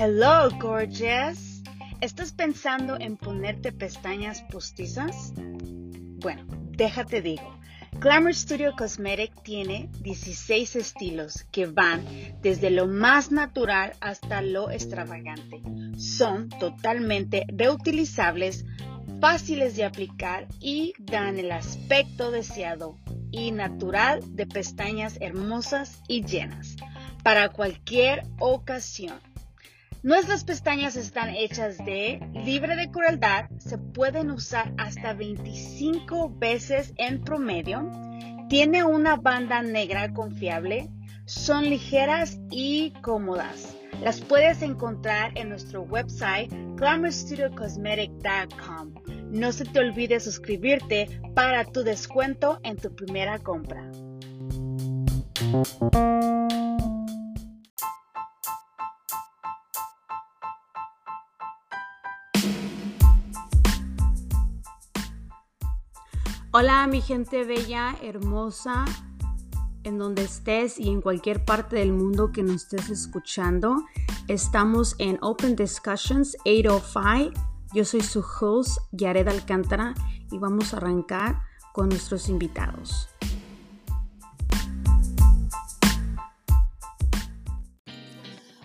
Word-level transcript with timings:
Hello, 0.00 0.48
gorgeous. 0.60 1.62
¿Estás 2.00 2.32
pensando 2.32 2.96
en 3.00 3.16
ponerte 3.16 3.72
pestañas 3.72 4.42
postizas? 4.42 5.32
Bueno, 5.34 6.44
déjate 6.70 7.20
digo. 7.20 7.58
Glamour 7.98 8.32
Studio 8.32 8.74
Cosmetic 8.78 9.42
tiene 9.42 9.90
16 10.02 10.76
estilos 10.76 11.44
que 11.50 11.66
van 11.66 12.04
desde 12.40 12.70
lo 12.70 12.86
más 12.86 13.32
natural 13.32 13.94
hasta 14.00 14.40
lo 14.40 14.70
extravagante. 14.70 15.60
Son 15.96 16.48
totalmente 16.48 17.44
reutilizables, 17.48 18.64
fáciles 19.20 19.76
de 19.76 19.84
aplicar 19.84 20.46
y 20.60 20.94
dan 20.98 21.38
el 21.38 21.52
aspecto 21.52 22.30
deseado 22.30 22.96
y 23.30 23.52
natural 23.52 24.22
de 24.34 24.46
pestañas 24.46 25.18
hermosas 25.20 26.02
y 26.08 26.24
llenas 26.24 26.76
para 27.22 27.50
cualquier 27.50 28.24
ocasión. 28.38 29.20
Nuestras 30.02 30.44
pestañas 30.44 30.96
están 30.96 31.30
hechas 31.30 31.78
de 31.78 32.20
libre 32.32 32.76
de 32.76 32.90
crueldad, 32.90 33.50
se 33.58 33.78
pueden 33.78 34.30
usar 34.30 34.72
hasta 34.78 35.12
25 35.12 36.32
veces 36.38 36.94
en 36.98 37.22
promedio, 37.22 37.90
tiene 38.48 38.84
una 38.84 39.16
banda 39.16 39.60
negra 39.60 40.14
confiable, 40.14 40.88
son 41.26 41.68
ligeras 41.68 42.38
y 42.50 42.92
cómodas. 43.02 43.74
Las 44.00 44.20
puedes 44.20 44.62
encontrar 44.62 45.36
en 45.36 45.48
nuestro 45.48 45.82
website 45.82 46.52
glamourstudiocosmetic.com. 46.76 49.07
No 49.30 49.52
se 49.52 49.64
te 49.66 49.78
olvide 49.78 50.20
suscribirte 50.20 51.20
para 51.34 51.64
tu 51.64 51.82
descuento 51.82 52.58
en 52.62 52.76
tu 52.76 52.94
primera 52.94 53.38
compra. 53.38 53.90
Hola 66.50 66.86
mi 66.86 67.02
gente 67.02 67.44
bella, 67.44 67.96
hermosa, 68.02 68.86
en 69.84 69.98
donde 69.98 70.22
estés 70.22 70.80
y 70.80 70.88
en 70.88 71.02
cualquier 71.02 71.44
parte 71.44 71.76
del 71.76 71.92
mundo 71.92 72.32
que 72.32 72.42
nos 72.42 72.62
estés 72.62 72.88
escuchando. 72.88 73.84
Estamos 74.26 74.96
en 74.98 75.18
Open 75.20 75.54
Discussions 75.54 76.34
805. 76.46 77.47
Yo 77.74 77.84
soy 77.84 78.00
su 78.00 78.20
host, 78.20 78.78
Yared 78.92 79.28
Alcántara, 79.28 79.94
y 80.32 80.38
vamos 80.38 80.72
a 80.72 80.78
arrancar 80.78 81.42
con 81.74 81.90
nuestros 81.90 82.30
invitados. 82.30 83.10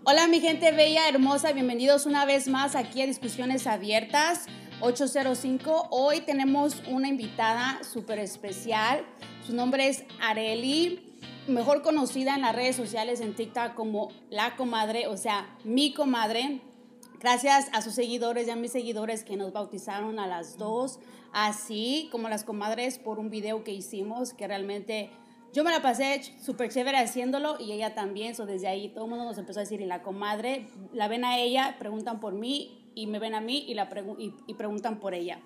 Hola 0.06 0.28
mi 0.28 0.40
gente 0.40 0.72
bella, 0.72 1.10
hermosa, 1.10 1.52
bienvenidos 1.52 2.06
una 2.06 2.26
vez 2.26 2.48
más 2.48 2.76
aquí 2.76 3.02
a 3.02 3.06
Discusiones 3.06 3.68
Abiertas. 3.68 4.46
805. 4.80 5.90
Hoy 5.92 6.22
tenemos 6.22 6.82
una 6.88 7.10
invitada 7.10 7.82
súper 7.84 8.20
especial. 8.20 9.06
Su 9.46 9.54
nombre 9.54 9.90
es 9.90 10.06
Areli, 10.22 11.18
mejor 11.48 11.82
conocida 11.82 12.36
en 12.36 12.42
las 12.42 12.56
redes 12.56 12.78
sociales 12.78 13.20
en 13.20 13.36
TikTok 13.36 13.74
como 13.74 14.14
La 14.30 14.56
Comadre, 14.56 15.08
o 15.08 15.18
sea, 15.18 15.58
mi 15.66 15.94
comadre. 15.94 16.62
Gracias 17.24 17.70
a 17.72 17.82
sus 17.82 17.94
seguidores 17.94 18.48
y 18.48 18.52
a 18.52 18.58
mis 18.58 18.74
seguidores 18.74 19.24
que 19.24 19.38
nos 19.38 19.54
bautizaron 19.54 20.20
a 20.20 20.28
las 20.28 20.58
dos, 20.58 21.00
así 21.32 22.10
como 22.12 22.28
las 22.28 22.44
comadres 22.44 23.00
por 23.00 23.18
un 23.18 23.30
video 23.30 23.64
que 23.64 23.72
hicimos 23.72 24.34
que 24.34 24.46
realmente 24.46 25.10
yo 25.54 25.64
me 25.64 25.72
la 25.72 25.82
pasé 25.82 26.22
súper 26.44 26.70
chévere 26.70 26.98
haciéndolo 26.98 27.62
y 27.62 27.72
ella 27.72 27.96
también. 27.96 28.36
So 28.36 28.46
desde 28.46 28.68
ahí 28.68 28.90
todo 28.90 29.06
el 29.06 29.10
mundo 29.10 29.24
nos 29.24 29.38
empezó 29.38 29.60
a 29.60 29.64
decir, 29.64 29.80
y 29.80 29.86
la 29.86 30.02
comadre, 30.02 30.68
la 30.92 31.08
ven 31.08 31.24
a 31.24 31.38
ella, 31.38 31.78
preguntan 31.80 32.20
por 32.20 32.34
mí 32.34 32.92
y 32.94 33.08
me 33.08 33.20
ven 33.20 33.36
a 33.36 33.40
mí 33.40 33.64
y, 33.70 33.74
la 33.74 33.88
y, 34.18 34.54
preguntan 34.56 35.00
por 35.00 35.14
ella. 35.14 35.40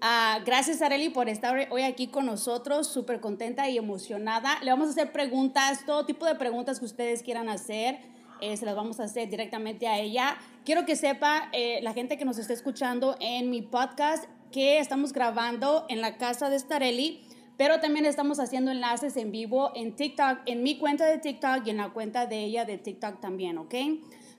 Ah, 0.00 0.40
gracias, 0.44 0.82
Areli, 0.82 1.10
por 1.10 1.28
estar 1.28 1.68
hoy 1.70 1.82
aquí 1.82 2.08
con 2.08 2.26
nosotros, 2.26 2.88
súper 2.88 3.20
contenta 3.20 3.68
y 3.68 3.78
emocionada. 3.78 4.58
Le 4.64 4.72
vamos 4.72 4.88
a 4.88 4.90
hacer 4.90 5.12
preguntas, 5.12 5.86
todo 5.86 6.04
tipo 6.04 6.26
de 6.26 6.34
preguntas 6.34 6.80
que 6.80 6.84
ustedes 6.84 7.22
quieran 7.22 7.48
hacer, 7.48 8.00
eh, 8.42 8.56
se 8.56 8.66
las 8.66 8.74
vamos 8.74 9.00
a 9.00 9.04
hacer 9.04 9.30
directamente 9.30 9.86
a 9.86 9.98
ella. 10.00 10.36
Quiero 10.64 10.84
que 10.84 10.96
sepa 10.96 11.48
eh, 11.52 11.80
la 11.82 11.94
gente 11.94 12.18
que 12.18 12.24
nos 12.24 12.38
está 12.38 12.52
escuchando 12.52 13.16
en 13.20 13.50
mi 13.50 13.62
podcast 13.62 14.24
que 14.50 14.80
estamos 14.80 15.12
grabando 15.12 15.86
en 15.88 16.00
la 16.00 16.18
casa 16.18 16.50
de 16.50 16.58
Starelli, 16.58 17.22
pero 17.56 17.78
también 17.78 18.04
estamos 18.04 18.40
haciendo 18.40 18.72
enlaces 18.72 19.16
en 19.16 19.30
vivo 19.30 19.70
en 19.76 19.94
TikTok, 19.94 20.40
en 20.46 20.64
mi 20.64 20.76
cuenta 20.76 21.06
de 21.06 21.18
TikTok 21.18 21.66
y 21.66 21.70
en 21.70 21.76
la 21.76 21.90
cuenta 21.90 22.26
de 22.26 22.40
ella 22.40 22.64
de 22.64 22.78
TikTok 22.78 23.20
también, 23.20 23.58
¿ok? 23.58 23.74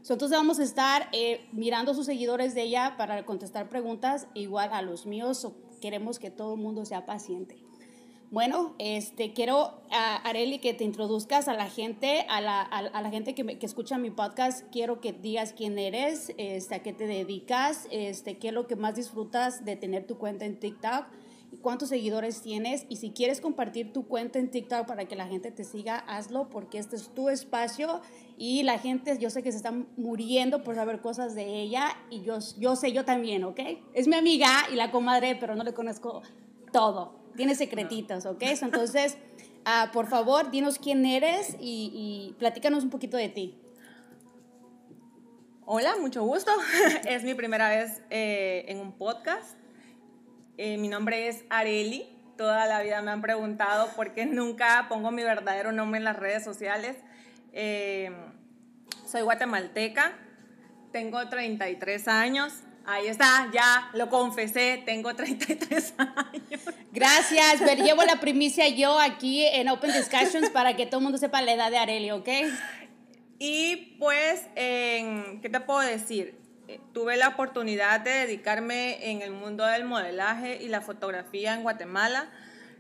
entonces 0.10 0.38
vamos 0.38 0.60
a 0.60 0.64
estar 0.64 1.08
eh, 1.14 1.48
mirando 1.54 1.94
sus 1.94 2.06
seguidores 2.06 2.54
de 2.54 2.64
ella 2.64 2.96
para 2.98 3.26
contestar 3.26 3.70
preguntas, 3.70 4.28
igual 4.34 4.72
a 4.74 4.82
los 4.82 5.06
míos, 5.06 5.48
queremos 5.80 6.20
que 6.20 6.30
todo 6.30 6.56
el 6.56 6.60
mundo 6.60 6.84
sea 6.84 7.06
paciente. 7.06 7.63
Bueno, 8.34 8.74
este, 8.80 9.32
quiero, 9.32 9.80
Areli, 9.92 10.58
que 10.58 10.74
te 10.74 10.84
introduzcas 10.84 11.48
a 11.48 11.54
la 11.54 11.70
gente, 11.70 12.26
a 12.30 12.42
la, 12.42 12.64
a, 12.64 13.00
la 13.04 13.12
gente 13.12 13.36
que, 13.36 13.60
que, 13.60 13.66
escucha 13.68 14.00
mi 14.00 14.10
podcast. 14.10 14.68
Quiero 14.72 15.00
que 15.00 15.14
digas 15.14 15.54
quién 15.54 15.78
eres, 15.78 16.34
este, 16.40 16.74
a 16.74 16.80
qué 16.82 16.94
te 16.94 17.06
dedicas, 17.06 17.88
este, 17.92 18.40
qué 18.40 18.48
es 18.48 18.54
lo 18.56 18.66
que 18.66 18.76
más 18.76 18.96
disfrutas 18.96 19.66
de 19.66 19.76
tener 19.76 20.08
tu 20.08 20.18
cuenta 20.18 20.46
en 20.46 20.60
TikTok 20.60 21.06
cuántos 21.62 21.90
seguidores 21.90 22.42
tienes 22.42 22.88
y 22.90 22.96
si 22.96 23.12
quieres 23.12 23.40
compartir 23.40 23.94
tu 23.94 24.08
cuenta 24.08 24.40
en 24.40 24.50
TikTok 24.50 24.88
para 24.88 25.06
que 25.06 25.16
la 25.16 25.28
gente 25.28 25.52
te 25.52 25.64
siga, 25.64 26.00
hazlo 26.00 26.50
porque 26.50 26.80
este 26.80 26.96
es 26.96 27.10
tu 27.14 27.30
espacio 27.30 28.02
y 28.40 28.64
la 28.64 28.80
gente, 28.80 29.16
yo 29.20 29.30
sé 29.30 29.44
que 29.44 29.52
se 29.52 29.58
está 29.58 29.72
muriendo 29.96 30.64
por 30.64 30.74
saber 30.74 31.00
cosas 31.02 31.36
de 31.36 31.62
ella 31.62 31.96
y 32.10 32.24
yo, 32.24 32.40
yo 32.58 32.76
sé, 32.76 32.92
yo 32.94 33.06
también, 33.06 33.44
¿ok? 33.44 33.60
Es 33.94 34.08
mi 34.08 34.16
amiga 34.16 34.50
y 34.72 34.76
la 34.76 34.90
comadre, 34.90 35.36
pero 35.36 35.54
no 35.54 35.64
le 35.64 35.76
conozco 35.76 36.24
todo, 36.72 37.23
tiene 37.36 37.56
secretitos, 37.56 38.26
¿ok? 38.26 38.42
Entonces, 38.62 39.18
uh, 39.66 39.92
por 39.94 40.08
favor, 40.08 40.52
dinos 40.52 40.80
quién 40.80 41.06
eres 41.06 41.56
y, 41.60 41.92
y 42.30 42.36
platícanos 42.40 42.84
un 42.84 42.90
poquito 42.90 43.18
de 43.18 43.30
ti. 43.30 43.60
Hola, 45.66 45.96
mucho 45.98 46.24
gusto. 46.24 46.52
es 47.08 47.24
mi 47.24 47.36
primera 47.36 47.70
vez 47.70 48.02
eh, 48.10 48.66
en 48.68 48.82
un 48.82 48.92
podcast. 48.92 49.58
Eh, 50.58 50.78
mi 50.78 50.90
nombre 50.90 51.30
es 51.30 51.46
Areli. 51.50 52.06
Toda 52.38 52.66
la 52.66 52.82
vida 52.82 53.02
me 53.02 53.12
han 53.12 53.22
preguntado 53.22 53.88
por 53.96 54.14
qué 54.14 54.26
nunca 54.26 54.88
pongo 54.90 55.12
mi 55.12 55.24
verdadero 55.24 55.72
nombre 55.72 56.00
en 56.00 56.04
las 56.04 56.18
redes 56.18 56.44
sociales. 56.44 56.98
Eh, 57.54 58.12
soy 59.06 59.22
guatemalteca, 59.22 60.12
tengo 60.92 61.30
33 61.30 62.10
años. 62.10 62.64
Ahí 62.86 63.08
está, 63.08 63.50
ya 63.54 63.90
lo 63.94 64.10
confesé, 64.10 64.84
tengo 64.86 65.16
33 65.16 65.94
años. 65.98 66.62
Gracias, 66.92 67.62
ver, 67.62 67.82
llevo 67.82 68.04
la 68.04 68.20
primicia 68.20 68.68
yo 68.68 69.00
aquí 69.00 69.46
en 69.46 69.70
Open 69.70 69.94
Discussions 69.94 70.50
para 70.50 70.76
que 70.76 70.86
todo 70.86 70.98
el 71.00 71.04
mundo 71.04 71.18
sepa 71.18 71.42
la 71.42 71.54
edad 71.54 71.72
de 71.72 71.78
Areli, 71.78 72.12
¿ok? 72.12 72.28
Y 73.40 73.96
pues, 74.00 74.42
¿qué 74.56 75.50
te 75.50 75.60
puedo 75.62 75.80
decir? 75.80 76.38
Eh, 76.68 76.80
tuve 76.94 77.18
la 77.18 77.30
oportunidad 77.30 78.02
de 78.02 78.12
dedicarme 78.12 79.12
en 79.12 79.22
el 79.22 79.32
mundo 79.32 79.66
del 79.66 79.86
modelaje 79.86 80.62
y 80.62 80.68
la 80.68 80.82
fotografía 80.82 81.54
en 81.54 81.64
Guatemala. 81.64 82.30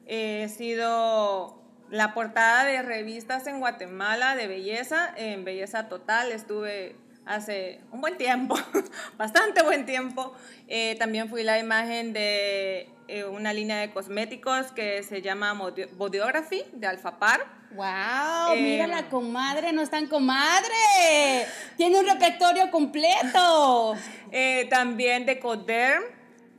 he 0.05 0.49
sido 0.49 1.61
la 1.89 2.13
portada 2.13 2.65
de 2.65 2.81
revistas 2.81 3.45
en 3.47 3.59
Guatemala 3.59 4.35
de 4.35 4.47
belleza, 4.47 5.13
en 5.15 5.45
Belleza 5.45 5.89
Total, 5.89 6.31
estuve 6.31 6.95
hace 7.25 7.81
un 7.91 8.01
buen 8.01 8.17
tiempo, 8.17 8.55
bastante 9.17 9.63
buen 9.63 9.85
tiempo. 9.85 10.33
Eh, 10.67 10.95
también 10.99 11.29
fui 11.29 11.43
la 11.43 11.59
imagen 11.59 12.13
de 12.13 12.89
eh, 13.07 13.25
una 13.25 13.53
línea 13.53 13.77
de 13.77 13.91
cosméticos 13.91 14.71
que 14.71 15.03
se 15.03 15.21
llama 15.21 15.53
Bodyography 15.53 16.63
de 16.73 16.87
Alfapar. 16.87 17.63
¡Wow! 17.71 18.55
mira 18.55 18.85
la 18.85 19.09
comadre, 19.09 19.73
no 19.73 19.81
es 19.81 19.89
tan 19.89 20.07
comadre. 20.07 21.47
Tiene 21.75 21.99
un 21.99 22.07
repertorio 22.07 22.69
completo. 22.71 23.95
Eh, 24.35 24.65
también 24.67 25.27
de 25.27 25.37
Coderm. 25.37 26.01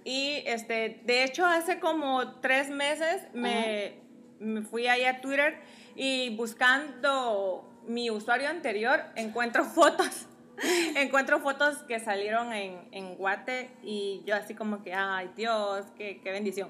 Y 0.04 0.44
este, 0.46 1.00
de 1.04 1.24
hecho, 1.24 1.44
hace 1.44 1.80
como 1.80 2.38
tres 2.40 2.70
meses 2.70 3.22
me, 3.32 3.94
me 4.38 4.62
fui 4.62 4.86
ahí 4.86 5.04
a 5.04 5.20
Twitter 5.20 5.60
y 5.96 6.36
buscando 6.36 7.68
mi 7.88 8.10
usuario 8.10 8.48
anterior 8.48 9.02
encuentro 9.16 9.64
fotos. 9.64 10.28
encuentro 10.96 11.40
fotos 11.40 11.78
que 11.88 12.00
salieron 12.00 12.52
en, 12.52 12.88
en, 12.92 13.16
Guate 13.16 13.70
y 13.82 14.22
yo 14.26 14.34
así 14.34 14.54
como 14.54 14.82
que, 14.82 14.94
ay 14.94 15.30
Dios, 15.36 15.84
qué, 15.96 16.20
qué 16.22 16.32
bendición. 16.32 16.68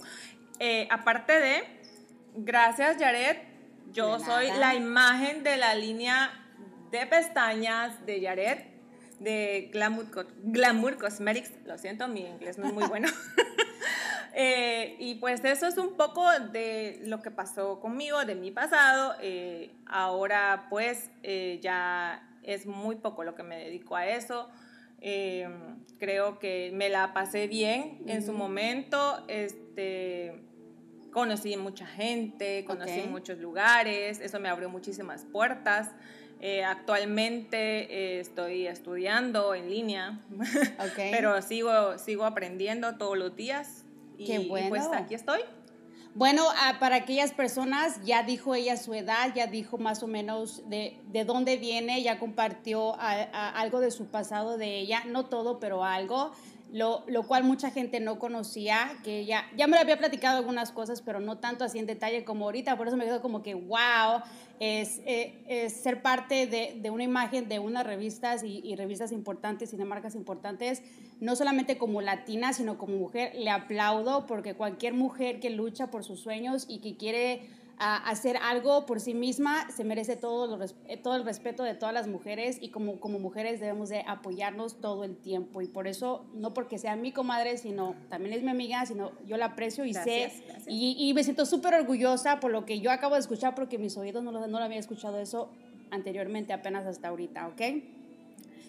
Eh, 0.58 0.86
aparte 0.90 1.32
de, 1.38 1.64
gracias 2.34 2.96
Jared, 2.98 3.36
yo 3.92 4.18
soy 4.20 4.50
la 4.58 4.74
imagen 4.74 5.42
de 5.42 5.56
la 5.56 5.74
línea 5.74 6.30
de 6.90 7.06
pestañas 7.06 8.04
de 8.06 8.22
Jared, 8.22 8.58
de 9.18 9.70
Glamour, 9.72 10.06
Glamour 10.42 10.98
Cosmetics. 10.98 11.52
Lo 11.64 11.78
siento, 11.78 12.08
mi 12.08 12.20
inglés 12.26 12.58
no 12.58 12.66
es 12.66 12.72
muy 12.72 12.86
bueno. 12.86 13.08
Eh, 14.36 14.96
y 14.98 15.14
pues 15.20 15.44
eso 15.44 15.68
es 15.68 15.78
un 15.78 15.96
poco 15.96 16.28
de 16.50 16.98
lo 17.04 17.22
que 17.22 17.30
pasó 17.30 17.78
conmigo, 17.78 18.24
de 18.24 18.34
mi 18.34 18.50
pasado. 18.50 19.14
Eh, 19.20 19.70
ahora 19.86 20.66
pues 20.70 21.08
ya 21.60 22.33
es 22.44 22.66
muy 22.66 22.96
poco 22.96 23.24
lo 23.24 23.34
que 23.34 23.42
me 23.42 23.56
dedico 23.58 23.96
a 23.96 24.06
eso. 24.06 24.48
creo 25.98 26.38
que 26.38 26.70
me 26.72 26.88
la 26.88 27.12
pasé 27.12 27.46
bien 27.46 28.02
en 28.06 28.24
su 28.24 28.32
momento. 28.32 29.24
Este, 29.28 30.42
conocí 31.10 31.56
mucha 31.56 31.86
gente, 31.86 32.64
conocí 32.64 33.02
muchos 33.08 33.38
lugares, 33.38 34.20
eso 34.20 34.40
me 34.40 34.48
abrió 34.48 34.68
muchísimas 34.68 35.24
puertas. 35.24 35.90
actualmente 36.66 38.20
estoy 38.20 38.66
estudiando 38.66 39.54
en 39.54 39.70
línea, 39.70 40.20
pero 40.96 41.40
sigo, 41.42 41.98
sigo 41.98 42.24
aprendiendo 42.24 42.96
todos 42.96 43.16
los 43.16 43.36
días. 43.36 43.84
Qué 44.18 44.38
bueno. 44.40 44.68
pues 44.68 44.86
aquí 44.92 45.14
estoy. 45.14 45.40
Bueno, 46.16 46.44
ah, 46.60 46.76
para 46.78 46.94
aquellas 46.94 47.32
personas, 47.32 48.00
ya 48.04 48.22
dijo 48.22 48.54
ella 48.54 48.76
su 48.76 48.94
edad, 48.94 49.34
ya 49.34 49.48
dijo 49.48 49.78
más 49.78 50.00
o 50.04 50.06
menos 50.06 50.62
de, 50.68 50.96
de 51.10 51.24
dónde 51.24 51.56
viene, 51.56 52.04
ya 52.04 52.20
compartió 52.20 52.94
algo 53.00 53.80
de 53.80 53.90
su 53.90 54.06
pasado 54.06 54.56
de 54.56 54.78
ella, 54.78 55.02
no 55.06 55.26
todo, 55.26 55.58
pero 55.58 55.82
algo 55.82 56.30
lo, 56.74 57.04
lo, 57.06 57.22
cual 57.24 57.44
mucha 57.44 57.70
gente 57.70 58.00
no 58.00 58.18
conocía, 58.18 58.96
que 59.04 59.24
ya, 59.26 59.44
ya 59.56 59.68
me 59.68 59.76
lo 59.76 59.82
había 59.82 59.96
platicado 59.96 60.38
algunas 60.38 60.72
cosas, 60.72 61.02
pero 61.02 61.20
no 61.20 61.38
tanto 61.38 61.62
así 61.62 61.78
en 61.78 61.86
detalle 61.86 62.24
como 62.24 62.46
ahorita, 62.46 62.76
por 62.76 62.88
eso 62.88 62.96
me 62.96 63.04
quedo 63.04 63.22
como 63.22 63.42
que, 63.42 63.54
wow, 63.54 64.22
es, 64.60 65.00
eh, 65.06 65.42
es 65.48 65.72
ser 65.72 66.02
parte 66.02 66.46
de, 66.46 66.78
de, 66.80 66.90
una 66.90 67.04
imagen 67.04 67.48
de 67.48 67.58
unas 67.58 67.86
revistas 67.86 68.42
y, 68.44 68.60
y, 68.64 68.76
revistas 68.76 69.12
importantes 69.12 69.72
y 69.72 69.76
de 69.76 69.84
marcas 69.84 70.14
importantes, 70.14 70.82
no 71.20 71.36
solamente 71.36 71.78
como 71.78 72.00
latina, 72.00 72.52
sino 72.52 72.78
como 72.78 72.96
mujer, 72.96 73.32
le 73.34 73.50
aplaudo 73.50 74.26
porque 74.26 74.54
cualquier 74.54 74.94
mujer 74.94 75.40
que 75.40 75.50
lucha 75.50 75.90
por 75.90 76.04
sus 76.04 76.20
sueños 76.20 76.66
y 76.68 76.78
que 76.78 76.96
quiere 76.96 77.48
a 77.78 77.96
hacer 78.08 78.36
algo 78.36 78.86
por 78.86 79.00
sí 79.00 79.14
misma, 79.14 79.70
se 79.70 79.84
merece 79.84 80.16
todo, 80.16 80.58
eh, 80.86 80.96
todo 80.96 81.16
el 81.16 81.24
respeto 81.24 81.64
de 81.64 81.74
todas 81.74 81.92
las 81.92 82.06
mujeres 82.06 82.58
y 82.60 82.68
como, 82.68 83.00
como 83.00 83.18
mujeres 83.18 83.60
debemos 83.60 83.88
de 83.88 84.04
apoyarnos 84.06 84.80
todo 84.80 85.04
el 85.04 85.16
tiempo. 85.16 85.60
Y 85.60 85.66
por 85.66 85.86
eso, 85.86 86.24
no 86.34 86.54
porque 86.54 86.78
sea 86.78 86.96
mi 86.96 87.12
comadre, 87.12 87.58
sino 87.58 87.96
también 88.08 88.34
es 88.34 88.42
mi 88.42 88.50
amiga, 88.50 88.86
sino 88.86 89.12
yo 89.26 89.36
la 89.36 89.46
aprecio 89.46 89.84
y 89.84 89.94
sé 89.94 90.32
Y, 90.66 90.96
y, 90.98 91.14
me 91.14 91.24
siento 91.24 91.46
súper 91.46 91.74
orgullosa 91.74 92.40
por 92.40 92.50
lo 92.50 92.64
que 92.64 92.80
yo 92.80 92.90
acabo 92.90 93.14
de 93.14 93.20
escuchar 93.20 93.54
porque 93.54 93.78
mis 93.78 93.96
oídos 93.96 94.22
no 94.22 94.30
lo, 94.30 94.46
no 94.46 94.58
lo 94.58 94.64
habían 94.64 94.80
escuchado 94.80 95.18
eso 95.18 95.50
anteriormente, 95.90 96.52
apenas 96.52 96.86
hasta 96.86 97.08
ahorita, 97.08 97.48
¿ok? 97.48 97.60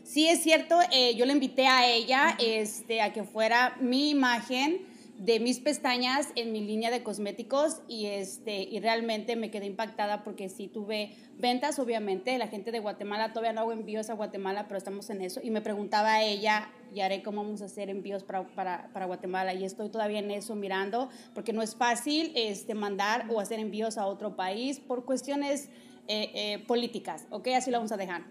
Sí 0.03 0.27
es 0.27 0.43
cierto, 0.43 0.79
eh, 0.91 1.15
yo 1.15 1.25
le 1.25 1.33
invité 1.33 1.67
a 1.67 1.87
ella 1.87 2.37
este, 2.39 3.01
a 3.01 3.11
que 3.11 3.23
fuera 3.23 3.75
mi 3.79 4.11
imagen 4.11 4.85
de 5.17 5.39
mis 5.39 5.59
pestañas 5.59 6.27
en 6.35 6.51
mi 6.51 6.61
línea 6.61 6.91
de 6.91 7.01
cosméticos 7.01 7.81
y, 7.87 8.07
este, 8.07 8.63
y 8.63 8.79
realmente 8.79 9.35
me 9.35 9.49
quedé 9.49 9.65
impactada 9.65 10.23
porque 10.23 10.49
sí 10.49 10.67
tuve 10.67 11.15
ventas, 11.37 11.79
obviamente. 11.79 12.37
La 12.37 12.47
gente 12.47 12.71
de 12.71 12.79
Guatemala, 12.79 13.31
todavía 13.31 13.53
no 13.53 13.61
hago 13.61 13.71
envíos 13.71 14.09
a 14.09 14.13
Guatemala, 14.13 14.65
pero 14.67 14.77
estamos 14.77 15.09
en 15.09 15.21
eso. 15.21 15.39
Y 15.43 15.51
me 15.51 15.61
preguntaba 15.61 16.15
a 16.15 16.23
ella, 16.23 16.69
y 16.93 17.01
haré 17.01 17.23
cómo 17.23 17.43
vamos 17.43 17.61
a 17.61 17.65
hacer 17.65 17.89
envíos 17.89 18.23
para, 18.23 18.43
para, 18.55 18.89
para, 18.93 19.05
Guatemala. 19.05 19.53
Y 19.53 19.63
estoy 19.63 19.89
todavía 19.89 20.19
en 20.19 20.31
eso 20.31 20.55
mirando, 20.55 21.09
porque 21.33 21.53
no 21.53 21.61
es 21.61 21.75
fácil 21.75 22.31
este, 22.35 22.73
mandar 22.73 23.27
o 23.29 23.39
hacer 23.39 23.59
envíos 23.59 23.97
a 23.97 24.07
otro 24.07 24.35
país 24.35 24.79
por 24.79 25.05
cuestiones 25.05 25.69
eh, 26.07 26.31
eh, 26.35 26.63
políticas, 26.67 27.25
¿ok? 27.31 27.47
Así 27.55 27.71
lo 27.71 27.77
vamos 27.77 27.91
a 27.91 27.97
dejar. 27.97 28.23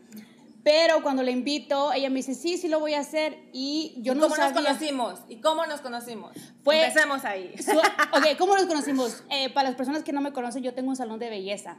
Pero 0.64 1.02
cuando 1.02 1.22
le 1.22 1.30
invito, 1.30 1.92
ella 1.92 2.08
me 2.08 2.16
dice, 2.16 2.34
sí, 2.34 2.56
sí 2.56 2.68
lo 2.68 2.80
voy 2.80 2.94
a 2.94 3.00
hacer. 3.00 3.38
Y 3.52 3.96
yo 3.98 4.14
no 4.14 4.22
¿Cómo 4.22 4.34
sabía... 4.34 4.52
nos 4.52 4.62
conocimos? 4.62 5.20
¿Y 5.28 5.36
cómo 5.36 5.66
nos 5.66 5.82
conocimos? 5.82 6.32
Empecemos 6.64 7.24
ahí. 7.26 7.54
ok, 8.12 8.38
¿cómo 8.38 8.54
nos 8.54 8.64
conocimos? 8.64 9.22
Eh, 9.30 9.50
para 9.50 9.68
las 9.68 9.76
personas 9.76 10.02
que 10.02 10.12
no 10.12 10.22
me 10.22 10.32
conocen, 10.32 10.62
yo 10.62 10.72
tengo 10.72 10.88
un 10.88 10.96
salón 10.96 11.18
de 11.18 11.28
belleza. 11.28 11.76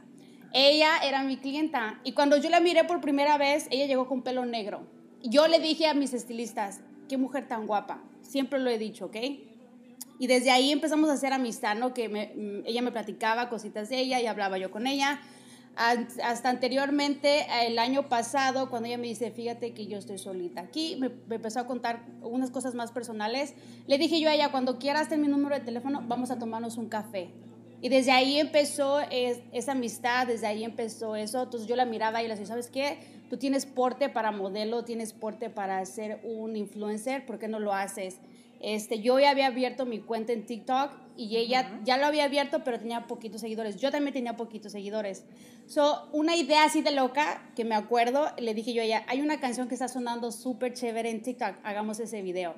Ella 0.52 0.98
era 1.02 1.24
mi 1.24 1.36
clienta. 1.36 2.00
Y 2.04 2.12
cuando 2.12 2.36
yo 2.36 2.48
la 2.48 2.60
miré 2.60 2.84
por 2.84 3.00
primera 3.00 3.36
vez, 3.38 3.66
ella 3.70 3.86
llegó 3.86 4.06
con 4.06 4.22
pelo 4.22 4.46
negro. 4.46 4.86
Yo 5.20 5.48
le 5.48 5.58
dije 5.58 5.88
a 5.88 5.94
mis 5.94 6.14
estilistas, 6.14 6.78
qué 7.08 7.16
mujer 7.16 7.48
tan 7.48 7.66
guapa. 7.66 8.04
Siempre 8.22 8.60
lo 8.60 8.70
he 8.70 8.78
dicho, 8.78 9.06
¿ok? 9.06 9.16
Y 10.20 10.28
desde 10.28 10.52
ahí 10.52 10.70
empezamos 10.70 11.10
a 11.10 11.14
hacer 11.14 11.32
amistad, 11.32 11.74
¿no? 11.74 11.92
Que 11.92 12.08
mm, 12.08 12.66
ella 12.66 12.82
me 12.82 12.92
platicaba 12.92 13.48
cositas 13.48 13.88
de 13.88 13.98
ella 13.98 14.20
y 14.20 14.26
hablaba 14.26 14.58
yo 14.58 14.70
con 14.70 14.86
ella 14.86 15.20
hasta 15.76 16.48
anteriormente, 16.48 17.46
el 17.66 17.78
año 17.78 18.08
pasado, 18.08 18.70
cuando 18.70 18.88
ella 18.88 18.96
me 18.96 19.08
dice, 19.08 19.30
fíjate 19.30 19.74
que 19.74 19.86
yo 19.86 19.98
estoy 19.98 20.18
solita 20.18 20.62
aquí, 20.62 20.96
me, 20.98 21.10
empezó 21.34 21.60
a 21.60 21.66
contar 21.66 22.06
unas 22.22 22.50
cosas 22.50 22.74
más 22.74 22.92
personales. 22.92 23.54
Le 23.86 23.98
dije 23.98 24.18
yo 24.18 24.30
a 24.30 24.34
ella, 24.34 24.50
cuando 24.50 24.78
quieras 24.78 25.08
ten 25.10 25.20
mi 25.20 25.28
número 25.28 25.54
de 25.54 25.60
teléfono, 25.60 26.02
vamos 26.06 26.30
a 26.30 26.38
tomarnos 26.38 26.78
un 26.78 26.88
café. 26.88 27.28
Y 27.82 27.90
desde 27.90 28.10
ahí 28.10 28.40
empezó 28.40 29.00
esa 29.10 29.72
amistad, 29.72 30.26
desde 30.26 30.46
ahí 30.46 30.64
empezó 30.64 31.14
eso. 31.14 31.42
Entonces 31.42 31.68
yo 31.68 31.76
la 31.76 31.84
miraba 31.84 32.22
y 32.22 32.24
le 32.24 32.30
decía, 32.30 32.46
¿sabes 32.46 32.70
qué? 32.70 32.98
Tú 33.28 33.36
tienes 33.36 33.66
porte 33.66 34.08
para 34.08 34.32
modelo, 34.32 34.82
tienes 34.82 35.12
porte 35.12 35.50
para 35.50 35.84
ser 35.84 36.20
un 36.24 36.56
influencer, 36.56 37.26
¿por 37.26 37.38
qué 37.38 37.48
no 37.48 37.58
lo 37.58 37.74
haces? 37.74 38.18
Este, 38.60 39.00
yo 39.00 39.18
ya 39.20 39.30
había 39.30 39.46
abierto 39.46 39.86
mi 39.86 40.00
cuenta 40.00 40.32
en 40.32 40.46
TikTok 40.46 40.92
y 41.16 41.36
ella 41.36 41.80
ya 41.84 41.96
lo 41.96 42.06
había 42.06 42.24
abierto, 42.24 42.62
pero 42.64 42.78
tenía 42.78 43.06
poquitos 43.06 43.40
seguidores. 43.40 43.76
Yo 43.76 43.90
también 43.90 44.12
tenía 44.12 44.36
poquitos 44.36 44.72
seguidores. 44.72 45.24
So, 45.66 46.08
una 46.12 46.36
idea 46.36 46.64
así 46.64 46.82
de 46.82 46.92
loca 46.92 47.50
que 47.56 47.64
me 47.64 47.74
acuerdo, 47.74 48.28
le 48.38 48.54
dije 48.54 48.72
yo 48.72 48.82
a 48.82 48.84
ella, 48.84 49.04
hay 49.08 49.20
una 49.20 49.40
canción 49.40 49.68
que 49.68 49.74
está 49.74 49.88
sonando 49.88 50.30
súper 50.30 50.74
chévere 50.74 51.10
en 51.10 51.22
TikTok, 51.22 51.56
hagamos 51.64 51.98
ese 52.00 52.22
video. 52.22 52.54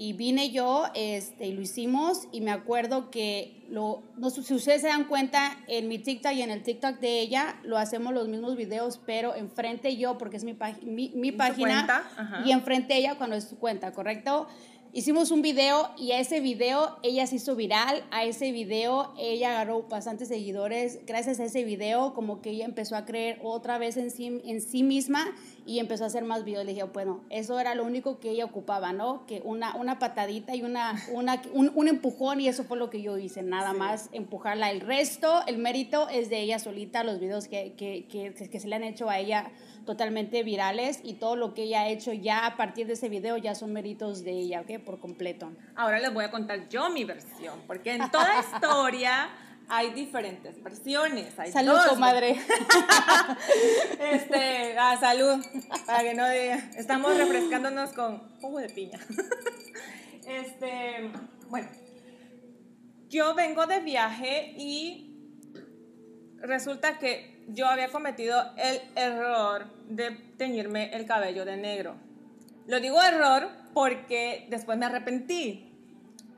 Y 0.00 0.12
vine 0.12 0.50
yo 0.50 0.84
este, 0.94 1.48
y 1.48 1.52
lo 1.52 1.60
hicimos 1.60 2.28
y 2.30 2.40
me 2.40 2.52
acuerdo 2.52 3.10
que, 3.10 3.64
lo, 3.68 4.04
no, 4.16 4.30
si 4.30 4.54
ustedes 4.54 4.80
se 4.80 4.86
dan 4.86 5.08
cuenta, 5.08 5.58
en 5.66 5.88
mi 5.88 5.98
TikTok 5.98 6.32
y 6.34 6.42
en 6.42 6.52
el 6.52 6.62
TikTok 6.62 7.00
de 7.00 7.18
ella 7.18 7.58
lo 7.64 7.76
hacemos 7.78 8.14
los 8.14 8.28
mismos 8.28 8.56
videos, 8.56 9.00
pero 9.04 9.34
enfrente 9.34 9.96
yo, 9.96 10.16
porque 10.16 10.36
es 10.36 10.44
mi, 10.44 10.56
mi, 10.82 11.10
mi 11.16 11.32
página, 11.32 12.04
y 12.44 12.52
enfrente 12.52 12.96
ella 12.96 13.16
cuando 13.16 13.34
es 13.34 13.48
su 13.48 13.58
cuenta, 13.58 13.92
¿correcto? 13.92 14.46
Hicimos 14.92 15.30
un 15.30 15.42
video 15.42 15.90
y 15.96 16.12
a 16.12 16.20
ese 16.20 16.40
video 16.40 16.98
ella 17.02 17.26
se 17.26 17.36
hizo 17.36 17.56
viral, 17.56 18.04
a 18.10 18.24
ese 18.24 18.52
video 18.52 19.12
ella 19.18 19.50
agarró 19.50 19.82
bastantes 19.82 20.28
seguidores, 20.28 21.00
gracias 21.06 21.40
a 21.40 21.44
ese 21.44 21.64
video 21.64 22.14
como 22.14 22.40
que 22.40 22.50
ella 22.50 22.64
empezó 22.64 22.96
a 22.96 23.04
creer 23.04 23.38
otra 23.42 23.78
vez 23.78 23.96
en 23.96 24.10
sí, 24.10 24.40
en 24.44 24.60
sí 24.60 24.82
misma 24.82 25.26
y 25.66 25.80
empezó 25.80 26.04
a 26.04 26.06
hacer 26.06 26.24
más 26.24 26.44
videos. 26.44 26.64
Le 26.64 26.72
dije, 26.72 26.84
bueno, 26.84 27.20
eso 27.30 27.60
era 27.60 27.74
lo 27.74 27.84
único 27.84 28.18
que 28.18 28.30
ella 28.30 28.44
ocupaba, 28.44 28.92
¿no? 28.92 29.26
Que 29.26 29.42
una, 29.44 29.76
una 29.76 29.98
patadita 29.98 30.54
y 30.56 30.62
una, 30.62 30.94
una, 31.12 31.42
un, 31.52 31.88
empujón 31.88 32.40
y 32.40 32.48
eso 32.48 32.64
fue 32.64 32.78
lo 32.78 32.90
que 32.90 33.02
yo 33.02 33.18
hice, 33.18 33.42
nada 33.42 33.72
más 33.72 34.08
empujarla. 34.12 34.70
El 34.70 34.80
resto, 34.80 35.42
el 35.46 35.58
mérito 35.58 36.08
es 36.08 36.30
de 36.30 36.40
ella 36.40 36.58
solita, 36.58 37.04
los 37.04 37.20
videos 37.20 37.48
que, 37.48 37.74
que, 37.76 38.06
que, 38.08 38.32
que 38.32 38.60
se 38.60 38.68
le 38.68 38.76
han 38.76 38.84
hecho 38.84 39.08
a 39.10 39.18
ella 39.18 39.50
totalmente 39.88 40.42
virales 40.42 41.00
y 41.02 41.14
todo 41.14 41.34
lo 41.34 41.54
que 41.54 41.62
ella 41.62 41.80
ha 41.80 41.88
hecho 41.88 42.12
ya 42.12 42.44
a 42.44 42.58
partir 42.58 42.86
de 42.86 42.92
ese 42.92 43.08
video 43.08 43.38
ya 43.38 43.54
son 43.54 43.72
méritos 43.72 44.22
de 44.22 44.32
ella, 44.32 44.60
¿ok? 44.60 44.84
Por 44.84 45.00
completo. 45.00 45.50
Ahora 45.76 45.98
les 45.98 46.12
voy 46.12 46.26
a 46.26 46.30
contar 46.30 46.68
yo 46.68 46.90
mi 46.90 47.04
versión, 47.04 47.62
porque 47.66 47.94
en 47.94 48.10
toda 48.10 48.38
historia 48.52 49.30
hay 49.66 49.94
diferentes 49.94 50.62
versiones. 50.62 51.38
Hay 51.38 51.52
salud, 51.52 51.78
comadre. 51.88 52.32
este, 54.12 54.76
ah, 54.78 54.98
salud, 55.00 55.42
para 55.86 56.02
que 56.02 56.12
no 56.12 56.28
diga. 56.28 56.68
Estamos 56.76 57.16
refrescándonos 57.16 57.94
con 57.94 58.38
jugo 58.42 58.58
de 58.58 58.68
piña. 58.68 59.00
este, 60.28 61.10
bueno, 61.48 61.70
yo 63.08 63.34
vengo 63.34 63.66
de 63.66 63.80
viaje 63.80 64.52
y 64.58 65.16
resulta 66.42 66.98
que 66.98 67.37
yo 67.48 67.66
había 67.66 67.88
cometido 67.88 68.52
el 68.56 68.80
error 68.94 69.66
de 69.88 70.10
teñirme 70.36 70.94
el 70.94 71.06
cabello 71.06 71.44
de 71.44 71.56
negro. 71.56 71.96
Lo 72.66 72.80
digo 72.80 73.02
error 73.02 73.48
porque 73.72 74.46
después 74.50 74.78
me 74.78 74.86
arrepentí. 74.86 75.64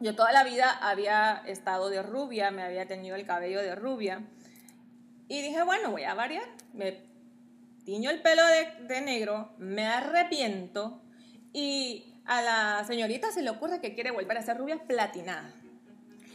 Yo 0.00 0.14
toda 0.14 0.32
la 0.32 0.44
vida 0.44 0.70
había 0.70 1.42
estado 1.46 1.90
de 1.90 2.02
rubia, 2.02 2.50
me 2.50 2.62
había 2.62 2.86
teñido 2.86 3.16
el 3.16 3.26
cabello 3.26 3.60
de 3.60 3.74
rubia. 3.74 4.22
Y 5.28 5.42
dije, 5.42 5.62
bueno, 5.62 5.90
voy 5.90 6.04
a 6.04 6.14
variar. 6.14 6.48
Me 6.72 7.02
tiño 7.84 8.10
el 8.10 8.22
pelo 8.22 8.42
de, 8.46 8.86
de 8.86 9.00
negro, 9.00 9.52
me 9.58 9.86
arrepiento 9.86 11.02
y 11.52 12.14
a 12.24 12.42
la 12.42 12.84
señorita 12.86 13.32
se 13.32 13.42
le 13.42 13.50
ocurre 13.50 13.80
que 13.80 13.94
quiere 13.94 14.12
volver 14.12 14.38
a 14.38 14.42
ser 14.42 14.58
rubia 14.58 14.78
platinada. 14.86 15.52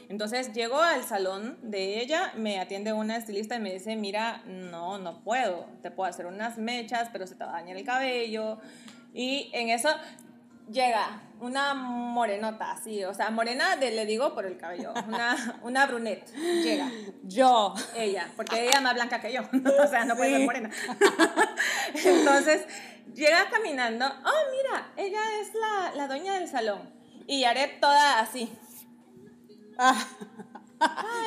Entonces 0.09 0.53
llego 0.53 0.79
al 0.79 1.03
salón 1.03 1.57
de 1.61 2.01
ella, 2.01 2.33
me 2.35 2.59
atiende 2.59 2.93
una 2.93 3.17
estilista 3.17 3.55
y 3.55 3.59
me 3.59 3.73
dice, 3.73 3.95
mira, 3.95 4.43
no, 4.45 4.97
no 4.97 5.23
puedo, 5.23 5.67
te 5.81 5.91
puedo 5.91 6.09
hacer 6.09 6.25
unas 6.25 6.57
mechas, 6.57 7.09
pero 7.11 7.27
se 7.27 7.35
te 7.35 7.43
va 7.43 7.51
a 7.51 7.61
dañar 7.61 7.77
el 7.77 7.85
cabello. 7.85 8.59
Y 9.13 9.49
en 9.53 9.69
eso 9.69 9.89
llega 10.69 11.21
una 11.39 11.73
morenota, 11.73 12.71
así, 12.71 13.03
o 13.03 13.13
sea, 13.13 13.29
morena 13.29 13.75
le 13.75 14.05
digo 14.05 14.33
por 14.33 14.45
el 14.45 14.57
cabello, 14.57 14.93
una, 15.07 15.59
una 15.63 15.85
brunette, 15.85 16.33
llega. 16.33 16.89
Yo. 17.23 17.73
Ella, 17.95 18.29
porque 18.35 18.63
ella 18.63 18.77
es 18.77 18.81
más 18.81 18.93
blanca 18.93 19.19
que 19.19 19.33
yo, 19.33 19.41
o 19.83 19.87
sea, 19.87 20.05
no 20.05 20.15
puede 20.15 20.37
ser 20.37 20.45
morena. 20.45 20.69
Entonces, 21.93 22.65
llega 23.13 23.49
caminando, 23.49 24.05
oh, 24.05 24.51
mira, 24.51 24.91
ella 24.97 25.21
es 25.41 25.51
la, 25.53 25.95
la 25.95 26.07
dueña 26.07 26.33
del 26.35 26.47
salón. 26.47 26.93
Y 27.27 27.43
haré 27.43 27.67
toda 27.79 28.19
así, 28.19 28.51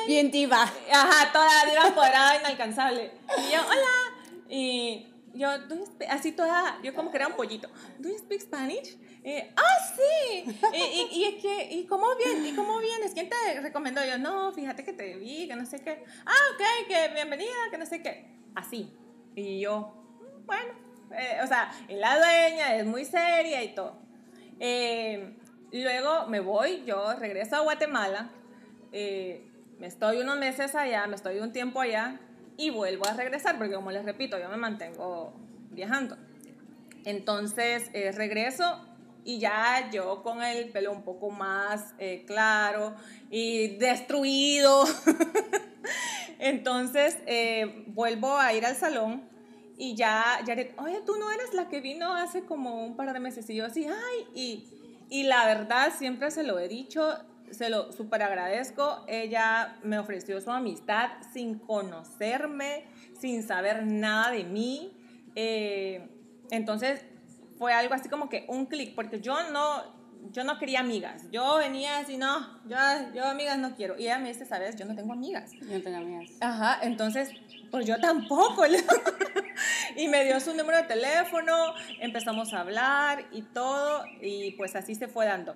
bien 0.07 0.31
diva. 0.31 0.63
Ajá, 0.63 1.31
toda 1.31 1.65
diva 1.69 1.87
empoderada, 1.87 2.39
inalcanzable. 2.39 3.11
Y 3.37 3.51
yo, 3.51 3.61
hola. 3.61 4.19
Y 4.49 5.07
yo, 5.33 5.49
así 6.09 6.31
toda, 6.31 6.79
yo 6.83 6.93
como 6.93 7.11
que 7.11 7.17
era 7.17 7.27
un 7.27 7.35
pollito. 7.35 7.69
¿Do 7.99 8.09
you 8.09 8.17
speak 8.17 8.41
Spanish? 8.41 8.97
ah, 9.55 9.95
sí. 9.95 10.57
y, 10.73 11.19
y, 11.19 11.23
es 11.25 11.41
que, 11.41 11.69
¿y 11.71 11.85
cómo, 11.85 12.15
bien, 12.15 12.45
¿y 12.45 12.53
cómo 12.53 12.79
vienes? 12.79 13.13
¿Quién 13.13 13.29
te 13.29 13.59
recomendó? 13.61 14.03
Yo, 14.03 14.17
no, 14.17 14.51
fíjate 14.53 14.83
que 14.83 14.93
te 14.93 15.17
vi, 15.17 15.47
que 15.47 15.55
no 15.55 15.65
sé 15.65 15.81
qué. 15.81 16.03
Ah, 16.25 16.33
ok, 16.53 16.87
que 16.87 17.13
bienvenida, 17.13 17.53
que 17.69 17.77
no 17.77 17.85
sé 17.85 18.01
qué. 18.01 18.39
Así. 18.55 18.91
Y 19.35 19.59
yo, 19.59 19.93
bueno, 20.45 20.73
eh, 21.11 21.39
o 21.43 21.47
sea, 21.47 21.71
la 21.89 22.17
dueña 22.17 22.75
es 22.75 22.85
muy 22.85 23.05
seria 23.05 23.63
y 23.63 23.75
todo. 23.75 24.01
Eh, 24.59 25.37
luego 25.71 26.27
me 26.27 26.39
voy, 26.39 26.83
yo 26.85 27.13
regreso 27.13 27.55
a 27.55 27.59
Guatemala, 27.61 28.31
eh, 28.91 29.47
me 29.79 29.87
estoy 29.87 30.17
unos 30.17 30.37
meses 30.37 30.75
allá, 30.75 31.07
me 31.07 31.15
estoy 31.15 31.39
un 31.39 31.51
tiempo 31.51 31.81
allá 31.81 32.19
y 32.57 32.69
vuelvo 32.69 33.07
a 33.07 33.13
regresar, 33.13 33.57
porque 33.57 33.73
como 33.73 33.91
les 33.91 34.03
repito, 34.05 34.37
yo 34.39 34.49
me 34.49 34.57
mantengo 34.57 35.33
viajando. 35.71 36.17
Entonces 37.05 37.89
regreso 38.15 38.85
y 39.23 39.39
ya 39.39 39.89
yo 39.91 40.21
con 40.21 40.43
el 40.43 40.69
pelo 40.69 40.91
un 40.91 41.03
poco 41.03 41.29
más 41.29 41.93
claro 42.27 42.95
y 43.31 43.77
destruido. 43.77 44.83
Entonces 46.39 47.17
vuelvo 47.87 48.37
a 48.37 48.53
ir 48.53 48.65
al 48.65 48.75
salón 48.75 49.29
y 49.81 49.95
ya, 49.95 50.41
Jared, 50.45 50.71
oye, 50.77 51.01
tú 51.05 51.15
no 51.17 51.31
eres 51.31 51.53
la 51.53 51.69
que 51.69 51.79
vino 51.79 52.13
hace 52.13 52.43
como 52.43 52.85
un 52.85 52.97
par 52.97 53.13
de 53.13 53.19
meses. 53.21 53.49
Y 53.49 53.55
yo 53.55 53.65
así, 53.65 53.87
ay, 53.87 54.27
y, 54.35 54.67
y 55.09 55.23
la 55.23 55.45
verdad 55.45 55.93
siempre 55.97 56.29
se 56.31 56.43
lo 56.43 56.59
he 56.59 56.67
dicho, 56.67 57.17
se 57.53 57.69
lo 57.69 57.91
súper 57.91 58.23
agradezco. 58.23 59.03
Ella 59.07 59.77
me 59.83 59.99
ofreció 59.99 60.39
su 60.41 60.51
amistad 60.51 61.09
sin 61.33 61.59
conocerme, 61.59 62.85
sin 63.19 63.43
saber 63.43 63.85
nada 63.85 64.31
de 64.31 64.43
mí. 64.43 64.91
Eh, 65.35 66.07
entonces 66.51 67.05
fue 67.57 67.73
algo 67.73 67.93
así 67.93 68.09
como 68.09 68.29
que 68.29 68.45
un 68.47 68.65
clic, 68.65 68.95
porque 68.95 69.19
yo 69.19 69.51
no, 69.51 69.83
yo 70.31 70.43
no 70.43 70.57
quería 70.57 70.79
amigas. 70.79 71.23
Yo 71.31 71.57
venía 71.57 71.99
así, 71.99 72.17
no, 72.17 72.61
yo, 72.67 72.77
yo 73.13 73.25
amigas 73.25 73.57
no 73.57 73.75
quiero. 73.75 73.97
Y 73.97 74.03
ella 74.03 74.19
me 74.19 74.29
dice, 74.29 74.45
¿sabes? 74.45 74.75
Yo 74.75 74.85
no 74.85 74.95
tengo 74.95 75.13
amigas. 75.13 75.51
Yo 75.53 75.77
no 75.77 75.81
tengo 75.81 75.97
amigas. 75.97 76.31
Ajá, 76.41 76.79
entonces, 76.81 77.31
pues 77.71 77.85
yo 77.85 77.99
tampoco. 77.99 78.63
y 79.97 80.07
me 80.07 80.23
dio 80.25 80.39
su 80.39 80.53
número 80.53 80.77
de 80.77 80.83
teléfono, 80.83 81.73
empezamos 81.99 82.53
a 82.53 82.61
hablar 82.61 83.25
y 83.31 83.41
todo, 83.41 84.05
y 84.21 84.51
pues 84.51 84.75
así 84.75 84.95
se 84.95 85.07
fue 85.07 85.25
dando. 85.25 85.55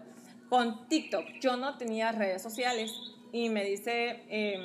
Con 0.53 0.87
TikTok, 0.87 1.25
yo 1.41 1.57
no 1.57 1.79
tenía 1.79 2.11
redes 2.11 2.43
sociales 2.43 2.93
y 3.31 3.49
me 3.49 3.65
dice, 3.65 4.23
eh, 4.29 4.63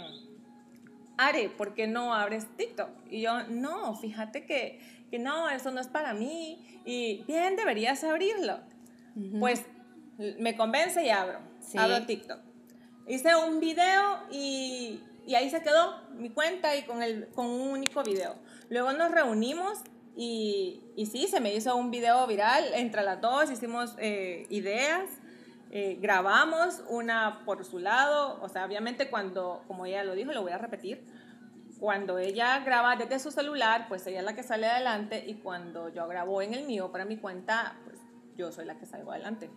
Are, 1.16 1.48
¿por 1.48 1.72
qué 1.72 1.86
no 1.86 2.12
abres 2.12 2.46
TikTok? 2.58 2.90
Y 3.08 3.22
yo, 3.22 3.44
no, 3.44 3.96
fíjate 3.96 4.44
que, 4.44 4.80
que 5.10 5.18
no, 5.18 5.48
eso 5.48 5.70
no 5.70 5.80
es 5.80 5.86
para 5.86 6.12
mí, 6.12 6.82
y 6.84 7.24
bien, 7.26 7.56
deberías 7.56 8.04
abrirlo. 8.04 8.60
Pues 9.40 9.64
me 10.38 10.58
convence 10.58 11.06
y 11.06 11.08
abro, 11.08 11.38
abro 11.78 12.04
TikTok. 12.04 12.40
Hice 13.06 13.34
un 13.36 13.58
video 13.58 14.24
y, 14.30 15.00
y, 15.26 15.36
ahí 15.36 15.48
se 15.48 15.62
quedó 15.62 16.02
mi 16.18 16.28
cuenta 16.28 16.76
y 16.76 16.82
con, 16.82 17.02
el, 17.02 17.28
con 17.28 17.46
un 17.46 17.70
único 17.70 18.02
video. 18.02 18.34
Luego 18.68 18.92
nos 18.92 19.10
reunimos 19.10 19.78
y, 20.14 20.82
y 20.96 21.06
sí, 21.06 21.28
se 21.28 21.40
me 21.40 21.54
hizo 21.54 21.74
un 21.76 21.90
video 21.90 22.26
viral 22.26 22.74
entre 22.74 23.02
las 23.02 23.22
dos, 23.22 23.50
hicimos 23.50 23.94
eh, 23.96 24.46
ideas, 24.50 25.08
eh, 25.70 25.98
grabamos 26.00 26.82
una 26.88 27.44
por 27.44 27.64
su 27.64 27.78
lado, 27.78 28.38
o 28.40 28.48
sea, 28.48 28.64
obviamente 28.64 29.10
cuando, 29.10 29.62
como 29.66 29.84
ella 29.84 30.02
lo 30.02 30.14
dijo, 30.14 30.32
lo 30.32 30.42
voy 30.42 30.52
a 30.52 30.58
repetir, 30.58 31.04
cuando 31.78 32.18
ella 32.18 32.60
graba 32.60 32.96
desde 32.96 33.18
su 33.18 33.30
celular, 33.30 33.86
pues 33.88 34.06
ella 34.06 34.20
es 34.20 34.24
la 34.24 34.34
que 34.34 34.42
sale 34.42 34.66
adelante 34.66 35.24
y 35.26 35.34
cuando 35.34 35.90
yo 35.90 36.08
grabo 36.08 36.42
en 36.42 36.54
el 36.54 36.64
mío 36.64 36.90
para 36.90 37.04
mi 37.04 37.18
cuenta, 37.18 37.76
pues 37.84 37.98
yo 38.36 38.50
soy 38.50 38.64
la 38.64 38.78
que 38.78 38.86
salgo 38.86 39.12
adelante. 39.12 39.50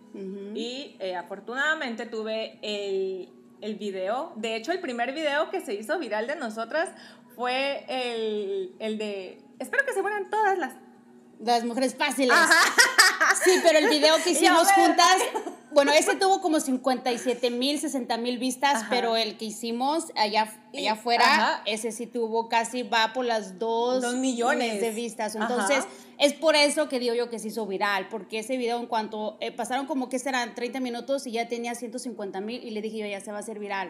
Y 0.54 0.96
eh, 1.00 1.16
afortunadamente 1.16 2.06
tuve 2.06 2.58
el, 2.62 3.32
el 3.60 3.76
video, 3.76 4.32
de 4.36 4.56
hecho 4.56 4.70
el 4.72 4.80
primer 4.80 5.12
video 5.14 5.50
que 5.50 5.60
se 5.60 5.74
hizo 5.74 5.98
viral 5.98 6.26
de 6.26 6.36
nosotras 6.36 6.90
fue 7.34 7.84
el, 7.88 8.74
el 8.78 8.98
de, 8.98 9.42
espero 9.58 9.84
que 9.86 9.92
se 9.92 10.02
mueran 10.02 10.28
todas 10.30 10.58
las... 10.58 10.74
Las 11.40 11.64
mujeres 11.64 11.96
fáciles. 11.96 12.36
Sí, 13.42 13.58
pero 13.64 13.78
el 13.78 13.88
video 13.88 14.14
que 14.22 14.30
hicimos 14.32 14.70
juntas 14.72 15.16
bueno, 15.74 15.92
ese 15.92 16.16
tuvo 16.16 16.40
como 16.40 16.60
57 16.60 17.50
mil, 17.50 17.78
60 17.78 18.16
mil 18.18 18.38
vistas, 18.38 18.84
pero 18.90 19.16
el 19.16 19.36
que 19.36 19.46
hicimos 19.46 20.06
allá, 20.16 20.52
allá 20.74 20.92
afuera, 20.92 21.62
ese 21.66 21.92
sí 21.92 22.06
tuvo 22.06 22.48
casi, 22.48 22.82
va 22.82 23.12
por 23.12 23.24
las 23.24 23.58
dos, 23.58 24.02
dos 24.02 24.14
millones 24.14 24.80
de 24.80 24.90
vistas. 24.90 25.34
Entonces, 25.34 25.84
es 26.22 26.34
por 26.34 26.54
eso 26.54 26.88
que 26.88 27.00
digo 27.00 27.14
yo 27.14 27.28
que 27.28 27.40
se 27.40 27.48
hizo 27.48 27.66
viral, 27.66 28.08
porque 28.08 28.38
ese 28.38 28.56
video 28.56 28.78
en 28.78 28.86
cuanto 28.86 29.36
eh, 29.40 29.50
pasaron 29.50 29.86
como 29.86 30.08
que 30.08 30.20
serán 30.20 30.54
30 30.54 30.78
minutos 30.78 31.26
y 31.26 31.32
ya 31.32 31.48
tenía 31.48 31.74
150 31.74 32.40
mil 32.40 32.62
y 32.62 32.70
le 32.70 32.80
dije 32.80 32.98
yo 32.98 33.06
ya 33.06 33.20
se 33.20 33.32
va 33.32 33.38
a 33.38 33.40
hacer 33.40 33.58
viral. 33.58 33.88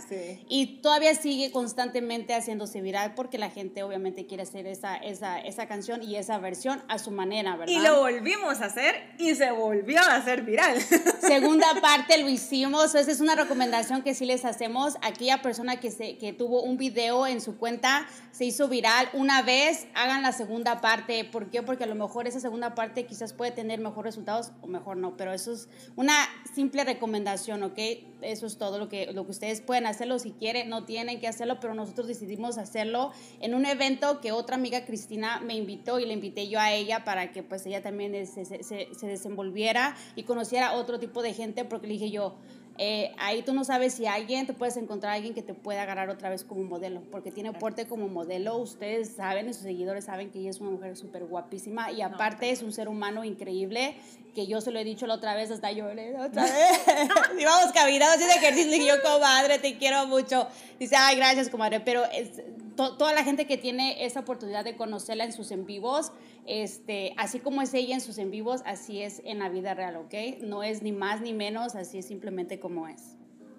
Y 0.48 0.80
todavía 0.80 1.14
sigue 1.14 1.50
constantemente 1.50 2.34
haciéndose 2.34 2.80
viral 2.80 3.14
porque 3.14 3.36
la 3.36 3.50
gente 3.50 3.82
obviamente 3.82 4.26
quiere 4.26 4.44
hacer 4.44 4.66
esa, 4.66 4.96
esa, 4.96 5.38
esa 5.40 5.66
canción 5.66 6.02
y 6.02 6.16
esa 6.16 6.38
versión 6.38 6.82
a 6.88 6.98
su 6.98 7.10
manera, 7.10 7.56
¿verdad? 7.56 7.70
Y 7.70 7.80
lo 7.80 8.00
volvimos 8.00 8.62
a 8.62 8.66
hacer 8.66 8.94
y 9.18 9.34
se 9.34 9.50
volvió 9.50 10.00
a 10.00 10.16
hacer 10.16 10.40
viral. 10.42 10.80
Segunda 11.20 11.66
parte 11.82 12.16
lo 12.16 12.30
hicimos, 12.30 12.94
esa 12.94 13.10
es 13.10 13.20
una 13.20 13.34
recomendación 13.34 14.00
que 14.00 14.14
sí 14.14 14.24
les 14.24 14.46
hacemos. 14.46 14.96
Aquella 15.02 15.42
persona 15.42 15.80
que, 15.80 15.90
se, 15.90 16.16
que 16.16 16.32
tuvo 16.32 16.62
un 16.62 16.71
video 16.76 17.26
en 17.26 17.40
su 17.40 17.56
cuenta 17.56 18.06
se 18.32 18.44
hizo 18.44 18.68
viral 18.68 19.08
una 19.12 19.42
vez, 19.42 19.86
hagan 19.94 20.22
la 20.22 20.32
segunda 20.32 20.80
parte. 20.80 21.24
¿Por 21.24 21.50
qué? 21.50 21.62
Porque 21.62 21.84
a 21.84 21.86
lo 21.86 21.94
mejor 21.94 22.26
esa 22.26 22.40
segunda 22.40 22.74
parte 22.74 23.06
quizás 23.06 23.32
puede 23.32 23.50
tener 23.50 23.80
mejores 23.80 24.14
resultados 24.14 24.52
o 24.62 24.66
mejor 24.66 24.96
no, 24.96 25.16
pero 25.16 25.32
eso 25.32 25.52
es 25.52 25.68
una 25.96 26.14
simple 26.54 26.84
recomendación, 26.84 27.62
¿ok? 27.62 27.78
Eso 28.22 28.46
es 28.46 28.56
todo 28.56 28.78
lo 28.78 28.88
que, 28.88 29.12
lo 29.12 29.24
que 29.24 29.30
ustedes 29.32 29.60
pueden 29.60 29.86
hacerlo 29.86 30.18
si 30.18 30.30
quieren, 30.32 30.68
no 30.68 30.84
tienen 30.84 31.20
que 31.20 31.28
hacerlo, 31.28 31.58
pero 31.60 31.74
nosotros 31.74 32.06
decidimos 32.06 32.56
hacerlo 32.56 33.12
en 33.40 33.54
un 33.54 33.66
evento 33.66 34.20
que 34.20 34.32
otra 34.32 34.56
amiga 34.56 34.84
Cristina 34.86 35.40
me 35.40 35.54
invitó 35.54 35.98
y 35.98 36.06
le 36.06 36.14
invité 36.14 36.48
yo 36.48 36.58
a 36.58 36.72
ella 36.72 37.04
para 37.04 37.32
que 37.32 37.42
pues 37.42 37.66
ella 37.66 37.82
también 37.82 38.26
se, 38.26 38.44
se, 38.44 38.62
se 38.62 39.06
desenvolviera 39.06 39.94
y 40.16 40.22
conociera 40.22 40.74
otro 40.74 40.98
tipo 40.98 41.22
de 41.22 41.34
gente, 41.34 41.64
porque 41.64 41.86
le 41.86 41.94
dije 41.94 42.10
yo, 42.10 42.36
eh, 42.78 43.12
ahí 43.18 43.42
tú 43.42 43.52
no 43.52 43.64
sabes 43.64 43.94
si 43.94 44.06
alguien, 44.06 44.46
te 44.46 44.54
puedes 44.54 44.76
encontrar 44.76 45.12
a 45.12 45.16
alguien 45.16 45.34
que 45.34 45.42
te 45.42 45.54
pueda 45.54 45.82
agarrar 45.82 46.08
otra 46.08 46.30
vez 46.30 46.42
como 46.42 46.62
modelo, 46.64 47.02
porque 47.10 47.30
tiene 47.30 47.52
porte 47.52 47.86
como 47.86 48.08
modelo, 48.08 48.56
ustedes 48.56 49.10
saben, 49.14 49.48
y 49.48 49.54
sus 49.54 49.62
seguidores 49.62 50.06
saben 50.06 50.30
que 50.30 50.38
ella 50.38 50.50
es 50.50 50.60
una 50.60 50.70
mujer 50.70 50.96
súper 50.96 51.24
guapísima 51.24 51.92
y 51.92 52.00
aparte 52.00 52.50
es 52.50 52.62
un 52.62 52.72
ser 52.72 52.88
humano 52.88 53.24
increíble, 53.24 53.96
que 54.34 54.46
yo 54.46 54.60
se 54.62 54.70
lo 54.70 54.78
he 54.78 54.84
dicho 54.84 55.06
la 55.06 55.14
otra 55.14 55.34
vez, 55.34 55.50
hasta 55.50 55.70
lloré 55.70 56.18
otra 56.18 56.42
vez, 56.44 56.80
íbamos 57.38 57.72
caminando 57.72 58.24
de 58.24 58.32
ejercicio 58.32 58.76
y 58.76 58.86
yo, 58.86 58.94
comadre, 59.02 59.58
te 59.58 59.76
quiero 59.76 60.06
mucho, 60.06 60.46
dice, 60.78 60.96
ay, 60.96 61.16
gracias, 61.16 61.50
comadre, 61.50 61.80
pero 61.80 62.04
es, 62.06 62.42
toda 62.74 63.12
la 63.12 63.22
gente 63.22 63.46
que 63.46 63.58
tiene 63.58 64.04
esa 64.04 64.20
oportunidad 64.20 64.64
de 64.64 64.76
conocerla 64.76 65.24
en 65.24 65.32
sus 65.32 65.50
en 65.50 65.66
vivos, 65.66 66.12
este, 66.46 67.14
así 67.16 67.40
como 67.40 67.62
es 67.62 67.72
ella 67.74 67.94
en 67.94 68.00
sus 68.00 68.18
en 68.18 68.30
vivos, 68.30 68.62
así 68.66 69.02
es 69.02 69.22
en 69.24 69.38
la 69.38 69.48
vida 69.48 69.74
real, 69.74 69.96
¿ok? 69.96 70.14
No 70.42 70.62
es 70.62 70.82
ni 70.82 70.92
más 70.92 71.20
ni 71.20 71.32
menos, 71.32 71.74
así 71.74 71.98
es 71.98 72.06
simplemente 72.06 72.58
como 72.58 72.88
es. 72.88 73.16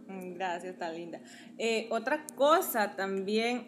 Mm, 0.08 0.34
gracias, 0.34 0.78
tan 0.78 0.96
linda. 0.96 1.20
Eh, 1.58 1.88
otra 1.92 2.26
cosa 2.36 2.96
también, 2.96 3.68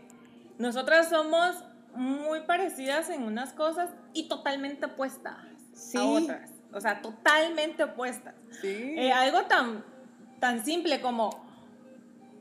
nosotras 0.58 1.10
somos 1.10 1.64
muy 1.96 2.42
parecidas 2.42 3.10
en 3.10 3.24
unas 3.24 3.54
cosas 3.54 3.90
y 4.14 4.28
totalmente 4.28 4.86
opuestas 4.86 5.38
a 5.96 6.04
otras. 6.04 6.52
O 6.74 6.82
sea, 6.82 7.02
totalmente 7.02 7.84
opuestas. 7.84 8.36
Sí. 8.62 8.96
Eh, 8.98 9.12
algo 9.14 9.46
tan, 9.46 9.84
tan 10.40 10.64
simple 10.66 11.00
como, 11.00 11.46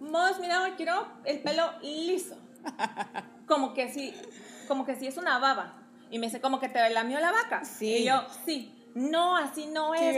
Mos, 0.00 0.40
mira, 0.40 0.75
quiero 0.76 1.07
el 1.25 1.40
pelo 1.40 1.71
liso. 1.83 2.37
como 3.47 3.75
que 3.75 3.93
sí, 3.93 4.12
como 4.66 4.85
que 4.85 4.97
sí 4.97 5.07
es 5.07 5.16
una 5.16 5.38
baba. 5.38 5.84
Y 6.14 6.18
me 6.21 6.28
dice, 6.28 6.40
como 6.40 6.61
que 6.61 6.68
te 6.68 6.88
lamió 6.90 7.18
la 7.18 7.33
vaca. 7.33 7.64
Sí. 7.64 7.88
Y 7.88 8.04
yo, 8.04 8.25
sí, 8.47 8.73
no, 8.94 9.37
así 9.37 9.66
no 9.66 9.97
es. 9.97 10.16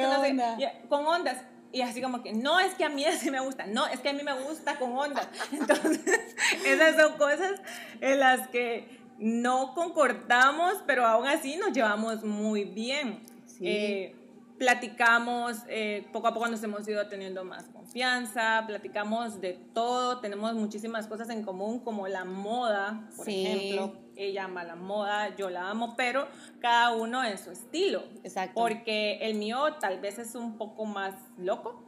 con 0.91 1.07
ondas. 1.07 1.39
Y 1.73 1.81
así 1.81 2.03
como 2.03 2.23
que, 2.23 2.35
no, 2.35 2.61
es 2.61 2.75
que 2.75 2.85
a 2.85 2.91
mí 2.91 3.03
así 3.07 3.31
me 3.31 3.41
gusta. 3.41 3.65
No, 3.65 3.87
es 3.87 4.01
que 4.01 4.11
a 4.11 4.13
mí 4.13 4.23
me 4.23 4.35
gusta 4.43 4.79
con 4.79 4.93
ondas. 4.93 5.27
Entonces, 5.53 6.37
esas 6.67 6.97
son 6.97 7.17
cosas 7.17 7.63
en 8.03 8.21
las 8.21 8.47
que 8.49 9.01
no 9.19 9.73
concordamos, 9.75 10.75
pero 10.87 11.07
aún 11.07 11.27
así 11.29 11.57
nos 11.57 11.73
llevamos 11.73 12.23
muy 12.25 12.65
bien. 12.65 13.25
Sí. 13.47 13.67
Eh, 13.67 14.17
platicamos, 14.59 15.63
eh, 15.67 16.07
poco 16.13 16.27
a 16.27 16.35
poco 16.35 16.47
nos 16.49 16.63
hemos 16.63 16.87
ido 16.87 17.09
teniendo 17.09 17.43
más 17.43 17.71
confianza, 17.71 18.65
platicamos 18.67 19.41
de 19.41 19.55
todo, 19.73 20.21
tenemos 20.21 20.53
muchísimas 20.57 21.07
cosas 21.07 21.31
en 21.31 21.43
común, 21.43 21.81
como 21.81 22.07
la 22.07 22.27
moda, 22.27 23.09
por 23.17 23.27
ejemplo. 23.27 24.06
Ella 24.17 24.45
ama 24.45 24.65
la 24.65 24.77
moda, 24.77 25.37
yo 25.37 25.51
la 25.51 25.69
amo, 25.69 25.95
pero 25.97 26.27
cada 26.61 26.93
uno 26.93 27.25
en 27.25 27.39
su 27.39 27.51
estilo. 27.51 28.05
Exacto. 28.25 28.55
Porque 28.55 29.19
el 29.21 29.35
mío 29.35 29.75
tal 29.81 30.01
vez 30.01 30.19
es 30.19 30.35
un 30.35 30.57
poco 30.57 30.85
más 30.87 31.15
loco. 31.39 31.87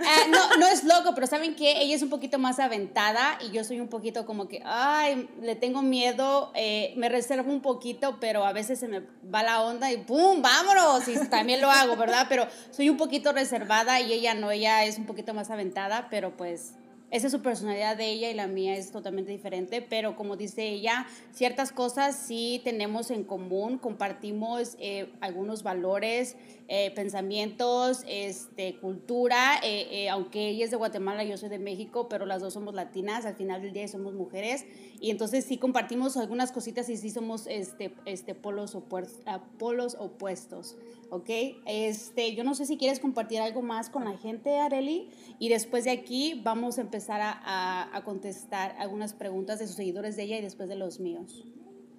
Ah, 0.00 0.26
no, 0.28 0.56
no 0.56 0.66
es 0.66 0.84
loco, 0.84 1.14
pero 1.14 1.26
saben 1.26 1.54
que 1.54 1.82
ella 1.82 1.94
es 1.94 2.02
un 2.02 2.10
poquito 2.10 2.38
más 2.38 2.58
aventada 2.58 3.38
y 3.40 3.50
yo 3.50 3.64
soy 3.64 3.80
un 3.80 3.88
poquito 3.88 4.26
como 4.26 4.48
que, 4.48 4.62
ay, 4.64 5.28
le 5.40 5.54
tengo 5.56 5.82
miedo, 5.82 6.52
eh, 6.54 6.92
me 6.96 7.08
reservo 7.08 7.50
un 7.50 7.60
poquito, 7.60 8.18
pero 8.20 8.44
a 8.44 8.52
veces 8.52 8.78
se 8.78 8.88
me 8.88 9.02
va 9.32 9.42
la 9.42 9.62
onda 9.62 9.90
y 9.92 9.98
¡pum! 9.98 10.42
¡Vámonos! 10.42 11.08
Y 11.08 11.28
también 11.28 11.60
lo 11.60 11.70
hago, 11.70 11.96
¿verdad? 11.96 12.26
Pero 12.28 12.46
soy 12.70 12.90
un 12.90 12.96
poquito 12.96 13.32
reservada 13.32 14.00
y 14.00 14.12
ella 14.12 14.34
no, 14.34 14.50
ella 14.50 14.84
es 14.84 14.98
un 14.98 15.06
poquito 15.06 15.34
más 15.34 15.50
aventada, 15.50 16.08
pero 16.10 16.36
pues 16.36 16.74
esa 17.10 17.28
es 17.28 17.32
su 17.32 17.40
personalidad 17.40 17.96
de 17.96 18.06
ella 18.06 18.30
y 18.30 18.34
la 18.34 18.48
mía 18.48 18.76
es 18.76 18.90
totalmente 18.90 19.30
diferente, 19.30 19.80
pero 19.80 20.16
como 20.16 20.36
dice 20.36 20.68
ella, 20.68 21.06
ciertas 21.32 21.70
cosas 21.70 22.16
sí 22.16 22.60
tenemos 22.64 23.12
en 23.12 23.22
común, 23.22 23.78
compartimos 23.78 24.76
eh, 24.80 25.12
algunos 25.20 25.62
valores, 25.62 26.36
eh, 26.68 26.90
pensamientos, 26.96 28.02
este, 28.08 28.76
cultura, 28.80 29.60
eh, 29.62 30.08
aunque 30.08 30.48
ella 30.48 30.64
es 30.64 30.72
de 30.72 30.76
Guatemala, 30.76 31.22
yo 31.22 31.36
soy 31.36 31.48
de 31.48 31.60
México, 31.60 32.08
pero 32.08 32.26
las 32.26 32.42
dos 32.42 32.54
somos 32.54 32.74
latinas, 32.74 33.24
al 33.24 33.36
final 33.36 33.62
del 33.62 33.72
día 33.72 33.86
somos 33.86 34.14
mujeres, 34.14 34.64
y 35.00 35.12
entonces 35.12 35.44
sí 35.44 35.58
compartimos 35.58 36.16
algunas 36.16 36.50
cositas 36.50 36.88
y 36.88 36.96
sí 36.96 37.10
somos 37.10 37.46
este, 37.46 37.94
este, 38.04 38.34
polos, 38.34 38.74
opuestos, 38.74 39.22
ah, 39.26 39.44
polos 39.58 39.96
opuestos. 40.00 40.76
¿ok? 41.10 41.30
Este, 41.66 42.34
yo 42.34 42.44
no 42.44 42.54
sé 42.54 42.66
si 42.66 42.76
quieres 42.76 43.00
compartir 43.00 43.40
algo 43.40 43.62
más 43.62 43.90
con 43.90 44.04
la 44.04 44.16
gente, 44.16 44.58
Areli, 44.58 45.08
y 45.38 45.48
después 45.48 45.84
de 45.84 45.90
aquí 45.90 46.40
vamos 46.42 46.78
a 46.78 46.80
empezar 46.80 46.96
a, 47.10 47.96
a, 47.96 48.04
contestar 48.04 48.74
algunas 48.78 49.12
preguntas 49.12 49.58
de 49.58 49.66
sus 49.66 49.76
seguidores 49.76 50.16
de 50.16 50.24
ella 50.24 50.38
y 50.38 50.42
después 50.42 50.68
de 50.68 50.76
los 50.76 51.00
míos. 51.00 51.44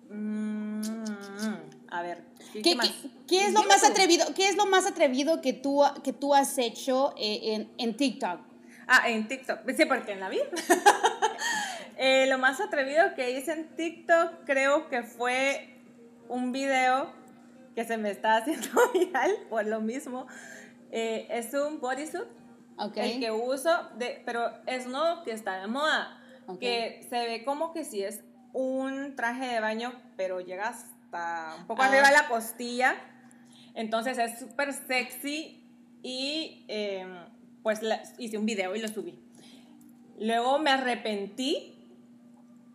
Mm, 0.09 0.81
a 1.89 2.01
ver, 2.01 2.23
¿qué, 2.53 2.61
¿Qué, 2.61 2.77
¿qué, 3.27 3.45
es 3.45 3.53
lo 3.53 3.63
más 3.63 3.83
atrevido, 3.83 4.25
¿qué 4.33 4.47
es 4.47 4.55
lo 4.55 4.65
más 4.65 4.85
atrevido 4.85 5.41
que 5.41 5.53
tú, 5.53 5.81
que 6.03 6.13
tú 6.13 6.33
has 6.33 6.57
hecho 6.57 7.13
eh, 7.17 7.53
en, 7.53 7.71
en 7.77 7.97
TikTok? 7.97 8.39
Ah, 8.87 9.09
en 9.09 9.27
TikTok. 9.27 9.59
Sí, 9.75 9.85
porque 9.85 10.13
en 10.13 10.21
la 10.21 10.29
vida. 10.29 10.45
eh, 11.97 12.25
lo 12.27 12.37
más 12.37 12.61
atrevido 12.61 13.13
que 13.15 13.31
hice 13.31 13.51
en 13.51 13.75
TikTok 13.75 14.45
creo 14.45 14.87
que 14.89 15.03
fue 15.03 15.75
un 16.29 16.53
video 16.53 17.11
que 17.75 17.83
se 17.83 17.97
me 17.97 18.09
está 18.09 18.37
haciendo 18.37 18.69
viral 18.93 19.31
por 19.49 19.65
lo 19.65 19.81
mismo. 19.81 20.25
Eh, 20.91 21.27
es 21.29 21.53
un 21.53 21.81
bodysuit, 21.81 22.23
okay. 22.77 23.13
el 23.13 23.19
que 23.19 23.31
uso, 23.31 23.71
de, 23.97 24.21
pero 24.25 24.51
es 24.65 24.85
uno 24.85 25.23
que 25.23 25.31
está 25.31 25.59
de 25.61 25.67
moda, 25.67 26.21
que 26.59 27.05
se 27.09 27.27
ve 27.27 27.43
como 27.43 27.73
que 27.73 27.83
si 27.83 28.03
es 28.03 28.21
un 28.53 29.15
traje 29.15 29.45
de 29.47 29.59
baño, 29.59 29.93
pero 30.15 30.39
llega 30.39 30.69
hasta 30.69 31.55
un 31.59 31.67
poco 31.67 31.81
arriba 31.81 32.07
de 32.07 32.13
la 32.13 32.27
costilla. 32.27 32.95
Entonces 33.73 34.17
es 34.17 34.39
súper 34.39 34.73
sexy 34.73 35.63
y 36.01 36.65
em, 36.67 37.25
pues 37.61 37.81
hice 38.17 38.37
un 38.37 38.45
video 38.45 38.75
y 38.75 38.79
lo 38.79 38.87
subí. 38.87 39.19
Luego 40.19 40.57
me 40.57 40.71
arrepentí 40.71 41.75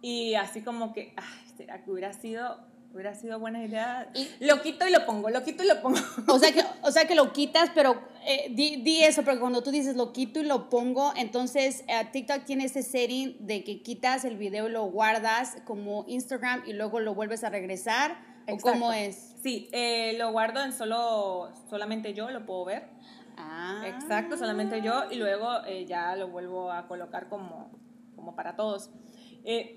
y 0.01 0.35
así 0.35 0.63
como 0.63 0.93
que, 0.93 1.15
ay, 1.17 1.55
será 1.57 1.83
que 1.83 1.91
hubiera 1.91 2.13
sido 2.13 2.72
Hubiera 2.93 3.15
sido 3.15 3.39
buena 3.39 3.65
idea. 3.65 4.13
lo 4.41 4.61
quito 4.61 4.87
y 4.87 4.91
lo 4.91 5.07
pongo, 5.07 5.31
lo 5.31 5.43
quito 5.43 5.65
y 5.65 5.67
lo 5.67 5.81
pongo. 5.81 5.99
O 6.29 6.39
sea 6.39 6.53
que, 6.53 6.63
o 6.83 6.91
sea 6.91 7.07
que 7.07 7.15
lo 7.15 7.33
quitas, 7.33 7.71
pero 7.75 8.03
eh, 8.27 8.51
di, 8.51 9.03
eso, 9.03 9.23
porque 9.23 9.41
cuando 9.41 9.63
tú 9.63 9.71
dices 9.71 9.97
lo 9.97 10.13
quito 10.13 10.41
y 10.41 10.45
lo 10.45 10.69
pongo, 10.69 11.13
entonces 11.17 11.85
eh, 11.89 12.07
TikTok 12.13 12.45
tiene 12.45 12.65
ese 12.65 12.83
setting 12.83 13.37
de 13.41 13.65
que 13.65 13.83
quitas 13.83 14.27
el 14.27 14.37
video 14.37 14.69
y 14.69 14.73
lo 14.73 14.85
guardas 14.85 15.57
como 15.65 16.05
Instagram 16.07 16.65
y 16.67 16.75
luego 16.75 17.01
lo 17.01 17.15
vuelves 17.15 17.45
a 17.45 17.51
regresar. 17.51 18.19
¿O 18.47 18.59
cómo 18.59 18.93
es? 18.93 19.37
Sí, 19.43 19.71
eh, 19.73 20.15
lo 20.19 20.31
guardo 20.33 20.63
en 20.63 20.73
solo, 20.73 21.51
solamente 21.71 22.13
yo 22.13 22.31
lo 22.31 22.45
puedo 22.45 22.67
ver. 22.67 22.91
Ah. 23.39 23.85
Exacto, 23.87 24.37
solamente 24.37 24.83
yo 24.83 25.11
y 25.11 25.15
luego 25.15 25.49
ya 25.87 26.15
lo 26.17 26.29
vuelvo 26.29 26.71
a 26.71 26.87
colocar 26.89 27.31
como, 27.31 27.71
como 28.17 28.37
para 28.37 28.55
todos. 28.55 28.91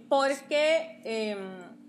porque 0.09 1.01
em, 1.05 1.84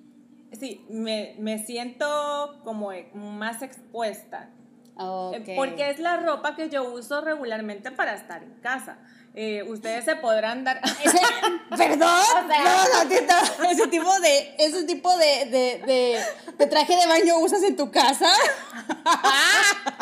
sí, 0.52 0.84
me, 0.88 1.36
me 1.38 1.64
siento 1.64 2.60
como 2.64 2.90
más 3.14 3.62
expuesta. 3.62 4.50
Eh, 4.98 5.54
porque 5.56 5.90
es 5.90 5.98
la 5.98 6.16
ropa 6.16 6.56
que 6.56 6.70
yo 6.70 6.90
uso 6.90 7.20
regularmente 7.20 7.90
para 7.90 8.14
estar 8.14 8.42
en 8.42 8.54
casa. 8.60 8.96
Eh, 9.34 9.62
ustedes 9.68 10.06
se 10.06 10.16
podrán 10.16 10.64
dar. 10.64 10.80
Perdón, 11.76 11.98
no, 11.98 13.04
no, 13.58 13.70
ese 13.70 13.86
tipo 13.88 14.20
de, 14.20 14.54
ese 14.58 14.84
tipo 14.84 15.14
de, 15.18 15.44
de, 15.44 15.82
de, 15.86 16.24
de 16.56 16.66
traje 16.66 16.96
de 16.96 17.06
baño 17.06 17.38
usas 17.40 17.62
en 17.62 17.76
tu 17.76 17.90
casa. 17.90 18.30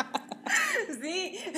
sí. 1.01 1.39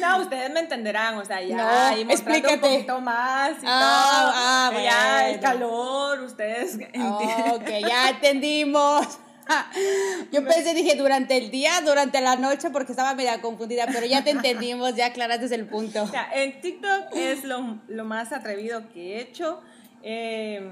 No, 0.00 0.20
ustedes 0.20 0.50
me 0.50 0.60
entenderán, 0.60 1.16
o 1.16 1.24
sea, 1.24 1.40
ya 1.40 1.56
no, 1.56 1.98
y 1.98 2.04
mostrando 2.04 2.52
un 2.52 2.60
poquito 2.60 3.00
más 3.00 3.52
y 3.52 3.66
ah, 3.66 4.70
todo. 4.70 4.78
Ah, 4.78 4.82
ya 4.84 5.30
el 5.30 5.40
calor, 5.40 6.20
ustedes 6.20 6.74
entienden. 6.92 7.50
ok, 7.52 7.68
ya 7.88 8.10
entendimos. 8.10 9.18
Yo 10.30 10.44
pensé, 10.44 10.74
dije, 10.74 10.94
durante 10.96 11.38
el 11.38 11.50
día, 11.50 11.80
durante 11.80 12.20
la 12.20 12.36
noche, 12.36 12.68
porque 12.68 12.92
estaba 12.92 13.14
media 13.14 13.40
confundida, 13.40 13.86
pero 13.86 14.04
ya 14.04 14.22
te 14.22 14.30
entendimos, 14.30 14.94
ya 14.94 15.06
aclaraste 15.06 15.54
el 15.54 15.66
punto. 15.66 16.02
O 16.02 16.06
sea, 16.08 16.28
en 16.34 16.60
TikTok 16.60 17.14
es 17.14 17.44
lo, 17.44 17.78
lo 17.88 18.04
más 18.04 18.32
atrevido 18.32 18.88
que 18.92 19.14
he 19.14 19.20
hecho. 19.22 19.62
Eh, 20.02 20.70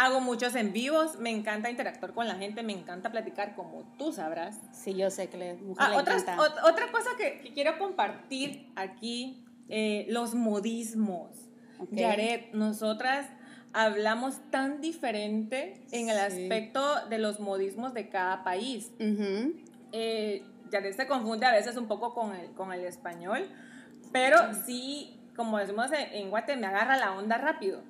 Hago 0.00 0.20
muchos 0.20 0.54
en 0.54 0.72
vivos, 0.72 1.18
me 1.18 1.30
encanta 1.30 1.70
interactuar 1.70 2.12
con 2.12 2.28
la 2.28 2.36
gente, 2.36 2.62
me 2.62 2.72
encanta 2.72 3.10
platicar 3.10 3.56
como 3.56 3.82
tú 3.98 4.12
sabrás. 4.12 4.60
Sí, 4.70 4.94
yo 4.94 5.10
sé 5.10 5.28
que 5.28 5.36
le, 5.36 5.58
ah, 5.76 5.96
otra 5.96 6.92
cosa 6.92 7.10
que, 7.18 7.50
quiero 7.52 7.78
compartir 7.78 8.70
aquí, 8.76 9.44
eh, 9.68 10.06
los 10.08 10.36
modismos. 10.36 11.50
Okay. 11.80 12.04
Jared, 12.04 12.52
nosotras 12.52 13.26
hablamos 13.72 14.36
tan 14.52 14.80
diferente 14.80 15.82
en 15.90 16.08
el 16.08 16.18
aspecto 16.18 17.08
de 17.08 17.18
los 17.18 17.40
modismos 17.40 17.92
de 17.92 18.08
cada 18.08 18.44
país. 18.44 18.92
Eh, 19.90 20.44
Jared 20.70 20.94
se 20.94 21.08
confunde 21.08 21.44
a 21.44 21.50
veces 21.50 21.76
un 21.76 21.88
poco 21.88 22.14
con 22.14 22.36
el, 22.36 22.52
con 22.52 22.72
el 22.72 22.84
español, 22.84 23.48
pero 24.12 24.54
sí, 24.64 25.18
como 25.34 25.58
decimos 25.58 25.90
en 25.92 26.30
Guate, 26.30 26.56
me 26.56 26.68
agarra 26.68 26.96
la 26.96 27.14
onda 27.14 27.36
rápido. 27.36 27.82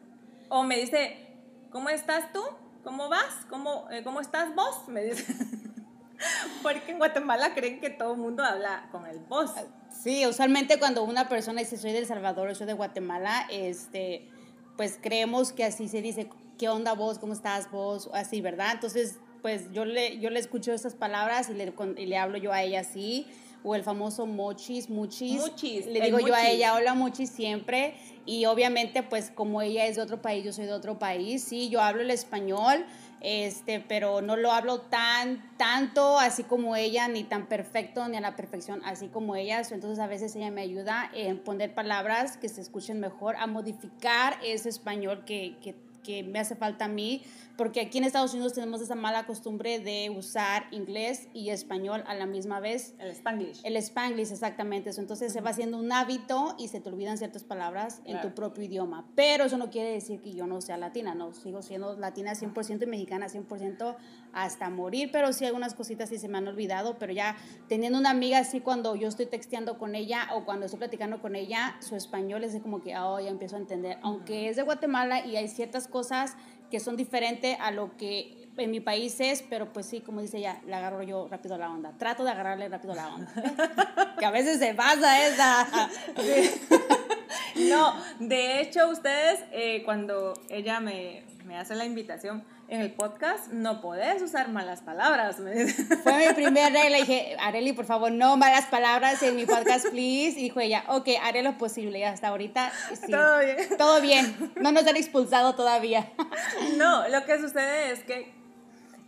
O 0.48 0.62
me 0.62 0.78
dice, 0.78 1.27
¿cómo 1.70 1.88
estás 1.88 2.32
tú? 2.32 2.42
¿Cómo 2.84 3.08
vas? 3.08 3.46
¿Cómo, 3.48 3.86
eh, 3.90 4.02
¿cómo 4.02 4.20
estás 4.20 4.54
vos? 4.54 4.88
Me 4.88 5.04
dice. 5.04 5.34
Porque 6.62 6.92
en 6.92 6.98
Guatemala 6.98 7.54
creen 7.54 7.80
que 7.80 7.90
todo 7.90 8.12
el 8.12 8.18
mundo 8.18 8.42
habla 8.42 8.88
con 8.90 9.06
el 9.06 9.18
vos. 9.20 9.52
Sí, 9.90 10.26
usualmente 10.26 10.78
cuando 10.78 11.04
una 11.04 11.28
persona 11.28 11.60
dice 11.60 11.76
soy 11.76 11.92
de 11.92 11.98
El 11.98 12.06
Salvador 12.06 12.54
soy 12.54 12.66
de 12.66 12.72
Guatemala, 12.72 13.46
este, 13.50 14.28
pues 14.76 14.98
creemos 15.00 15.52
que 15.52 15.64
así 15.64 15.88
se 15.88 16.02
dice, 16.02 16.28
¿qué 16.58 16.68
onda 16.68 16.94
vos? 16.94 17.18
¿Cómo 17.18 17.32
estás 17.32 17.70
vos? 17.70 18.10
Así, 18.12 18.40
¿verdad? 18.40 18.72
Entonces, 18.74 19.18
pues 19.42 19.70
yo 19.72 19.84
le, 19.84 20.18
yo 20.18 20.30
le 20.30 20.40
escucho 20.40 20.72
esas 20.72 20.94
palabras 20.94 21.48
y 21.50 21.54
le, 21.54 21.72
y 21.96 22.06
le 22.06 22.18
hablo 22.18 22.38
yo 22.38 22.52
a 22.52 22.62
ella 22.62 22.80
así 22.80 23.26
o 23.62 23.74
el 23.74 23.82
famoso 23.82 24.26
mochis, 24.26 24.88
muchis. 24.88 25.40
Muchis. 25.40 25.86
Le 25.86 26.00
digo 26.00 26.18
yo 26.20 26.34
a 26.34 26.48
ella, 26.48 26.74
hola 26.74 26.94
muchis 26.94 27.30
siempre. 27.30 27.94
Y 28.24 28.44
obviamente, 28.44 29.02
pues 29.02 29.30
como 29.30 29.62
ella 29.62 29.86
es 29.86 29.96
de 29.96 30.02
otro 30.02 30.20
país, 30.20 30.44
yo 30.44 30.52
soy 30.52 30.66
de 30.66 30.72
otro 30.72 30.98
país, 30.98 31.42
sí, 31.42 31.70
yo 31.70 31.80
hablo 31.80 32.02
el 32.02 32.10
español, 32.10 32.84
este, 33.22 33.80
pero 33.80 34.20
no 34.20 34.36
lo 34.36 34.52
hablo 34.52 34.82
tan, 34.82 35.56
tanto 35.56 36.18
así 36.18 36.44
como 36.44 36.76
ella, 36.76 37.08
ni 37.08 37.24
tan 37.24 37.46
perfecto, 37.46 38.06
ni 38.06 38.18
a 38.18 38.20
la 38.20 38.36
perfección, 38.36 38.82
así 38.84 39.08
como 39.08 39.34
ella. 39.34 39.62
Entonces 39.70 39.98
a 39.98 40.06
veces 40.06 40.36
ella 40.36 40.50
me 40.50 40.60
ayuda 40.60 41.10
en 41.14 41.38
poner 41.38 41.74
palabras 41.74 42.36
que 42.36 42.50
se 42.50 42.60
escuchen 42.60 43.00
mejor, 43.00 43.36
a 43.36 43.46
modificar 43.46 44.38
ese 44.42 44.68
español 44.68 45.24
que, 45.24 45.56
que 45.62 45.74
que 46.08 46.22
me 46.22 46.38
hace 46.38 46.56
falta 46.56 46.86
a 46.86 46.88
mí, 46.88 47.22
porque 47.58 47.80
aquí 47.80 47.98
en 47.98 48.04
Estados 48.04 48.32
Unidos 48.32 48.54
tenemos 48.54 48.80
esa 48.80 48.94
mala 48.94 49.26
costumbre 49.26 49.78
de 49.78 50.08
usar 50.10 50.66
inglés 50.70 51.28
y 51.34 51.50
español 51.50 52.02
a 52.06 52.14
la 52.14 52.24
misma 52.24 52.60
vez. 52.60 52.94
El 52.98 53.10
spanglish. 53.10 53.60
El 53.64 53.76
spanglish, 53.76 54.32
exactamente 54.32 54.90
eso. 54.90 55.02
Entonces 55.02 55.32
se 55.32 55.42
va 55.42 55.50
haciendo 55.50 55.76
un 55.76 55.92
hábito 55.92 56.54
y 56.58 56.68
se 56.68 56.80
te 56.80 56.88
olvidan 56.88 57.18
ciertas 57.18 57.44
palabras 57.44 58.00
en 58.06 58.20
tu 58.22 58.32
propio 58.32 58.64
idioma. 58.64 59.06
Pero 59.14 59.44
eso 59.44 59.58
no 59.58 59.68
quiere 59.68 59.90
decir 59.90 60.20
que 60.22 60.32
yo 60.32 60.46
no 60.46 60.60
sea 60.62 60.78
latina, 60.78 61.14
no, 61.14 61.32
sigo 61.32 61.60
siendo 61.60 61.94
latina 61.98 62.32
100% 62.32 62.84
y 62.84 62.86
mexicana 62.86 63.26
100% 63.26 63.96
hasta 64.32 64.70
morir, 64.70 65.10
pero 65.12 65.32
sí 65.32 65.44
algunas 65.44 65.74
cositas 65.74 66.08
sí 66.08 66.18
se 66.18 66.28
me 66.28 66.38
han 66.38 66.46
olvidado, 66.46 66.98
pero 66.98 67.12
ya 67.12 67.36
teniendo 67.68 67.98
una 67.98 68.10
amiga 68.10 68.38
así 68.38 68.60
cuando 68.60 68.94
yo 68.94 69.08
estoy 69.08 69.26
texteando 69.26 69.78
con 69.78 69.94
ella 69.94 70.28
o 70.34 70.44
cuando 70.44 70.66
estoy 70.66 70.78
platicando 70.78 71.20
con 71.20 71.34
ella, 71.34 71.76
su 71.80 71.96
español 71.96 72.44
es 72.44 72.60
como 72.62 72.80
que, 72.80 72.96
oh, 72.96 73.18
ya 73.18 73.28
empiezo 73.28 73.56
a 73.56 73.58
entender, 73.58 73.98
aunque 74.02 74.48
es 74.48 74.56
de 74.56 74.62
Guatemala 74.62 75.26
y 75.26 75.36
hay 75.36 75.48
ciertas 75.48 75.88
cosas 75.88 75.98
cosas 75.98 76.36
que 76.70 76.80
son 76.80 76.96
diferentes 76.96 77.56
a 77.60 77.70
lo 77.70 77.96
que 77.96 78.48
en 78.56 78.70
mi 78.70 78.80
país 78.80 79.20
es, 79.20 79.42
pero 79.48 79.72
pues 79.72 79.86
sí, 79.86 80.00
como 80.00 80.20
dice 80.20 80.38
ella, 80.38 80.60
le 80.66 80.74
agarro 80.74 81.02
yo 81.02 81.28
rápido 81.28 81.56
la 81.56 81.70
onda. 81.70 81.92
Trato 81.96 82.24
de 82.24 82.30
agarrarle 82.30 82.68
rápido 82.68 82.94
la 82.94 83.14
onda. 83.14 84.14
que 84.18 84.24
a 84.24 84.30
veces 84.30 84.58
se 84.58 84.74
pasa 84.74 85.26
esa. 85.26 85.68
no, 87.70 87.94
de 88.18 88.60
hecho, 88.60 88.88
ustedes, 88.88 89.40
eh, 89.52 89.82
cuando 89.84 90.34
ella 90.48 90.80
me, 90.80 91.24
me, 91.44 91.56
hace 91.56 91.74
la 91.74 91.84
invitación, 91.84 92.44
en 92.68 92.82
el 92.82 92.92
podcast 92.92 93.50
no 93.50 93.80
podés 93.80 94.20
usar 94.20 94.50
malas 94.50 94.82
palabras. 94.82 95.36
Fue 96.02 96.28
mi 96.28 96.34
primer 96.34 96.72
regla. 96.72 96.98
Dije, 96.98 97.36
Areli, 97.40 97.72
por 97.72 97.86
favor, 97.86 98.12
no 98.12 98.36
malas 98.36 98.66
palabras 98.66 99.22
en 99.22 99.36
mi 99.36 99.46
podcast, 99.46 99.88
please. 99.88 100.38
Y 100.38 100.44
dijo 100.44 100.60
ella, 100.60 100.84
ok, 100.88 101.08
haré 101.22 101.42
lo 101.42 101.56
posible. 101.56 102.00
Y 102.00 102.02
hasta 102.02 102.28
ahorita, 102.28 102.70
sí. 102.94 103.10
Todo 103.10 103.38
bien. 103.40 103.56
Todo 103.78 104.00
bien. 104.02 104.52
No 104.56 104.72
nos 104.72 104.86
han 104.86 104.96
expulsado 104.96 105.54
todavía. 105.54 106.12
No, 106.76 107.08
lo 107.08 107.24
que 107.24 107.38
sucede 107.40 107.92
es 107.92 108.00
que 108.04 108.32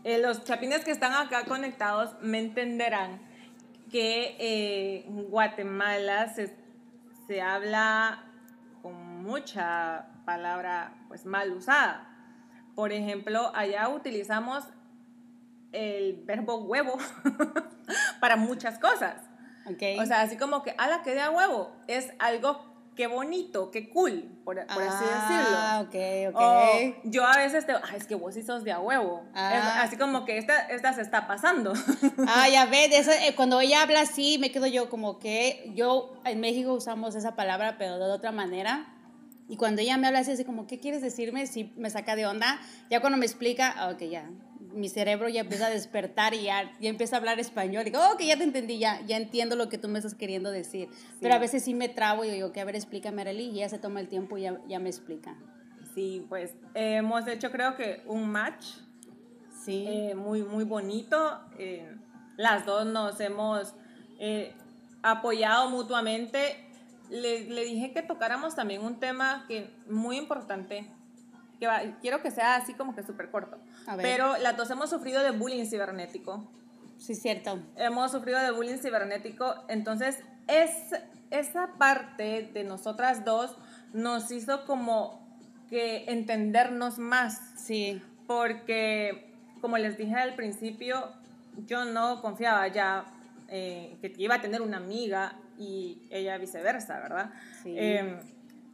eh, 0.04 0.18
los 0.18 0.44
chapines 0.44 0.84
que 0.84 0.90
están 0.90 1.12
acá 1.12 1.44
conectados 1.44 2.14
me 2.20 2.38
entenderán 2.38 3.20
que 3.90 4.36
eh, 4.38 5.04
en 5.06 5.24
Guatemala 5.24 6.32
se, 6.34 6.56
se 7.26 7.40
habla 7.42 8.24
con 8.82 9.22
mucha 9.22 10.06
palabra 10.24 10.94
pues 11.08 11.26
mal 11.26 11.52
usada. 11.52 12.09
Por 12.80 12.92
ejemplo, 12.92 13.52
allá 13.54 13.90
utilizamos 13.90 14.64
el 15.70 16.14
verbo 16.24 16.62
huevo 16.62 16.96
para 18.20 18.36
muchas 18.36 18.78
cosas. 18.78 19.16
Okay. 19.70 19.98
O 19.98 20.06
sea, 20.06 20.22
así 20.22 20.38
como 20.38 20.62
que, 20.62 20.74
ala, 20.78 21.02
que 21.02 21.10
de 21.10 21.20
a 21.20 21.30
huevo, 21.30 21.76
es 21.88 22.10
algo 22.18 22.64
qué 22.96 23.06
bonito, 23.06 23.70
qué 23.70 23.90
cool, 23.90 24.30
por, 24.46 24.66
por 24.66 24.82
así 24.82 25.04
decirlo. 25.04 25.58
Ah, 25.58 25.84
ok, 25.86 26.34
ok. 26.34 26.40
O 26.40 27.00
yo 27.04 27.26
a 27.26 27.36
veces 27.36 27.66
te, 27.66 27.72
ay, 27.72 27.98
es 27.98 28.06
que 28.06 28.14
vos 28.14 28.32
sí 28.32 28.42
sos 28.42 28.64
de 28.64 28.72
a 28.72 28.80
huevo. 28.80 29.24
Ah. 29.34 29.54
Es 29.54 29.88
así 29.88 29.98
como 29.98 30.24
que 30.24 30.38
esta, 30.38 30.60
esta 30.68 30.94
se 30.94 31.02
está 31.02 31.26
pasando. 31.26 31.74
Ah, 32.26 32.48
ya 32.48 32.64
ves, 32.64 32.92
eso, 32.92 33.10
eh, 33.10 33.34
cuando 33.36 33.60
ella 33.60 33.82
habla 33.82 34.00
así, 34.00 34.38
me 34.38 34.50
quedo 34.50 34.66
yo 34.66 34.88
como 34.88 35.18
que, 35.18 35.70
yo 35.74 36.14
en 36.24 36.40
México 36.40 36.72
usamos 36.72 37.14
esa 37.14 37.36
palabra, 37.36 37.76
pero 37.78 37.98
de 37.98 38.10
otra 38.10 38.32
manera. 38.32 38.86
Y 39.50 39.56
cuando 39.56 39.82
ella 39.82 39.96
me 39.98 40.06
habla 40.06 40.20
así, 40.20 40.30
así 40.30 40.44
como, 40.44 40.66
¿qué 40.68 40.78
quieres 40.78 41.02
decirme? 41.02 41.46
Sí, 41.48 41.72
me 41.76 41.90
saca 41.90 42.14
de 42.14 42.24
onda. 42.24 42.60
Ya 42.88 43.00
cuando 43.00 43.18
me 43.18 43.26
explica, 43.26 43.74
ah, 43.76 43.90
ok, 43.90 44.02
ya, 44.04 44.30
mi 44.72 44.88
cerebro 44.88 45.28
ya 45.28 45.40
empieza 45.40 45.66
a 45.66 45.70
despertar 45.70 46.34
y 46.34 46.44
ya, 46.44 46.70
ya 46.80 46.88
empieza 46.88 47.16
a 47.16 47.18
hablar 47.18 47.40
español. 47.40 47.82
Y 47.82 47.90
digo, 47.90 48.00
ok, 48.14 48.20
ya 48.22 48.36
te 48.36 48.44
entendí, 48.44 48.78
ya, 48.78 49.00
ya 49.06 49.16
entiendo 49.16 49.56
lo 49.56 49.68
que 49.68 49.76
tú 49.76 49.88
me 49.88 49.98
estás 49.98 50.14
queriendo 50.14 50.52
decir. 50.52 50.88
Pero 51.20 51.34
a 51.34 51.38
veces 51.38 51.64
sí 51.64 51.74
me 51.74 51.88
trabo 51.88 52.24
y 52.24 52.30
digo, 52.30 52.52
que 52.52 52.60
a 52.60 52.64
ver, 52.64 52.76
explícame, 52.76 53.22
Arely, 53.22 53.46
y 53.46 53.56
ella 53.56 53.68
se 53.68 53.78
toma 53.80 53.98
el 54.00 54.06
tiempo 54.08 54.38
y 54.38 54.42
ya, 54.42 54.60
ya 54.68 54.78
me 54.78 54.88
explica. 54.88 55.36
Sí, 55.96 56.24
pues 56.28 56.52
eh, 56.74 56.98
hemos 56.98 57.26
hecho 57.26 57.50
creo 57.50 57.74
que 57.74 58.02
un 58.06 58.30
match 58.30 58.64
Sí. 59.64 59.84
eh, 59.86 60.14
muy, 60.14 60.42
muy 60.42 60.64
bonito. 60.64 61.40
Eh, 61.58 61.92
las 62.36 62.64
dos 62.64 62.86
nos 62.86 63.20
hemos 63.20 63.74
eh, 64.18 64.54
apoyado 65.02 65.68
mutuamente. 65.70 66.69
Le, 67.10 67.44
le 67.50 67.64
dije 67.64 67.92
que 67.92 68.02
tocáramos 68.02 68.54
también 68.54 68.82
un 68.84 68.98
tema 69.00 69.44
que 69.48 69.68
muy 69.88 70.16
importante, 70.16 70.86
que 71.58 71.66
va- 71.66 71.82
quiero 72.00 72.22
que 72.22 72.30
sea 72.30 72.56
así 72.56 72.72
como 72.74 72.94
que 72.94 73.02
súper 73.02 73.30
corto. 73.30 73.58
Pero 73.96 74.38
las 74.38 74.56
dos 74.56 74.70
hemos 74.70 74.88
sufrido 74.90 75.22
de 75.22 75.32
bullying 75.32 75.66
cibernético. 75.66 76.48
sí, 76.98 77.14
cierto. 77.14 77.58
hemos 77.76 78.12
sufrido 78.12 78.38
de 78.38 78.50
bullying 78.52 78.78
cibernético, 78.78 79.54
entonces 79.68 80.18
es, 80.48 80.70
esa 81.30 81.70
parte 81.78 82.50
de 82.52 82.62
nosotras 82.64 83.24
dos 83.24 83.56
nos 83.92 84.30
hizo 84.30 84.64
como 84.66 85.20
que 85.68 86.04
entendernos 86.10 86.98
más, 86.98 87.40
Sí. 87.56 88.00
porque 88.26 89.32
como 89.60 89.78
les 89.78 89.96
dije 89.98 90.14
al 90.14 90.34
principio, 90.34 91.10
yo 91.66 91.84
no 91.84 92.20
confiaba 92.22 92.68
ya 92.68 93.04
eh, 93.48 93.96
que 94.00 94.12
iba 94.18 94.36
a 94.36 94.40
tener 94.40 94.62
una 94.62 94.76
amiga 94.76 95.32
y 95.60 96.08
ella 96.10 96.38
viceversa, 96.38 96.98
¿verdad? 96.98 97.30
Sí. 97.62 97.74
Em, 97.76 98.18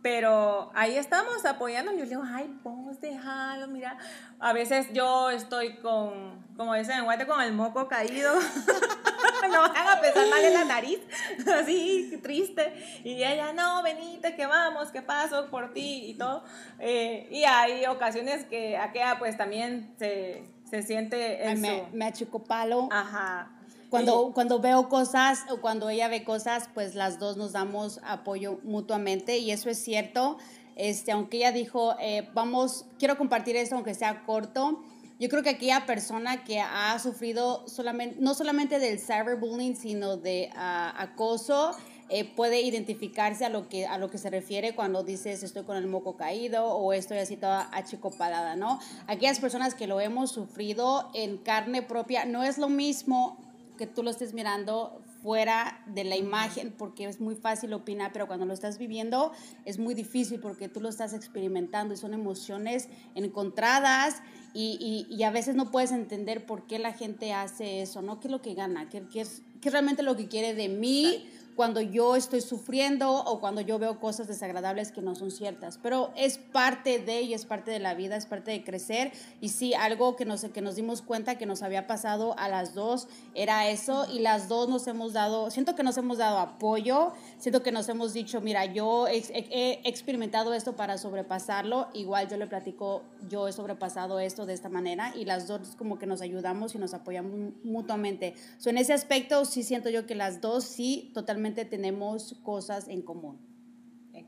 pero 0.02 0.70
ahí 0.74 0.96
estamos 0.96 1.44
apoyándonos. 1.44 1.98
Yo 1.98 2.04
le 2.04 2.10
digo, 2.10 2.22
ay, 2.24 2.48
vos 2.62 3.00
déjalo, 3.00 3.66
mira. 3.66 3.98
A 4.38 4.52
veces 4.52 4.86
yo 4.92 5.30
estoy 5.30 5.78
con, 5.78 6.46
como 6.56 6.74
dicen 6.74 6.98
en 6.98 7.04
Guate, 7.04 7.26
con 7.26 7.42
el 7.42 7.52
moco 7.52 7.88
caído. 7.88 8.32
no 9.50 9.60
van 9.62 9.98
a 9.98 10.00
pensar 10.00 10.28
mal 10.28 10.44
en 10.44 10.54
la 10.54 10.64
nariz. 10.64 11.00
Así, 11.60 12.20
triste. 12.22 12.72
Y 13.02 13.24
ella, 13.24 13.52
no, 13.52 13.82
venite, 13.82 14.36
que 14.36 14.46
vamos, 14.46 14.92
que 14.92 15.02
paso 15.02 15.50
por 15.50 15.72
ti 15.72 16.10
y 16.10 16.14
todo. 16.14 16.44
Eh, 16.78 17.26
y 17.32 17.42
hay 17.42 17.84
ocasiones 17.86 18.44
que 18.44 18.76
aquella 18.76 19.18
pues 19.18 19.36
también 19.36 19.92
se, 19.98 20.44
se 20.70 20.82
siente 20.82 21.48
en 21.48 21.60
me, 21.60 21.80
su... 21.80 21.96
me 21.96 22.04
achicopalo. 22.04 22.88
Ajá. 22.92 23.55
Cuando, 23.96 24.32
cuando 24.34 24.60
veo 24.60 24.88
cosas 24.88 25.44
o 25.50 25.60
cuando 25.60 25.88
ella 25.88 26.08
ve 26.08 26.22
cosas, 26.24 26.68
pues 26.74 26.94
las 26.94 27.18
dos 27.18 27.36
nos 27.36 27.52
damos 27.52 28.00
apoyo 28.04 28.58
mutuamente 28.62 29.38
y 29.38 29.50
eso 29.50 29.70
es 29.70 29.82
cierto. 29.82 30.38
Este, 30.76 31.12
aunque 31.12 31.38
ella 31.38 31.52
dijo, 31.52 31.96
eh, 32.00 32.28
vamos, 32.34 32.84
quiero 32.98 33.16
compartir 33.16 33.56
esto 33.56 33.74
aunque 33.74 33.94
sea 33.94 34.24
corto. 34.24 34.82
Yo 35.18 35.30
creo 35.30 35.42
que 35.42 35.48
aquella 35.48 35.86
persona 35.86 36.44
que 36.44 36.60
ha 36.60 36.98
sufrido 36.98 37.66
solamente, 37.66 38.16
no 38.20 38.34
solamente 38.34 38.78
del 38.78 39.00
cyberbullying, 39.00 39.74
sino 39.74 40.18
de 40.18 40.50
ah, 40.54 40.94
acoso, 40.98 41.74
eh, 42.08 42.24
puede 42.24 42.60
identificarse 42.60 43.44
a 43.44 43.48
lo, 43.48 43.68
que, 43.68 43.86
a 43.86 43.98
lo 43.98 44.10
que 44.10 44.18
se 44.18 44.30
refiere 44.30 44.76
cuando 44.76 45.02
dices 45.02 45.42
estoy 45.42 45.64
con 45.64 45.76
el 45.76 45.88
moco 45.88 46.16
caído 46.16 46.66
o 46.66 46.92
estoy 46.92 47.18
así 47.18 47.36
toda 47.36 47.68
achicopalada, 47.72 48.54
¿no? 48.54 48.78
Aquellas 49.08 49.40
personas 49.40 49.74
que 49.74 49.88
lo 49.88 50.00
hemos 50.00 50.30
sufrido 50.30 51.10
en 51.14 51.38
carne 51.38 51.82
propia, 51.82 52.26
no 52.26 52.44
es 52.44 52.58
lo 52.58 52.68
mismo 52.68 53.38
que 53.76 53.86
tú 53.86 54.02
lo 54.02 54.10
estés 54.10 54.32
mirando 54.34 55.02
fuera 55.22 55.82
de 55.86 56.04
la 56.04 56.16
imagen 56.16 56.72
porque 56.76 57.04
es 57.04 57.20
muy 57.20 57.34
fácil 57.34 57.72
opinar, 57.72 58.12
pero 58.12 58.26
cuando 58.26 58.46
lo 58.46 58.52
estás 58.54 58.78
viviendo 58.78 59.32
es 59.64 59.78
muy 59.78 59.94
difícil 59.94 60.40
porque 60.40 60.68
tú 60.68 60.80
lo 60.80 60.88
estás 60.88 61.12
experimentando 61.14 61.94
y 61.94 61.96
son 61.96 62.14
emociones 62.14 62.88
encontradas 63.14 64.22
y, 64.54 65.06
y- 65.10 65.22
a 65.22 65.30
veces 65.30 65.54
no 65.54 65.70
puedes 65.70 65.92
entender 65.92 66.46
por 66.46 66.66
qué 66.66 66.78
la 66.78 66.92
gente 66.92 67.32
hace 67.32 67.82
eso, 67.82 68.00
¿no? 68.00 68.20
¿Qué 68.20 68.28
es 68.28 68.32
lo 68.32 68.40
que 68.40 68.54
gana? 68.54 68.88
¿Qué, 68.88 69.02
qué 69.12 69.26
qué 69.60 69.70
realmente 69.70 70.02
lo 70.02 70.16
que 70.16 70.28
quiere 70.28 70.54
de 70.54 70.68
mí? 70.68 71.26
Cuando 71.56 71.80
yo 71.80 72.14
estoy 72.14 72.42
sufriendo 72.42 73.10
o 73.12 73.40
cuando 73.40 73.62
yo 73.62 73.78
veo 73.78 73.98
cosas 73.98 74.28
desagradables 74.28 74.92
que 74.92 75.00
no 75.00 75.14
son 75.14 75.30
ciertas. 75.30 75.78
Pero 75.82 76.12
es 76.14 76.36
parte 76.36 76.98
de 76.98 77.22
y 77.22 77.34
es 77.34 77.46
parte 77.46 77.70
de 77.70 77.78
la 77.78 77.94
vida, 77.94 78.16
es 78.16 78.26
parte 78.26 78.50
de 78.50 78.62
crecer. 78.62 79.12
Y 79.40 79.48
sí, 79.48 79.72
algo 79.74 80.14
que 80.16 80.26
nos, 80.26 80.44
que 80.44 80.60
nos 80.60 80.76
dimos 80.76 81.00
cuenta 81.00 81.38
que 81.38 81.46
nos 81.46 81.62
había 81.62 81.86
pasado 81.86 82.38
a 82.38 82.48
las 82.48 82.74
dos 82.74 83.08
era 83.34 83.68
eso. 83.68 84.06
Y 84.12 84.18
las 84.20 84.48
dos 84.48 84.68
nos 84.68 84.86
hemos 84.86 85.14
dado, 85.14 85.50
siento 85.50 85.74
que 85.74 85.82
nos 85.82 85.96
hemos 85.96 86.18
dado 86.18 86.38
apoyo, 86.38 87.12
siento 87.38 87.62
que 87.62 87.72
nos 87.72 87.88
hemos 87.88 88.12
dicho, 88.12 88.40
mira, 88.40 88.64
yo 88.66 89.06
he, 89.08 89.22
he 89.32 89.88
experimentado 89.88 90.54
esto 90.54 90.76
para 90.76 90.98
sobrepasarlo. 90.98 91.88
Igual 91.94 92.28
yo 92.28 92.36
le 92.36 92.46
platico, 92.46 93.02
yo 93.28 93.48
he 93.48 93.52
sobrepasado 93.52 94.20
esto 94.20 94.46
de 94.46 94.54
esta 94.54 94.68
manera. 94.68 95.14
Y 95.16 95.24
las 95.24 95.46
dos 95.46 95.76
como 95.76 95.98
que 95.98 96.06
nos 96.06 96.20
ayudamos 96.20 96.74
y 96.74 96.78
nos 96.78 96.94
apoyamos 96.94 97.54
mutuamente. 97.64 98.34
So, 98.58 98.70
en 98.70 98.78
ese 98.78 98.92
aspecto 98.92 99.44
sí 99.44 99.62
siento 99.62 99.90
yo 99.90 100.06
que 100.06 100.14
las 100.14 100.40
dos 100.40 100.64
sí 100.64 101.10
totalmente 101.14 101.64
tenemos 101.64 102.36
cosas 102.42 102.88
en 102.88 103.02
común. 103.02 103.38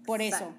Por 0.05 0.23
eso. 0.23 0.53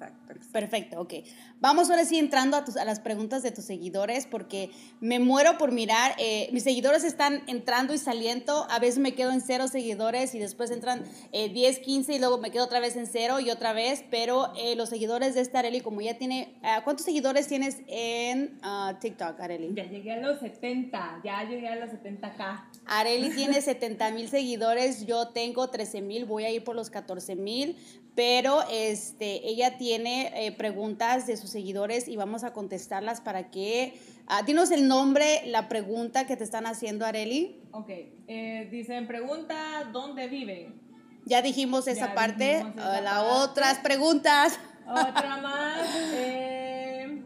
Exacto. 0.00 0.50
Perfecto, 0.52 1.00
ok. 1.00 1.14
Vamos 1.60 1.90
ahora 1.90 2.04
sí 2.04 2.18
entrando 2.18 2.56
a, 2.56 2.64
tus, 2.64 2.76
a 2.76 2.84
las 2.84 3.00
preguntas 3.00 3.42
de 3.42 3.52
tus 3.52 3.64
seguidores 3.66 4.26
porque 4.26 4.70
me 5.00 5.18
muero 5.20 5.58
por 5.58 5.72
mirar. 5.72 6.14
eh, 6.18 6.48
mis 6.52 6.62
seguidores 6.62 7.04
están 7.04 7.42
entrando 7.46 7.92
y 7.92 7.98
saliendo. 7.98 8.66
A 8.70 8.78
veces 8.78 8.98
me 8.98 9.14
quedo 9.14 9.30
en 9.30 9.42
cero 9.42 9.68
seguidores 9.68 10.34
y 10.34 10.38
después 10.38 10.70
entran 10.70 11.04
eh, 11.32 11.50
10, 11.50 11.80
15 11.80 12.14
y 12.14 12.18
luego 12.18 12.38
me 12.38 12.50
quedo 12.50 12.64
otra 12.64 12.80
vez 12.80 12.96
en 12.96 13.06
cero 13.06 13.40
y 13.40 13.50
otra 13.50 13.74
vez. 13.74 14.02
Pero 14.10 14.52
eh, 14.56 14.74
los 14.74 14.88
seguidores 14.88 15.34
de 15.34 15.42
esta 15.42 15.58
Areli, 15.58 15.82
como 15.82 16.00
ya 16.00 16.16
tiene... 16.16 16.58
ah, 16.62 16.80
¿Cuántos 16.82 17.04
seguidores 17.04 17.46
tienes 17.46 17.82
en 17.86 18.58
ah, 18.62 18.96
TikTok, 19.00 19.38
Areli? 19.38 19.74
Ya 19.74 19.84
llegué 19.84 20.12
a 20.12 20.20
los 20.20 20.40
70, 20.40 21.20
ya 21.22 21.44
llegué 21.44 21.68
a 21.68 21.76
los 21.76 21.90
70k. 21.90 22.64
Areli 22.86 23.30
tiene 23.30 23.60
70 23.60 24.10
mil 24.12 24.28
seguidores, 24.28 25.06
yo 25.06 25.28
tengo 25.28 25.68
13 25.68 26.00
mil, 26.00 26.24
voy 26.24 26.44
a 26.44 26.50
ir 26.50 26.64
por 26.64 26.74
los 26.74 26.90
14 26.90 27.36
mil, 27.36 27.76
pero 28.14 28.62
este, 28.70 29.48
ella 29.48 29.78
tiene 29.78 30.46
eh, 30.46 30.52
preguntas 30.52 31.26
de 31.26 31.36
sus 31.36 31.50
seguidores 31.50 32.08
y 32.08 32.16
vamos 32.16 32.44
a 32.44 32.52
contestarlas 32.52 33.20
para 33.20 33.50
que... 33.50 33.98
ah, 34.26 34.42
dinos 34.42 34.70
el 34.70 34.88
nombre, 34.88 35.42
la 35.46 35.68
pregunta 35.68 36.26
que 36.26 36.36
te 36.36 36.44
están 36.44 36.66
haciendo, 36.66 37.06
Areli. 37.06 37.60
Ok, 37.72 37.88
eh, 38.28 38.68
dicen, 38.70 39.06
pregunta, 39.06 39.84
¿dónde 39.92 40.28
viven? 40.28 40.80
Ya 41.26 41.42
dijimos 41.42 41.86
esa 41.86 42.08
Ya 42.08 42.14
parte, 42.14 42.56
dijimos 42.56 42.76
esa 42.76 42.98
Ah, 42.98 43.24
parte. 43.24 43.50
otras 43.50 43.78
preguntas. 43.78 44.58
Otra 44.88 45.36
más, 45.42 45.86
eh, 46.14 47.22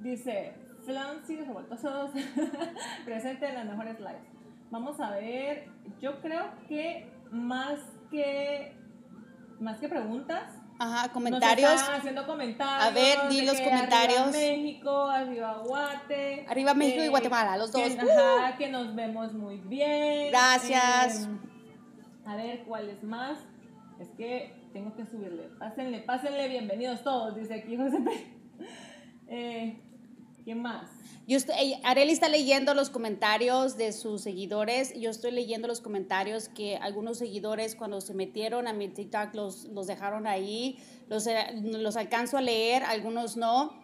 dice, 0.00 0.54
Flancy 0.84 1.36
Revoltosos, 1.36 2.10
presente 3.04 3.46
en 3.48 3.54
las 3.54 3.66
mejores 3.66 3.98
lives. 3.98 4.22
Vamos 4.70 5.00
a 5.00 5.10
ver, 5.10 5.68
yo 6.00 6.20
creo 6.20 6.46
que 6.68 7.06
más 7.30 7.80
que, 8.10 8.76
más 9.60 9.78
que 9.78 9.88
preguntas, 9.88 10.42
Ajá, 10.78 11.12
comentarios. 11.12 11.70
Nos 11.70 11.80
están 11.82 11.96
haciendo 12.00 12.26
comentarios. 12.26 12.86
A 12.86 12.90
ver, 12.90 13.28
di 13.28 13.42
los 13.44 13.60
comentarios. 13.60 14.20
Arriba 14.20 14.32
México, 14.32 15.06
arriba 15.08 15.62
Guate. 15.62 16.46
Arriba 16.48 16.72
México 16.74 17.02
y 17.02 17.06
eh, 17.06 17.08
Guatemala, 17.10 17.56
los 17.58 17.70
dos. 17.70 17.82
Que, 17.82 18.00
ajá, 18.00 18.56
que 18.56 18.68
nos 18.70 18.94
vemos 18.94 19.34
muy 19.34 19.58
bien. 19.58 20.30
Gracias. 20.30 21.26
Eh, 21.26 21.38
a 22.24 22.34
ver, 22.36 22.64
¿cuál 22.64 22.88
es 22.88 23.02
más? 23.04 23.38
Es 24.00 24.08
que 24.16 24.54
tengo 24.72 24.94
que 24.96 25.04
subirle. 25.04 25.50
Pásenle, 25.58 26.00
pásenle, 26.00 26.48
bienvenidos 26.48 27.02
todos, 27.02 27.34
dice 27.36 27.54
aquí 27.54 27.76
José. 27.76 27.98
Pe- 28.00 28.36
Eh, 29.32 29.80
¿Quién 30.44 30.62
más? 30.62 30.88
Yo 31.26 31.36
estoy, 31.36 31.74
Areli 31.84 32.12
está 32.12 32.28
leyendo 32.28 32.74
los 32.74 32.90
comentarios 32.90 33.76
de 33.76 33.92
sus 33.92 34.22
seguidores. 34.22 34.92
Yo 34.98 35.10
estoy 35.10 35.30
leyendo 35.30 35.68
los 35.68 35.80
comentarios 35.80 36.48
que 36.48 36.76
algunos 36.76 37.18
seguidores 37.18 37.76
cuando 37.76 38.00
se 38.00 38.14
metieron 38.14 38.66
a 38.66 38.72
mi 38.72 38.88
TikTok 38.88 39.34
los, 39.34 39.64
los 39.66 39.86
dejaron 39.86 40.26
ahí. 40.26 40.78
Los, 41.08 41.26
eh, 41.26 41.36
los 41.62 41.96
alcanzo 41.96 42.38
a 42.38 42.40
leer, 42.40 42.82
algunos 42.84 43.36
no. 43.36 43.78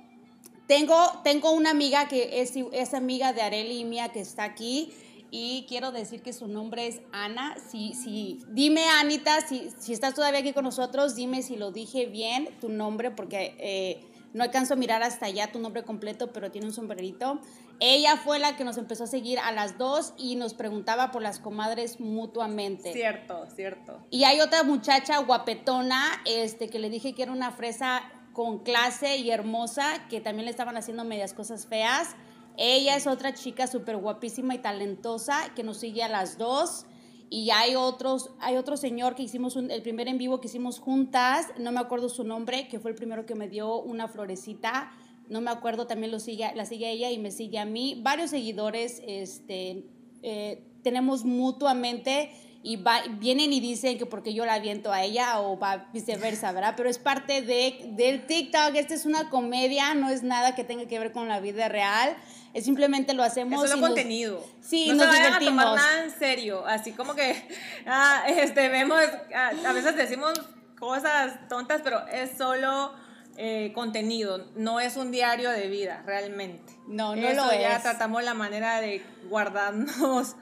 Tengo, 0.67 0.97
tengo 1.23 1.53
una 1.53 1.71
amiga 1.71 2.09
que 2.09 2.41
es, 2.41 2.55
es 2.73 2.95
amiga 2.95 3.33
de 3.33 3.43
Areli 3.43 3.81
y 3.81 3.85
mía 3.85 4.09
que 4.09 4.21
está 4.21 4.45
aquí 4.45 4.93
y 5.31 5.67
quiero 5.69 5.93
decir 5.93 6.23
que 6.23 6.33
su 6.33 6.49
nombre 6.49 6.87
es 6.87 7.01
Ana. 7.13 7.57
Si, 7.71 7.95
si, 7.95 8.41
dime, 8.49 8.85
Anita, 9.01 9.47
si, 9.47 9.71
si 9.79 9.93
estás 9.93 10.15
todavía 10.15 10.41
aquí 10.41 10.53
con 10.53 10.65
nosotros, 10.65 11.15
dime 11.15 11.43
si 11.43 11.57
lo 11.57 11.71
dije 11.71 12.07
bien, 12.07 12.49
tu 12.61 12.69
nombre, 12.69 13.11
porque 13.11 13.55
eh, 13.59 14.01
no 14.37 14.45
alcanzo 14.45 14.75
a 14.75 14.77
mirar 14.77 15.03
hasta 15.03 15.25
allá 15.25 15.51
tu 15.51 15.59
nombre 15.59 15.83
completo, 15.83 16.31
pero 16.31 16.51
tiene 16.51 16.67
un 16.67 16.73
sombrerito. 16.75 17.41
Ella 17.81 18.19
fue 18.19 18.39
la 18.39 18.55
que 18.55 18.65
nos 18.65 18.77
empezó 18.77 19.05
a 19.05 19.07
seguir 19.07 19.39
a 19.39 19.51
las 19.51 19.79
dos 19.79 20.13
y 20.19 20.37
nos 20.37 20.53
preguntaba 20.53 21.11
por 21.11 21.23
las 21.23 21.39
comadres 21.39 22.01
mutuamente. 22.01 22.93
Cierto, 22.93 23.47
cierto. 23.55 24.07
Y 24.11 24.25
hay 24.25 24.41
otra 24.41 24.63
muchacha 24.63 25.19
guapetona 25.21 26.03
este, 26.27 26.69
que 26.69 26.79
le 26.79 26.91
dije 26.91 27.15
que 27.15 27.23
era 27.23 27.33
una 27.33 27.51
fresa 27.51 28.03
con 28.35 28.59
clase 28.59 29.17
y 29.17 29.31
hermosa, 29.31 30.07
que 30.11 30.21
también 30.21 30.45
le 30.45 30.51
estaban 30.51 30.77
haciendo 30.77 31.05
medias 31.05 31.33
cosas 31.33 31.67
feas. 31.67 32.15
Ella 32.59 32.95
es 32.95 33.07
otra 33.07 33.33
chica 33.33 33.67
súper 33.67 33.97
guapísima 33.97 34.55
y 34.55 34.59
talentosa 34.59 35.55
que 35.55 35.63
nos 35.63 35.79
sigue 35.79 36.03
a 36.03 36.09
las 36.09 36.37
dos. 36.37 36.85
Y 37.29 37.51
hay 37.51 37.75
otros, 37.75 38.31
hay 38.41 38.57
otro 38.57 38.77
señor 38.77 39.15
que 39.15 39.25
hicimos 39.25 39.57
el 39.57 39.83
primer 39.83 40.09
en 40.09 40.19
vivo 40.19 40.41
que 40.41 40.47
hicimos 40.47 40.79
juntas, 40.79 41.49
no 41.59 41.73
me 41.73 41.81
acuerdo 41.81 42.09
su 42.09 42.23
nombre, 42.23 42.69
que 42.69 42.79
fue 42.79 42.93
el 42.93 42.97
primero 42.97 43.27
que 43.27 43.35
me 43.35 43.49
dio 43.49 43.81
una 43.81 44.09
florecita. 44.09 44.93
No 45.29 45.41
me 45.41 45.51
acuerdo, 45.51 45.89
también 45.89 46.13
lo 46.13 46.21
sigue, 46.21 46.49
la 46.55 46.67
sigue 46.67 46.89
ella 46.89 47.11
y 47.11 47.19
me 47.19 47.33
sigue 47.33 47.59
a 47.59 47.65
mí. 47.65 48.01
Varios 48.01 48.31
seguidores 48.31 49.03
este, 49.05 49.85
eh, 50.23 50.63
tenemos 50.83 51.25
mutuamente 51.25 52.31
y 52.67 52.83
vienen 53.21 53.53
y 53.53 53.61
dicen 53.61 53.97
que 53.97 54.07
porque 54.07 54.35
yo 54.35 54.45
la 54.45 54.55
aviento 54.55 54.93
a 54.93 55.05
ella 55.05 55.39
o 55.39 55.57
va 55.57 55.87
viceversa, 55.93 56.51
¿verdad? 56.51 56.75
Pero 56.77 56.89
es 56.89 56.99
parte 56.99 57.41
de, 57.41 57.93
del 57.93 58.27
TikTok, 58.27 58.75
esta 58.75 58.93
es 58.93 59.07
una 59.07 59.31
comedia, 59.31 59.95
no 59.95 60.11
es 60.11 60.25
nada 60.25 60.57
que 60.57 60.65
tenga 60.65 60.87
que 60.89 60.99
ver 60.99 61.13
con 61.13 61.29
la 61.29 61.39
vida 61.39 61.69
real, 61.69 62.17
es 62.55 62.65
simplemente 62.65 63.15
lo 63.15 63.23
hacemos. 63.23 63.63
Es 63.63 63.71
solo 63.71 63.87
contenido. 63.87 64.45
sí, 64.61 64.89
no 64.89 64.95
nos 64.97 65.05
se 65.05 65.09
vayan 65.11 65.39
divertimos. 65.39 65.63
a 65.63 65.69
tomar 65.69 65.77
nada 65.77 66.05
en 66.07 66.11
serio, 66.11 66.67
así 66.67 66.91
como 66.91 67.15
que 67.15 67.49
ah, 67.87 68.25
este, 68.27 68.69
vemos, 68.69 69.01
ah, 69.33 69.53
a 69.65 69.73
veces 69.73 69.95
decimos 69.95 70.33
cosas 70.77 71.49
tontas, 71.49 71.83
pero 71.85 72.05
es 72.09 72.37
solo... 72.37 73.07
Eh, 73.39 73.73
contenido, 73.75 74.47
no 74.57 74.81
es 74.81 74.97
un 74.97 75.11
diario 75.11 75.51
de 75.51 75.69
vida 75.69 76.03
realmente. 76.07 76.73
No, 76.89 77.15
no 77.15 77.29
Eso 77.29 77.45
lo 77.45 77.53
ya 77.53 77.77
es. 77.77 77.83
tratamos 77.83 78.25
la 78.25 78.33
manera 78.33 78.81
de 78.81 79.05
guardarnos 79.29 80.37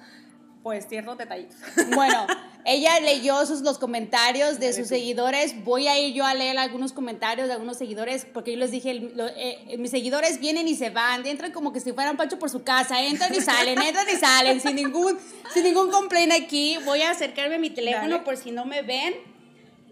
pues 0.65 0.89
ciertos 0.89 1.17
detallitos. 1.17 1.55
Bueno, 1.95 2.27
ella 2.65 2.99
leyó 3.01 3.45
sus, 3.47 3.61
los 3.61 3.79
comentarios 3.79 4.59
de 4.59 4.73
sus 4.73 4.89
seguidores. 4.89 5.63
Voy 5.63 5.87
a 5.87 5.99
ir 6.01 6.15
yo 6.15 6.25
a 6.25 6.33
leer 6.35 6.57
algunos 6.59 6.93
comentarios 6.95 7.47
de 7.47 7.53
algunos 7.53 7.77
seguidores, 7.77 8.25
porque 8.33 8.53
yo 8.53 8.59
les 8.59 8.71
dije, 8.73 8.95
lo- 8.95 9.29
eh, 9.29 9.77
mis 9.79 9.91
seguidores 9.91 10.41
vienen 10.41 10.67
y 10.67 10.75
se 10.75 10.89
van, 10.91 11.25
entran 11.27 11.53
como 11.53 11.73
que 11.73 11.81
si 11.81 11.93
fueran 11.93 12.17
Pancho 12.17 12.39
por 12.39 12.49
su 12.49 12.65
casa, 12.65 13.03
entran 13.05 13.33
y 13.35 13.41
salen, 13.43 13.81
entran 13.83 14.07
y 14.11 14.17
salen, 14.17 14.61
sin 14.61 14.75
ningún, 14.77 15.19
sin 15.53 15.63
ningún 15.65 15.91
complaint 15.91 16.33
aquí. 16.33 16.79
Voy 16.87 17.03
a 17.03 17.11
acercarme 17.11 17.57
a 17.57 17.59
mi 17.59 17.69
teléfono 17.71 18.09
Dale. 18.09 18.25
por 18.25 18.37
si 18.39 18.51
no 18.51 18.65
me 18.65 18.81
ven. 18.83 19.15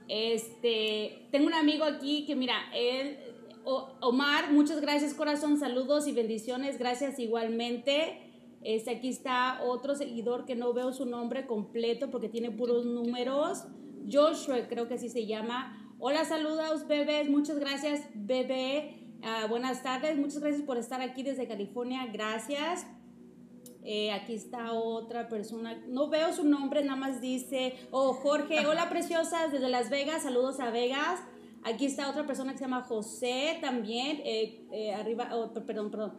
Este, 0.08 1.26
tengo 1.30 1.46
un 1.46 1.54
amigo 1.54 1.84
aquí 1.84 2.24
que 2.26 2.34
mira, 2.34 2.56
él, 2.74 3.18
Omar, 4.00 4.50
muchas 4.50 4.80
gracias 4.80 5.14
corazón, 5.14 5.60
saludos 5.60 6.08
y 6.08 6.12
bendiciones, 6.12 6.78
gracias 6.78 7.18
igualmente. 7.18 8.31
Este, 8.64 8.90
aquí 8.90 9.08
está 9.08 9.60
otro 9.64 9.94
seguidor 9.94 10.44
que 10.44 10.54
no 10.54 10.72
veo 10.72 10.92
su 10.92 11.04
nombre 11.06 11.46
completo 11.46 12.10
porque 12.10 12.28
tiene 12.28 12.50
puros 12.50 12.84
números. 12.86 13.64
Joshua, 14.10 14.68
creo 14.68 14.88
que 14.88 14.94
así 14.94 15.08
se 15.08 15.26
llama. 15.26 15.94
Hola, 15.98 16.24
saludos, 16.24 16.86
bebés. 16.86 17.28
Muchas 17.28 17.58
gracias, 17.58 18.02
bebé. 18.14 18.98
Ah, 19.22 19.46
buenas 19.48 19.82
tardes. 19.82 20.16
Muchas 20.16 20.40
gracias 20.40 20.62
por 20.62 20.76
estar 20.78 21.00
aquí 21.00 21.22
desde 21.22 21.46
California. 21.46 22.06
Gracias. 22.12 22.86
Eh, 23.84 24.12
aquí 24.12 24.34
está 24.34 24.72
otra 24.72 25.28
persona. 25.28 25.82
No 25.88 26.08
veo 26.08 26.32
su 26.32 26.44
nombre, 26.44 26.82
nada 26.84 26.96
más 26.96 27.20
dice. 27.20 27.74
Oh, 27.90 28.12
Jorge. 28.12 28.66
Hola, 28.66 28.88
preciosas, 28.88 29.50
desde 29.52 29.68
Las 29.68 29.90
Vegas. 29.90 30.22
Saludos 30.22 30.60
a 30.60 30.70
Vegas. 30.70 31.20
Aquí 31.64 31.86
está 31.86 32.10
otra 32.10 32.26
persona 32.26 32.52
que 32.52 32.58
se 32.58 32.64
llama 32.64 32.82
José 32.82 33.58
también. 33.60 34.20
eh, 34.24 34.66
eh, 34.72 34.94
arriba, 34.94 35.28
oh, 35.32 35.52
per- 35.52 35.64
perdón, 35.64 35.90
perdón. 35.92 36.14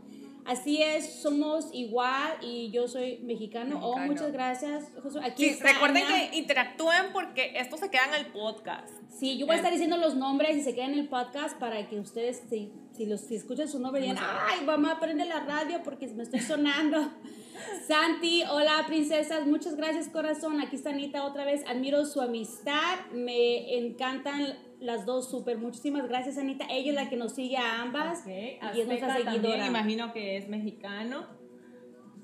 Así 0.46 0.82
es, 0.82 1.22
somos 1.22 1.70
igual 1.74 2.34
y 2.42 2.70
yo 2.72 2.88
soy 2.88 3.20
mexicano. 3.20 3.80
Oh, 3.82 3.98
muchas 4.00 4.32
gracias, 4.34 4.86
Josué. 5.02 5.22
Aquí 5.24 5.44
Sí, 5.46 5.50
está 5.52 5.72
recuerden 5.72 6.04
Ana. 6.06 6.30
que 6.32 6.38
interactúen 6.38 7.14
porque 7.14 7.54
esto 7.56 7.78
se 7.78 7.90
queda 7.90 8.04
en 8.10 8.26
el 8.26 8.32
podcast. 8.32 8.90
Sí, 9.10 9.38
yo 9.38 9.46
voy 9.46 9.54
a 9.54 9.58
estar 9.58 9.72
diciendo 9.72 9.96
los 9.98 10.16
nombres 10.16 10.58
y 10.58 10.62
se 10.62 10.76
quedan 10.76 10.94
en 10.94 11.00
el 11.00 11.08
podcast 11.08 11.58
para 11.58 11.88
que 11.88 12.00
ustedes, 12.00 12.44
si, 12.50 12.74
si, 12.92 13.06
los, 13.06 13.22
si 13.22 13.36
escuchan 13.36 13.70
su 13.70 13.80
nombre, 13.80 14.02
digan, 14.02 14.18
ay, 14.20 14.66
mamá, 14.66 15.00
prende 15.00 15.24
la 15.26 15.40
radio 15.42 15.82
porque 15.84 16.08
me 16.08 16.24
estoy 16.24 16.42
sonando. 16.42 17.10
Santi, 17.88 18.44
hola, 18.50 18.84
princesas, 18.88 19.46
muchas 19.46 19.76
gracias, 19.76 20.10
corazón. 20.10 20.60
Aquí 20.60 20.76
está 20.76 20.90
Anita 20.90 21.24
otra 21.24 21.46
vez. 21.46 21.64
Admiro 21.68 22.06
su 22.06 22.20
amistad, 22.22 23.00
me 23.14 23.78
encantan 23.78 24.58
las 24.84 25.06
dos 25.06 25.30
súper. 25.30 25.58
Muchísimas 25.58 26.08
gracias, 26.08 26.38
Anita. 26.38 26.66
Ella 26.70 26.90
es 26.90 26.96
la 26.96 27.10
que 27.10 27.16
nos 27.18 27.34
sigue 27.34 27.58
a 27.58 27.82
ambas 27.82 28.22
Ok, 28.22 28.28
y 28.76 28.82
es 28.82 28.88
nuestra 28.88 29.08
también, 29.16 29.28
seguidora. 29.42 29.66
imagino 29.66 30.14
que 30.14 30.38
es 30.38 30.48
mexicano. 30.50 31.26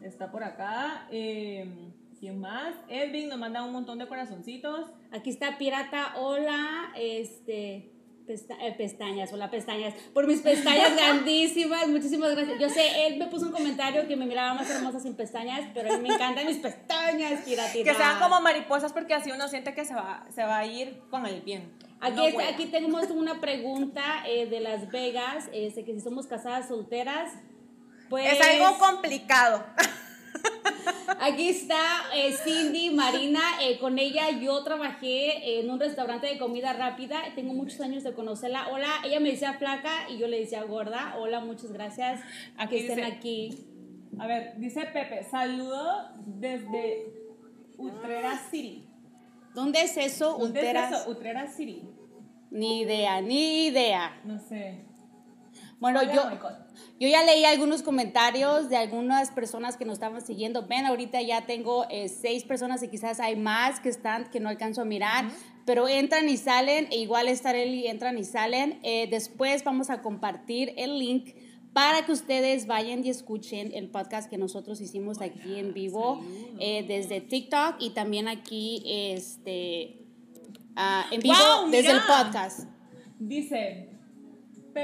Está 0.01 0.31
por 0.31 0.43
acá. 0.43 1.07
Eh, 1.11 1.69
¿Quién 2.19 2.39
más? 2.39 2.75
Edwin 2.89 3.29
nos 3.29 3.37
manda 3.39 3.63
un 3.63 3.71
montón 3.71 3.97
de 3.97 4.07
corazoncitos. 4.07 4.91
Aquí 5.11 5.29
está 5.29 5.57
Pirata, 5.57 6.15
hola, 6.17 6.91
este, 6.97 7.91
pesta- 8.29 8.57
eh, 8.61 8.73
pestañas, 8.77 9.33
hola 9.33 9.49
pestañas, 9.49 9.93
por 10.13 10.27
mis 10.27 10.41
pestañas 10.41 10.95
grandísimas, 10.95 11.87
muchísimas 11.87 12.31
gracias. 12.35 12.59
Yo 12.59 12.69
sé, 12.69 13.07
él 13.07 13.17
me 13.17 13.25
puso 13.25 13.47
un 13.47 13.51
comentario 13.51 14.07
que 14.07 14.15
me 14.15 14.25
miraba 14.27 14.53
más 14.53 14.69
hermosa 14.69 14.99
sin 14.99 15.15
pestañas, 15.15 15.61
pero 15.73 15.91
a 15.91 15.97
mí 15.97 16.07
me 16.07 16.13
encantan 16.13 16.45
mis 16.45 16.57
pestañas. 16.57 17.43
Que 17.43 17.93
sean 17.95 18.19
como 18.19 18.39
mariposas 18.41 18.93
porque 18.93 19.15
así 19.15 19.31
uno 19.31 19.47
siente 19.47 19.73
que 19.73 19.83
se 19.83 19.95
va, 19.95 20.25
se 20.33 20.43
va 20.43 20.59
a 20.59 20.65
ir 20.67 21.01
con 21.09 21.25
el 21.25 21.41
viento. 21.41 21.87
Aquí, 22.01 22.15
No 22.15 22.23
está- 22.27 22.47
aquí 22.49 22.65
tenemos 22.67 23.09
una 23.09 23.41
pregunta 23.41 24.23
eh, 24.27 24.45
de 24.45 24.59
Las 24.59 24.89
Vegas, 24.91 25.49
este, 25.51 25.83
que 25.83 25.93
si 25.95 26.01
somos 26.01 26.27
casadas 26.27 26.67
solteras, 26.67 27.33
pues... 28.09 28.31
Es 28.31 28.41
algo 28.45 28.77
complicado. 28.77 29.65
Aquí 31.21 31.49
está 31.49 31.77
eh, 32.15 32.31
Cindy 32.31 32.91
Marina, 32.91 33.41
eh, 33.61 33.77
con 33.79 33.99
ella 33.99 34.29
yo 34.39 34.63
trabajé 34.63 35.59
en 35.59 35.69
un 35.69 35.79
restaurante 35.79 36.27
de 36.27 36.37
comida 36.37 36.71
rápida, 36.73 37.21
tengo 37.35 37.53
muchos 37.53 37.81
años 37.81 38.03
de 38.03 38.13
conocerla. 38.13 38.69
Hola, 38.71 38.87
ella 39.05 39.19
me 39.19 39.31
decía 39.31 39.53
flaca 39.53 40.09
y 40.09 40.17
yo 40.17 40.27
le 40.27 40.39
decía 40.39 40.63
gorda. 40.63 41.15
Hola, 41.17 41.41
muchas 41.41 41.71
gracias 41.73 42.21
Aquí 42.57 42.75
que 42.75 42.81
estén 42.87 42.97
dice- 42.97 43.07
aquí. 43.11 43.65
A 44.17 44.27
ver, 44.27 44.53
dice 44.57 44.81
Pepe, 44.93 45.23
saludo 45.23 46.09
desde 46.25 47.13
Utrera 47.77 48.37
City. 48.49 48.85
¿Dónde 49.53 49.81
es 49.81 49.97
eso? 49.97 50.37
¿Dónde 50.37 50.59
es 50.61 50.65
Ulteras? 50.67 51.01
eso? 51.01 51.09
Utrera 51.11 51.47
City. 51.47 51.83
Ni 52.51 52.81
idea, 52.81 53.19
ni 53.21 53.65
idea. 53.67 54.19
No 54.23 54.39
sé. 54.39 54.85
Bueno, 55.79 56.03
yo, 56.03 56.23
yo 56.99 57.07
ya 57.07 57.23
leí 57.23 57.45
algunos 57.45 57.83
comentarios 57.83 58.69
de 58.69 58.75
algunas 58.75 59.31
personas 59.31 59.77
que 59.77 59.85
nos 59.85 59.93
estaban 59.93 60.21
siguiendo. 60.21 60.67
Ven, 60.67 60.85
ahorita 60.85 61.21
ya 61.21 61.45
tengo 61.45 61.85
eh, 61.89 62.09
seis 62.09 62.43
personas 62.43 62.83
y 62.83 62.89
quizás 62.89 63.21
hay 63.21 63.37
más 63.37 63.79
que 63.79 63.87
están 63.87 64.29
que 64.29 64.41
no 64.41 64.49
alcanzo 64.49 64.81
a 64.81 64.85
mirar, 64.85 65.25
pero 65.65 65.87
entran 65.87 66.27
y 66.27 66.35
salen, 66.35 66.87
e 66.91 66.97
igual 66.97 67.27
y 67.29 67.87
entran 67.87 68.17
y 68.17 68.25
salen. 68.25 68.79
Eh, 68.83 69.07
después 69.09 69.63
vamos 69.63 69.89
a 69.89 70.01
compartir 70.01 70.73
el 70.75 70.99
link 70.99 71.29
para 71.71 72.05
que 72.05 72.11
ustedes 72.11 72.67
vayan 72.67 73.05
y 73.05 73.09
escuchen 73.09 73.71
el 73.73 73.89
podcast 73.89 74.29
que 74.29 74.37
nosotros 74.37 74.81
hicimos 74.81 75.21
aquí 75.21 75.59
en 75.59 75.73
vivo 75.73 76.21
eh, 76.59 76.83
desde 76.87 77.21
TikTok 77.21 77.75
y 77.79 77.91
también 77.91 78.27
aquí 78.27 78.83
este, 78.85 80.01
ah, 80.75 81.05
en 81.11 81.21
vivo 81.21 81.35
¡Guau, 81.35 81.69
desde 81.69 81.91
el 81.91 82.01
podcast. 82.01 82.67
Dice, 83.19 83.98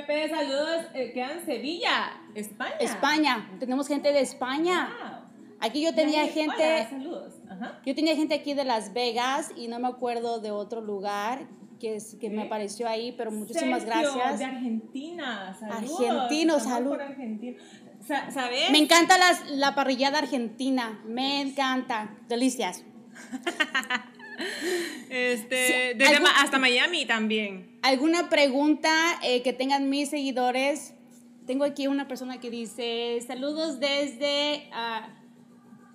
Pepe, 0.01 0.29
saludos, 0.29 0.86
eh, 0.93 1.12
queda 1.13 1.34
en 1.34 1.45
Sevilla, 1.45 2.12
España. 2.34 2.75
España, 2.79 3.49
tenemos 3.60 3.88
gente 3.88 4.12
de 4.12 4.19
España. 4.21 4.89
Wow. 5.01 5.19
Aquí 5.62 5.81
yo 5.81 5.95
tenía 5.95 6.27
gente, 6.27 6.88
saludos. 6.89 7.34
Ajá. 7.49 7.79
yo 7.86 7.95
tenía 7.95 8.15
gente 8.15 8.36
aquí 8.36 8.53
de 8.53 8.65
Las 8.65 8.93
Vegas 8.93 9.51
y 9.55 9.67
no 9.69 9.79
me 9.79 9.88
acuerdo 9.88 10.39
de 10.39 10.51
otro 10.51 10.81
lugar 10.81 11.47
que, 11.79 11.95
es- 11.95 12.15
que 12.19 12.29
me 12.29 12.43
apareció 12.43 12.88
ahí, 12.89 13.13
pero 13.17 13.31
muchísimas 13.31 13.84
Sergio, 13.84 14.12
gracias. 14.13 14.39
De 14.39 14.45
Argentina, 14.45 15.55
saludos. 15.60 15.99
Argentino, 16.01 16.58
Estamos 16.58 16.63
salud. 16.77 16.89
por 16.91 17.01
Argentina. 17.01 17.58
Sa- 18.05 18.29
¿Sabes? 18.31 18.69
Me 18.71 18.77
encanta 18.79 19.17
las, 19.17 19.49
la 19.51 19.73
parrillada 19.75 20.19
argentina, 20.19 21.01
me 21.05 21.41
encanta, 21.41 22.15
delicias. 22.27 22.84
Este, 25.10 25.67
Sí, 25.67 25.98
desde 25.98 26.17
hasta 26.36 26.58
Miami 26.60 27.06
también. 27.06 27.78
¿Alguna 27.82 28.30
pregunta 28.30 28.91
eh, 29.24 29.41
que 29.43 29.54
tengan 29.54 29.89
mis 29.89 30.10
seguidores? 30.10 30.95
tengo 31.45 31.63
aquí 31.63 31.88
una 31.88 32.08
persona 32.08 32.39
que 32.39 32.50
dice, 32.50 33.19
saludos 33.26 33.80
desde, 33.80 34.67
ah, 34.74 35.10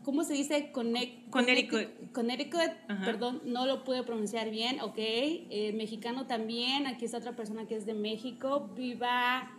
¿cómo 0.04 0.24
se 0.24 0.34
dice? 0.34 0.70
Connecticut. 0.72 2.12
Connecticut, 2.12 2.70
perdón, 3.04 3.42
no 3.44 3.66
lo 3.66 3.84
pude 3.84 4.02
pronunciar 4.02 4.50
bien, 4.50 4.80
ok. 4.80 4.96
Eh, 4.96 5.72
mexicano 5.74 6.26
también, 6.26 6.86
aquí 6.86 7.04
está 7.04 7.18
otra 7.18 7.36
persona 7.36 7.66
que 7.66 7.76
es 7.76 7.86
de 7.86 7.94
México, 7.94 8.70
viva... 8.74 9.56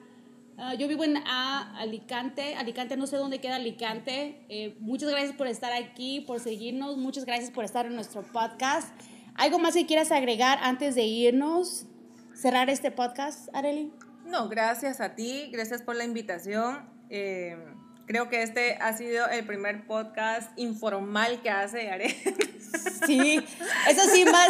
Ah, 0.64 0.76
yo 0.76 0.88
vivo 0.88 1.04
en 1.04 1.18
Alicante, 1.18 2.54
Alicante, 2.54 2.96
no 2.96 3.08
sé 3.08 3.18
dónde 3.18 3.42
queda 3.42 3.56
Alicante. 3.56 4.46
Eh, 4.48 4.78
muchas 4.80 5.10
gracias 5.10 5.36
por 5.36 5.48
estar 5.48 5.74
aquí, 5.74 6.22
por 6.22 6.40
seguirnos, 6.40 6.98
muchas 6.98 7.26
gracias 7.26 7.50
por 7.50 7.66
estar 7.66 7.88
en 7.88 7.96
nuestro 7.96 8.22
podcast. 8.22 8.88
¿Algo 9.34 9.58
más 9.58 9.74
que 9.74 9.88
quieras 9.88 10.12
agregar 10.12 10.60
antes 10.62 10.94
de 10.94 11.02
irnos? 11.02 11.88
Cerrar 12.36 12.70
este 12.70 12.92
podcast, 12.92 13.50
Arely. 13.56 13.92
No, 14.28 14.50
gracias 14.50 15.02
a 15.02 15.16
ti, 15.16 15.50
gracias 15.52 15.82
por 15.82 15.96
la 15.96 16.04
invitación. 16.04 16.88
Eh, 17.10 17.58
creo 18.06 18.30
que 18.30 18.44
este 18.44 18.76
ha 18.76 18.96
sido 18.96 19.28
el 19.30 19.44
primer 19.44 19.88
podcast 19.88 20.52
informal 20.60 21.42
que 21.42 21.50
hace 21.50 21.90
Arely. 21.90 22.16
Sí, 23.08 23.44
eso 23.90 24.02
sí, 24.14 24.26
más 24.26 24.48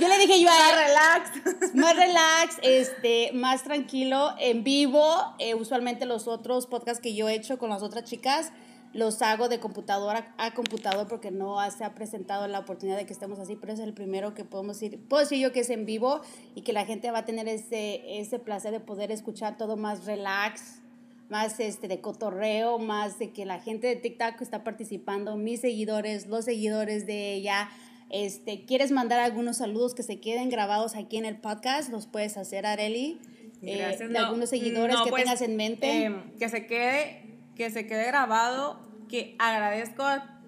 yo 0.00 0.08
le 0.08 0.18
dije 0.18 0.40
yo 0.40 0.48
a 0.48 0.52
Más 0.52 0.86
relax. 0.86 1.74
Más 1.74 1.96
relax, 1.96 2.58
este, 2.62 3.32
más 3.32 3.62
tranquilo, 3.64 4.34
en 4.38 4.64
vivo. 4.64 5.34
Eh, 5.38 5.54
usualmente 5.54 6.06
los 6.06 6.28
otros 6.28 6.66
podcasts 6.66 7.02
que 7.02 7.14
yo 7.14 7.28
he 7.28 7.34
hecho 7.34 7.58
con 7.58 7.70
las 7.70 7.82
otras 7.82 8.04
chicas 8.04 8.52
los 8.92 9.20
hago 9.22 9.48
de 9.48 9.60
computadora 9.60 10.34
a 10.38 10.54
computador 10.54 11.06
porque 11.08 11.30
no 11.30 11.58
se 11.70 11.84
ha 11.84 11.94
presentado 11.94 12.48
la 12.48 12.60
oportunidad 12.60 12.96
de 12.96 13.06
que 13.06 13.12
estemos 13.12 13.38
así, 13.38 13.56
pero 13.56 13.72
es 13.72 13.80
el 13.80 13.92
primero 13.92 14.34
que 14.34 14.44
podemos 14.44 14.80
ir. 14.82 14.98
Puedo 15.08 15.22
decir 15.22 15.38
yo 15.38 15.52
que 15.52 15.60
es 15.60 15.70
en 15.70 15.84
vivo 15.84 16.20
y 16.54 16.62
que 16.62 16.72
la 16.72 16.86
gente 16.86 17.10
va 17.10 17.18
a 17.18 17.24
tener 17.24 17.48
ese, 17.48 18.18
ese 18.18 18.38
placer 18.38 18.72
de 18.72 18.80
poder 18.80 19.12
escuchar 19.12 19.58
todo 19.58 19.76
más 19.76 20.06
relax, 20.06 20.80
más 21.28 21.60
este, 21.60 21.88
de 21.88 22.00
cotorreo, 22.00 22.78
más 22.78 23.18
de 23.18 23.30
que 23.32 23.44
la 23.44 23.60
gente 23.60 23.86
de 23.88 23.96
TikTok 23.96 24.40
está 24.40 24.64
participando, 24.64 25.36
mis 25.36 25.60
seguidores, 25.60 26.26
los 26.26 26.46
seguidores 26.46 27.06
de 27.06 27.34
ella 27.34 27.68
este, 28.10 28.64
¿Quieres 28.64 28.90
mandar 28.90 29.20
algunos 29.20 29.58
saludos 29.58 29.94
que 29.94 30.02
se 30.02 30.20
queden 30.20 30.48
grabados 30.48 30.96
aquí 30.96 31.16
en 31.16 31.24
el 31.24 31.36
podcast? 31.36 31.90
Los 31.90 32.06
puedes 32.06 32.36
hacer, 32.36 32.66
Areli. 32.66 33.20
Eh, 33.62 33.96
de 34.08 34.18
algunos 34.18 34.50
seguidores 34.50 34.96
que 35.04 35.10
pues, 35.10 35.24
tengas 35.24 35.42
en 35.42 35.56
mente. 35.56 36.04
Em, 36.04 36.30
que, 36.38 36.48
se 36.48 36.66
quede, 36.66 37.38
que 37.56 37.70
se 37.70 37.86
quede 37.86 38.06
grabado, 38.06 38.80
que 39.08 39.34
agradezco 39.38 40.04
a 40.04 40.40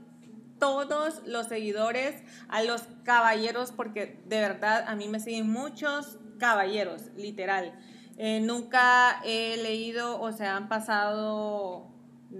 todos 0.59 1.23
los 1.27 1.49
seguidores, 1.49 2.23
a 2.49 2.62
los 2.62 2.83
caballeros, 3.03 3.73
porque 3.73 4.18
de 4.27 4.40
verdad 4.40 4.85
a 4.87 4.94
mí 4.94 5.09
me 5.09 5.18
siguen 5.18 5.51
muchos 5.51 6.18
caballeros, 6.38 7.11
literal. 7.16 7.75
Eh, 8.16 8.40
nunca 8.40 9.20
he 9.25 9.57
leído 9.57 10.20
o 10.20 10.33
se 10.33 10.44
han 10.44 10.68
pasado 10.68 11.90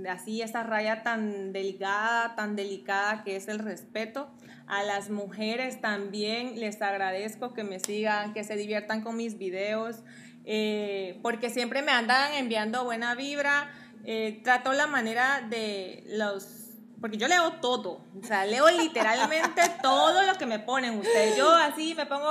así 0.09 0.43
esa 0.43 0.63
raya 0.63 1.03
tan 1.03 1.53
delgada, 1.53 2.37
tan 2.37 2.55
delicada 2.55 3.25
que 3.25 3.37
es 3.37 3.49
el 3.49 3.59
respeto. 3.59 4.31
A 4.71 4.85
las 4.85 5.11
mujeres 5.11 5.81
también 5.81 6.61
les 6.61 6.81
agradezco 6.81 7.53
que 7.55 7.65
me 7.65 7.81
sigan, 7.81 8.33
que 8.33 8.45
se 8.45 8.55
diviertan 8.55 9.03
con 9.03 9.17
mis 9.17 9.37
videos, 9.37 9.97
eh, 10.45 11.19
porque 11.23 11.51
siempre 11.51 11.83
me 11.83 11.91
andan 11.91 12.35
enviando 12.35 12.85
buena 12.85 13.17
vibra. 13.17 13.69
Eh, 14.05 14.41
trato 14.45 14.73
la 14.73 14.87
manera 14.87 15.45
de 15.51 16.05
los 16.11 16.69
porque 17.01 17.17
yo 17.17 17.27
leo 17.27 17.55
todo, 17.55 18.07
o 18.17 18.25
sea, 18.25 18.45
leo 18.45 18.71
literalmente 18.71 19.61
todo 19.83 20.23
lo 20.23 20.35
que 20.39 20.47
me 20.47 20.61
ponen 20.61 21.01
ustedes. 21.01 21.37
Yo 21.37 21.53
así 21.53 21.97
me 21.97 22.07
pongo 22.07 22.31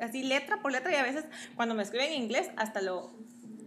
así 0.00 0.22
letra 0.22 0.62
por 0.62 0.72
letra 0.72 0.90
y 0.90 0.94
a 0.94 1.02
veces 1.02 1.26
cuando 1.54 1.74
me 1.74 1.82
escriben 1.82 2.12
en 2.12 2.22
inglés 2.22 2.48
hasta 2.56 2.80
lo 2.80 3.12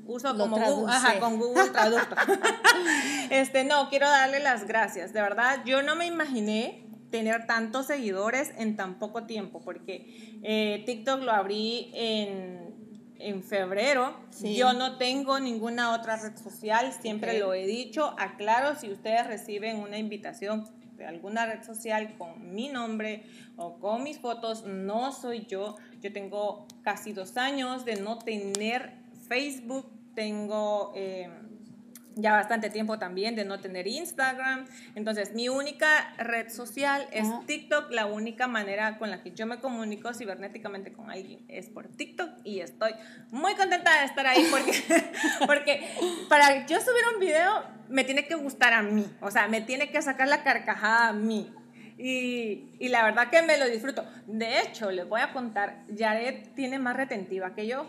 uso 0.07 0.35
como 0.35 0.57
Google, 0.57 0.91
ajá, 0.91 1.19
con 1.19 1.37
Google 1.37 1.69
Traductor. 1.69 2.17
este, 3.29 3.63
no, 3.63 3.89
quiero 3.89 4.09
darle 4.09 4.39
las 4.39 4.65
gracias, 4.65 5.13
de 5.13 5.21
verdad, 5.21 5.59
yo 5.65 5.83
no 5.83 5.95
me 5.95 6.07
imaginé 6.07 6.88
tener 7.09 7.47
tantos 7.47 7.87
seguidores 7.87 8.51
en 8.57 8.75
tan 8.75 8.99
poco 8.99 9.23
tiempo, 9.23 9.61
porque 9.61 10.39
eh, 10.43 10.83
TikTok 10.85 11.21
lo 11.21 11.31
abrí 11.31 11.91
en, 11.93 12.75
en 13.19 13.43
febrero. 13.43 14.15
Yo 14.41 14.73
no 14.73 14.97
tengo 14.97 15.39
ninguna 15.39 15.93
otra 15.93 16.17
red 16.17 16.37
social, 16.37 16.93
siempre 16.93 17.39
lo 17.39 17.53
he 17.53 17.65
dicho. 17.65 18.15
Aclaro, 18.17 18.75
si 18.75 18.89
ustedes 18.91 19.27
reciben 19.27 19.77
una 19.77 19.97
invitación 19.97 20.67
de 20.97 21.05
alguna 21.05 21.45
red 21.45 21.63
social 21.63 22.15
con 22.17 22.53
mi 22.53 22.67
nombre 22.67 23.23
o 23.55 23.79
con 23.79 24.03
mis 24.03 24.19
fotos, 24.19 24.65
no 24.65 25.11
soy 25.11 25.45
yo. 25.45 25.77
Yo 26.01 26.13
tengo 26.13 26.67
casi 26.83 27.13
dos 27.13 27.37
años 27.37 27.85
de 27.85 27.95
no 27.95 28.19
tener 28.19 28.93
Facebook, 29.27 29.89
tengo... 30.13 30.91
Eh, 30.95 31.29
ya 32.21 32.33
bastante 32.33 32.69
tiempo 32.69 32.99
también 32.99 33.35
de 33.35 33.45
no 33.45 33.59
tener 33.59 33.87
Instagram. 33.87 34.65
Entonces, 34.95 35.33
mi 35.33 35.49
única 35.49 36.13
red 36.17 36.49
social 36.49 37.07
es 37.11 37.27
TikTok. 37.45 37.91
La 37.91 38.05
única 38.05 38.47
manera 38.47 38.97
con 38.97 39.09
la 39.09 39.21
que 39.21 39.31
yo 39.31 39.45
me 39.45 39.59
comunico 39.59 40.13
cibernéticamente 40.13 40.93
con 40.93 41.09
alguien 41.09 41.45
es 41.47 41.69
por 41.69 41.87
TikTok 41.87 42.29
y 42.43 42.59
estoy 42.61 42.93
muy 43.31 43.55
contenta 43.55 43.99
de 43.99 44.05
estar 44.05 44.25
ahí 44.27 44.47
porque, 44.49 44.73
porque 45.45 45.89
para 46.29 46.65
yo 46.65 46.79
subir 46.79 47.03
un 47.13 47.19
video 47.19 47.63
me 47.89 48.03
tiene 48.03 48.25
que 48.27 48.35
gustar 48.35 48.73
a 48.73 48.81
mí. 48.81 49.05
O 49.21 49.31
sea, 49.31 49.47
me 49.47 49.61
tiene 49.61 49.89
que 49.89 50.01
sacar 50.01 50.27
la 50.27 50.43
carcajada 50.43 51.09
a 51.09 51.13
mí. 51.13 51.51
Y, 52.01 52.77
y, 52.79 52.87
la 52.87 53.03
verdad 53.03 53.29
que 53.29 53.41
me 53.41 53.57
lo 53.57 53.65
disfruto. 53.65 54.05
De 54.25 54.61
hecho, 54.61 54.89
les 54.89 55.07
voy 55.09 55.19
a 55.19 55.33
contar, 55.33 55.83
Jared 55.97 56.47
tiene 56.55 56.79
más 56.79 56.95
retentiva 56.95 57.53
que 57.53 57.67
yo. 57.67 57.87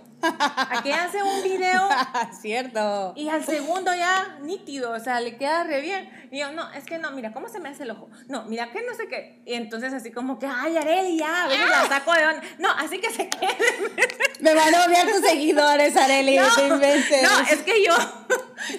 Aquí 0.68 0.90
hace 0.90 1.22
un 1.22 1.44
video. 1.44 1.88
Cierto. 2.40 3.12
Y 3.14 3.28
al 3.28 3.44
segundo 3.44 3.94
ya 3.94 4.36
nítido, 4.42 4.90
o 4.90 4.98
sea, 4.98 5.20
le 5.20 5.36
queda 5.36 5.62
re 5.62 5.80
bien. 5.80 6.10
Y 6.32 6.40
yo, 6.40 6.50
no, 6.50 6.72
es 6.72 6.86
que 6.86 6.98
no, 6.98 7.12
mira, 7.12 7.32
¿cómo 7.32 7.48
se 7.48 7.60
me 7.60 7.68
hace 7.68 7.84
el 7.84 7.92
ojo? 7.92 8.10
No, 8.26 8.42
mira 8.46 8.72
que 8.72 8.82
no 8.82 8.94
sé 8.94 9.06
qué. 9.06 9.42
Y 9.46 9.54
entonces 9.54 9.92
así 9.92 10.10
como 10.10 10.40
que, 10.40 10.46
ay, 10.46 10.74
Jared, 10.74 11.16
ya, 11.16 11.46
ven, 11.46 11.70
la 11.70 11.86
saco 11.86 12.12
de 12.12 12.26
onda. 12.26 12.42
No, 12.58 12.68
así 12.72 12.98
que 12.98 13.10
se 13.10 13.28
quede. 13.28 13.56
me 14.40 14.54
van 14.54 14.74
a 14.74 14.86
odiar 14.86 15.06
tus 15.06 15.20
seguidores, 15.20 15.96
Areli, 15.96 16.36
no, 16.68 16.76
no, 16.76 16.82
es 16.82 17.62
que 17.62 17.84
yo, 17.84 17.94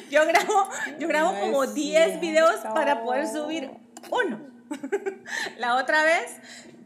yo 0.09 0.25
grabo, 0.25 0.69
yo 0.99 1.07
grabo 1.07 1.39
como 1.39 1.67
10 1.67 2.19
videos 2.19 2.57
para 2.73 3.01
poder 3.01 3.29
subir 3.29 3.71
uno. 4.09 4.50
la 5.57 5.75
otra 5.75 6.03
vez 6.03 6.37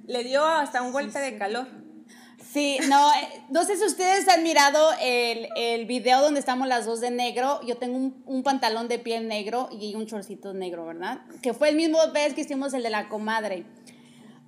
le 0.08 0.24
dio 0.24 0.44
hasta 0.46 0.82
un 0.82 0.92
golpe 0.92 1.20
de 1.20 1.38
calor. 1.38 1.68
Sí, 2.56 2.78
no, 2.88 3.12
eh, 3.12 3.44
no 3.50 3.66
sé 3.66 3.76
si 3.76 3.84
ustedes 3.84 4.30
han 4.30 4.42
mirado 4.42 4.92
el, 5.02 5.50
el 5.58 5.86
video 5.86 6.22
donde 6.22 6.40
estamos 6.40 6.70
las 6.70 6.86
dos 6.86 7.02
de 7.02 7.12
negro. 7.12 7.60
Yo 7.66 7.76
tengo 7.76 7.98
un, 7.98 8.24
un, 8.26 8.44
pantalón 8.44 8.88
de 8.88 8.98
piel 8.98 9.28
negro 9.28 9.68
y 9.78 9.94
un 9.96 10.06
chorcito 10.06 10.54
negro, 10.54 10.86
¿verdad? 10.86 11.20
Que 11.42 11.54
fue 11.54 11.68
el 11.68 11.76
mismo 11.76 11.98
vez 12.14 12.34
que 12.34 12.42
hicimos 12.42 12.74
el 12.74 12.84
de 12.84 12.92
la 12.92 13.10
comadre. 13.10 13.66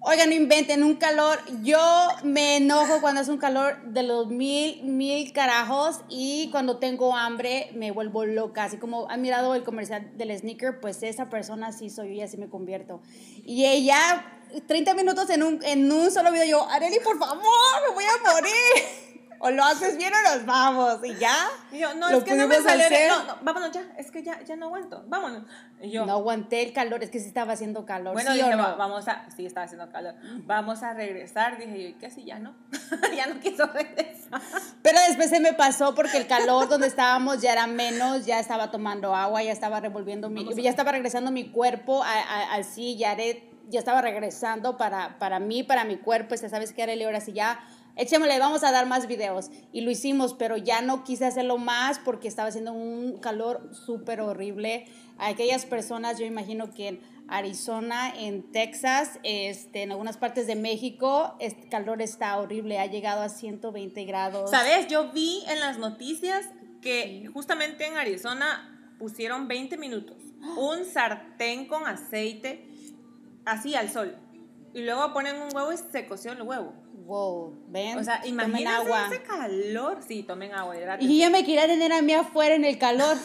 Oigan, 0.10 0.30
no 0.30 0.36
inventen 0.36 0.84
un 0.84 0.96
calor. 0.96 1.38
Yo 1.64 1.78
me 2.24 2.56
enojo 2.56 3.02
cuando 3.02 3.20
hace 3.20 3.30
un 3.30 3.40
calor 3.40 3.82
de 3.84 4.04
los 4.04 4.28
mil, 4.28 4.82
mil 4.84 5.34
carajos 5.34 6.00
y 6.08 6.50
cuando 6.50 6.78
tengo 6.78 7.14
hambre 7.14 7.70
me 7.74 7.92
vuelvo 7.92 8.24
loca. 8.24 8.64
Así 8.64 8.78
como 8.78 9.10
han 9.10 9.22
mirado 9.22 9.54
el 9.54 9.66
comercial 9.66 10.18
del 10.18 10.38
sneaker, 10.38 10.80
pues 10.80 11.04
esa 11.04 11.30
persona 11.30 11.74
sí 11.74 11.90
soy 11.90 12.08
yo 12.08 12.14
y 12.14 12.22
así 12.22 12.38
me 12.38 12.48
convierto. 12.48 13.02
Y 13.44 13.66
ella, 13.66 13.98
30 14.66 14.94
minutos 14.94 15.30
en 15.30 15.44
un, 15.44 15.62
en 15.66 15.92
un 15.92 16.10
solo 16.10 16.32
video, 16.32 16.46
yo, 16.46 16.70
Areli, 16.70 17.00
por 17.04 17.20
favor, 17.20 17.44
me 17.90 17.94
voy 17.94 18.06
a 18.06 18.32
morir 18.32 19.07
o 19.40 19.52
lo 19.52 19.64
haces 19.64 19.98
bien 19.98 20.12
o 20.14 20.36
nos 20.36 20.46
vamos 20.46 21.00
y 21.04 21.16
ya. 21.16 21.36
Y 21.72 21.80
yo, 21.80 21.94
no, 21.96 22.10
es 22.10 22.24
que 22.24 22.36
no 22.36 22.48
me 22.48 22.56
salió 22.62 22.86
No, 23.10 23.24
no, 23.26 23.38
vámonos 23.42 23.72
ya, 23.72 23.84
es 23.98 24.12
que 24.12 24.24
ya, 24.24 24.42
ya 24.44 24.56
no 24.56 24.68
aguanto, 24.68 25.04
vámonos. 25.08 25.44
Y 25.82 25.92
yo, 25.92 26.06
no 26.06 26.14
aguanté 26.14 26.64
el 26.64 26.74
calor, 26.74 27.04
es 27.04 27.10
que 27.10 27.20
sí 27.20 27.28
estaba 27.28 27.54
haciendo 27.54 27.86
calor. 27.86 28.14
Bueno, 28.14 28.34
dije, 28.34 28.56
vamos 28.56 29.08
a, 29.08 29.26
sí 29.36 29.46
estaba 29.46 29.66
haciendo 29.66 29.90
calor, 29.92 30.16
vamos 30.46 30.84
a 30.84 30.94
regresar. 30.94 31.58
Dije 31.58 31.84
yo, 31.84 31.90
¿y 31.90 31.94
qué 31.94 32.08
así 32.08 32.24
ya 32.24 32.40
no? 32.40 32.56
ya 33.16 33.28
no 33.28 33.40
quiso 33.40 33.68
regresar. 33.68 34.42
Pero 34.82 35.00
después 35.08 35.30
se 35.30 35.40
me 35.40 35.54
pasó 35.54 35.94
porque 35.94 36.18
el 36.18 36.28
calor 36.28 36.68
donde 36.68 36.88
estábamos 36.88 37.42
ya 37.42 37.54
era 37.54 37.68
menos, 37.68 38.26
ya 38.26 38.40
estaba 38.40 38.72
tomando 38.72 39.16
agua, 39.16 39.44
ya 39.44 39.52
estaba 39.52 39.80
revolviendo 39.80 40.30
mi, 40.30 40.48
ya 40.62 40.70
estaba 40.70 40.92
regresando 40.92 41.32
mi 41.32 41.50
cuerpo 41.52 42.04
al 42.04 42.64
sí, 42.64 42.98
ya, 42.98 43.16
ya 43.16 43.80
estaba 43.80 44.02
regresando 44.02 44.78
para, 44.78 45.20
para 45.20 45.40
mí, 45.40 45.64
para 45.64 45.84
mi 45.84 45.98
cuerpo. 45.98 46.36
Ya 46.36 46.50
sabes 46.50 46.74
que 46.74 46.84
era 46.84 46.94
ahora 47.06 47.22
sí 47.22 47.34
ya 47.34 47.60
échémosle, 47.98 48.40
vamos 48.40 48.64
a 48.64 48.72
dar 48.72 48.86
más 48.86 49.08
videos. 49.08 49.50
Y 49.72 49.82
lo 49.82 49.92
hicimos, 49.92 50.34
pero 50.34 50.58
ya 50.58 50.82
no 50.82 51.04
quise 51.04 51.26
hacerlo 51.26 51.58
más 51.58 52.00
porque 52.00 52.28
estaba 52.28 52.50
haciendo 52.50 52.74
un 52.74 53.20
calor 53.20 53.70
súper 53.74 54.22
horrible. 54.22 54.86
aquellas 55.20 55.66
personas, 55.66 56.20
yo 56.20 56.26
imagino 56.26 56.74
que 56.74 56.88
en 56.90 57.02
Arizona, 57.28 58.14
en 58.18 58.52
Texas, 58.52 59.20
este, 59.24 59.84
en 59.84 59.92
algunas 59.92 60.18
partes 60.18 60.48
de 60.48 60.56
México, 60.56 61.36
el 61.40 61.48
este 61.48 61.70
calor 61.70 62.02
está 62.02 62.38
horrible, 62.38 62.80
ha 62.80 62.86
llegado 62.86 63.22
a 63.22 63.30
120 63.30 64.06
grados. 64.06 64.52
¿Sabes? 64.52 64.88
Yo 64.88 65.12
vi 65.12 65.44
en 65.48 65.60
las 65.60 65.78
noticias 65.78 66.46
que 66.82 67.28
justamente 67.34 67.86
en 67.86 67.98
Arizona 67.98 68.96
pusieron 68.98 69.48
20 69.48 69.78
minutos, 69.78 70.18
un 70.58 70.86
sartén 70.86 71.68
con 71.68 71.86
aceite 71.86 72.68
así 73.46 73.76
al 73.76 73.90
sol. 73.90 74.16
Y 74.74 74.82
luego 74.82 75.12
ponen 75.14 75.42
un 75.42 75.54
huevo 75.56 75.74
y 75.74 75.78
se 75.78 76.06
coció 76.06 76.34
el 76.34 76.42
huevo. 76.42 76.74
Wow, 77.08 77.54
ven. 77.70 77.98
O 77.98 78.04
sea, 78.04 78.22
imagínense 78.26 78.68
agua. 78.68 79.08
ese 79.10 79.22
calor. 79.24 80.00
Sí, 80.06 80.24
tomen 80.24 80.54
agua, 80.54 80.76
Y 81.00 81.16
ella 81.16 81.30
me 81.30 81.46
quería 81.46 81.66
tener 81.66 81.94
a 81.94 82.02
mí 82.02 82.14
afuera 82.14 82.54
en 82.54 82.66
el 82.66 82.78
calor. 82.78 83.16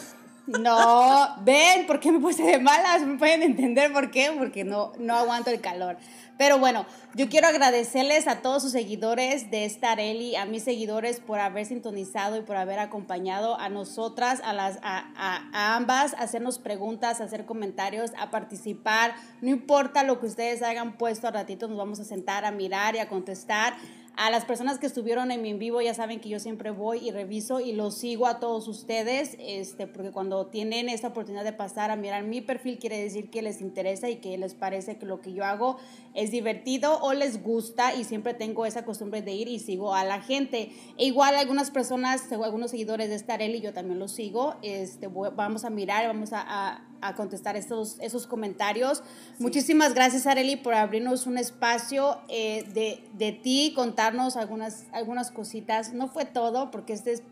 No, 0.47 1.35
ven, 1.41 1.85
¿por 1.85 1.99
qué 1.99 2.11
me 2.11 2.19
puse 2.19 2.43
de 2.43 2.59
malas? 2.59 3.01
¿Me 3.01 3.17
pueden 3.17 3.43
entender 3.43 3.91
por 3.91 4.09
qué? 4.09 4.31
Porque 4.37 4.63
no, 4.63 4.93
no 4.99 5.15
aguanto 5.15 5.49
el 5.49 5.59
calor. 5.59 5.97
Pero 6.37 6.57
bueno, 6.57 6.85
yo 7.13 7.29
quiero 7.29 7.47
agradecerles 7.47 8.27
a 8.27 8.41
todos 8.41 8.63
sus 8.63 8.71
seguidores 8.71 9.51
de 9.51 9.69
Starelli, 9.69 10.35
a 10.35 10.45
mis 10.45 10.63
seguidores 10.63 11.19
por 11.19 11.39
haber 11.39 11.65
sintonizado 11.65 12.37
y 12.37 12.41
por 12.41 12.55
haber 12.57 12.79
acompañado 12.79 13.59
a 13.59 13.69
nosotras, 13.69 14.41
a, 14.43 14.53
las, 14.53 14.79
a, 14.81 15.11
a, 15.15 15.75
ambas, 15.75 16.13
a 16.15 16.23
hacernos 16.23 16.57
preguntas, 16.57 17.21
hacer 17.21 17.45
comentarios, 17.45 18.11
a 18.17 18.31
participar. 18.31 19.13
No 19.41 19.49
importa 19.49 20.03
lo 20.03 20.19
que 20.19 20.25
ustedes 20.25 20.63
hayan 20.63 20.97
puesto, 20.97 21.27
a 21.27 21.31
ratito 21.31 21.67
nos 21.67 21.77
vamos 21.77 21.99
a 21.99 22.03
sentar 22.03 22.45
a 22.45 22.51
mirar 22.51 22.95
y 22.95 22.99
a 22.99 23.07
contestar. 23.07 23.75
A 24.15 24.29
las 24.29 24.45
personas 24.45 24.77
que 24.77 24.85
estuvieron 24.85 25.31
en 25.31 25.41
mi 25.41 25.49
en 25.49 25.57
vivo 25.57 25.81
ya 25.81 25.95
saben 25.95 26.19
que 26.19 26.29
yo 26.29 26.39
siempre 26.39 26.69
voy 26.69 26.99
y 26.99 27.11
reviso 27.11 27.59
y 27.59 27.71
los 27.71 27.95
sigo 27.95 28.27
a 28.27 28.39
todos 28.39 28.67
ustedes, 28.67 29.35
este, 29.39 29.87
porque 29.87 30.11
cuando 30.11 30.45
tienen 30.47 30.87
esta 30.87 31.07
oportunidad 31.07 31.43
de 31.43 31.51
pasar 31.51 31.89
a 31.89 31.95
mirar 31.95 32.23
mi 32.23 32.39
perfil 32.39 32.77
quiere 32.77 33.01
decir 33.01 33.31
que 33.31 33.41
les 33.41 33.59
interesa 33.59 34.09
y 34.09 34.17
que 34.17 34.37
les 34.37 34.53
parece 34.53 34.97
que 34.97 35.07
lo 35.07 35.19
que 35.19 35.33
yo 35.33 35.43
hago 35.43 35.77
es 36.13 36.29
divertido 36.29 36.99
o 37.01 37.13
les 37.13 37.41
gusta 37.41 37.95
y 37.95 38.03
siempre 38.03 38.35
tengo 38.35 38.67
esa 38.67 38.85
costumbre 38.85 39.23
de 39.23 39.31
ir 39.31 39.47
y 39.47 39.57
sigo 39.57 39.95
a 39.95 40.03
la 40.03 40.21
gente. 40.21 40.71
E 40.97 41.05
igual 41.05 41.35
algunas 41.35 41.71
personas, 41.71 42.31
algunos 42.31 42.69
seguidores 42.69 43.09
de 43.09 43.17
Starelli, 43.17 43.61
yo 43.61 43.73
también 43.73 43.97
los 43.97 44.11
sigo, 44.11 44.55
este, 44.61 45.07
vamos 45.07 45.65
a 45.65 45.71
mirar, 45.71 46.05
vamos 46.05 46.33
a 46.33 46.43
a 46.45 46.81
contestar 47.15 47.55
estos, 47.55 47.97
esos 47.99 48.27
comentarios. 48.27 49.03
Muchísimas 49.39 49.93
gracias, 49.93 50.27
Areli, 50.27 50.55
por 50.55 50.73
abrirnos 50.73 51.27
un 51.27 51.37
espacio 51.37 52.17
eh, 52.29 52.65
de, 52.73 53.03
de, 53.13 53.31
ti, 53.33 53.73
contarnos 53.75 54.37
algunas, 54.37 54.85
algunas 54.91 55.31
cositas. 55.31 55.93
No 55.93 56.07
fue 56.07 56.25
todo, 56.25 56.71
porque 56.71 56.93
esta 56.93 57.11
es 57.11 57.23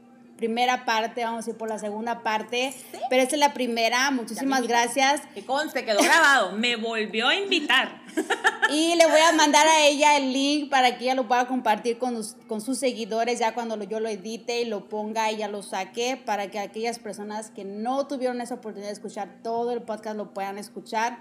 primera 0.41 0.85
parte, 0.85 1.23
vamos 1.23 1.45
a 1.45 1.51
ir 1.51 1.55
por 1.55 1.69
la 1.69 1.77
segunda 1.77 2.23
parte, 2.23 2.73
pero 3.11 3.21
esta 3.21 3.35
es 3.35 3.39
la 3.39 3.53
primera. 3.53 4.09
Muchísimas 4.09 4.67
gracias. 4.67 5.21
Que 5.35 5.45
conste, 5.45 5.85
quedó 5.85 5.99
grabado. 6.01 6.53
Me 6.53 6.77
volvió 6.77 7.27
a 7.27 7.35
invitar. 7.35 8.01
Y 8.73 8.95
le 8.95 9.05
voy 9.05 9.19
a 9.19 9.33
mandar 9.33 9.67
a 9.67 9.85
ella 9.85 10.15
el 10.15 10.31
link 10.31 10.69
para 10.69 10.97
que 10.97 11.03
ella 11.03 11.15
lo 11.15 11.27
pueda 11.27 11.45
compartir 11.45 11.97
con, 11.97 12.21
con 12.47 12.61
sus 12.61 12.77
seguidores 12.77 13.37
ya 13.39 13.53
cuando 13.53 13.81
yo 13.83 13.99
lo 13.99 14.07
edite 14.07 14.61
y 14.61 14.65
lo 14.65 14.87
ponga, 14.87 15.29
ella 15.29 15.49
lo 15.49 15.61
saque 15.61 16.15
para 16.15 16.49
que 16.49 16.57
aquellas 16.57 16.97
personas 16.97 17.51
que 17.51 17.65
no 17.65 18.07
tuvieron 18.07 18.39
esa 18.39 18.55
oportunidad 18.55 18.87
de 18.87 18.93
escuchar 18.93 19.39
todo 19.43 19.73
el 19.73 19.81
podcast 19.81 20.15
lo 20.15 20.33
puedan 20.33 20.57
escuchar. 20.57 21.17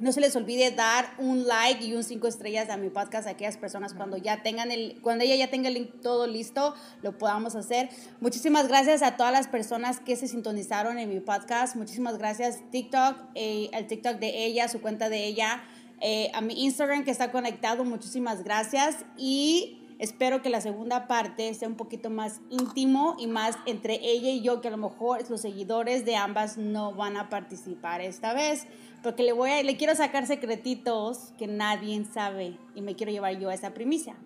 No 0.00 0.12
se 0.12 0.22
les 0.22 0.34
olvide 0.34 0.70
dar 0.70 1.12
un 1.18 1.46
like 1.46 1.84
y 1.84 1.92
un 1.92 2.02
cinco 2.02 2.26
estrellas 2.26 2.70
a 2.70 2.78
mi 2.78 2.88
podcast 2.88 3.26
a 3.26 3.32
aquellas 3.32 3.58
personas 3.58 3.92
cuando 3.92 4.16
ya 4.16 4.42
tengan 4.42 4.72
el, 4.72 4.98
cuando 5.02 5.24
ella 5.24 5.36
ya 5.36 5.50
tenga 5.50 5.68
el 5.68 5.74
link 5.74 6.00
todo 6.00 6.26
listo, 6.26 6.74
lo 7.02 7.18
podamos 7.18 7.54
hacer. 7.54 7.90
Muchísimas 8.18 8.66
gracias 8.66 9.02
a 9.02 9.18
todas 9.18 9.30
las 9.30 9.46
personas 9.46 10.00
que 10.00 10.16
se 10.16 10.26
sintonizaron 10.26 10.98
en 10.98 11.10
mi 11.10 11.20
podcast. 11.20 11.76
Muchísimas 11.76 12.16
gracias 12.16 12.62
TikTok, 12.70 13.16
eh, 13.34 13.68
el 13.74 13.86
TikTok 13.86 14.16
de 14.16 14.46
ella, 14.46 14.68
su 14.68 14.80
cuenta 14.80 15.10
de 15.10 15.26
ella, 15.26 15.62
eh, 16.00 16.30
a 16.32 16.40
mi 16.40 16.64
Instagram 16.64 17.04
que 17.04 17.10
está 17.10 17.30
conectado. 17.30 17.84
Muchísimas 17.84 18.42
gracias 18.42 19.04
y 19.18 19.76
Espero 20.00 20.40
que 20.40 20.48
la 20.48 20.62
segunda 20.62 21.06
parte 21.06 21.52
sea 21.52 21.68
un 21.68 21.74
poquito 21.74 22.08
más 22.08 22.40
íntimo 22.48 23.16
y 23.18 23.26
más 23.26 23.58
entre 23.66 23.96
ella 24.02 24.30
y 24.30 24.40
yo, 24.40 24.62
que 24.62 24.68
a 24.68 24.70
lo 24.70 24.78
mejor 24.78 25.28
los 25.28 25.42
seguidores 25.42 26.06
de 26.06 26.16
ambas 26.16 26.56
no 26.56 26.94
van 26.94 27.18
a 27.18 27.28
participar 27.28 28.00
esta 28.00 28.32
vez 28.32 28.66
porque 29.02 29.22
le 29.22 29.32
voy 29.32 29.50
a, 29.50 29.62
le 29.62 29.76
quiero 29.76 29.94
sacar 29.94 30.26
secretitos 30.26 31.32
que 31.38 31.46
nadie 31.46 32.04
sabe 32.12 32.56
y 32.74 32.82
me 32.82 32.94
quiero 32.94 33.12
llevar 33.12 33.38
yo 33.38 33.48
a 33.48 33.54
esa 33.54 33.72
primicia. 33.72 34.16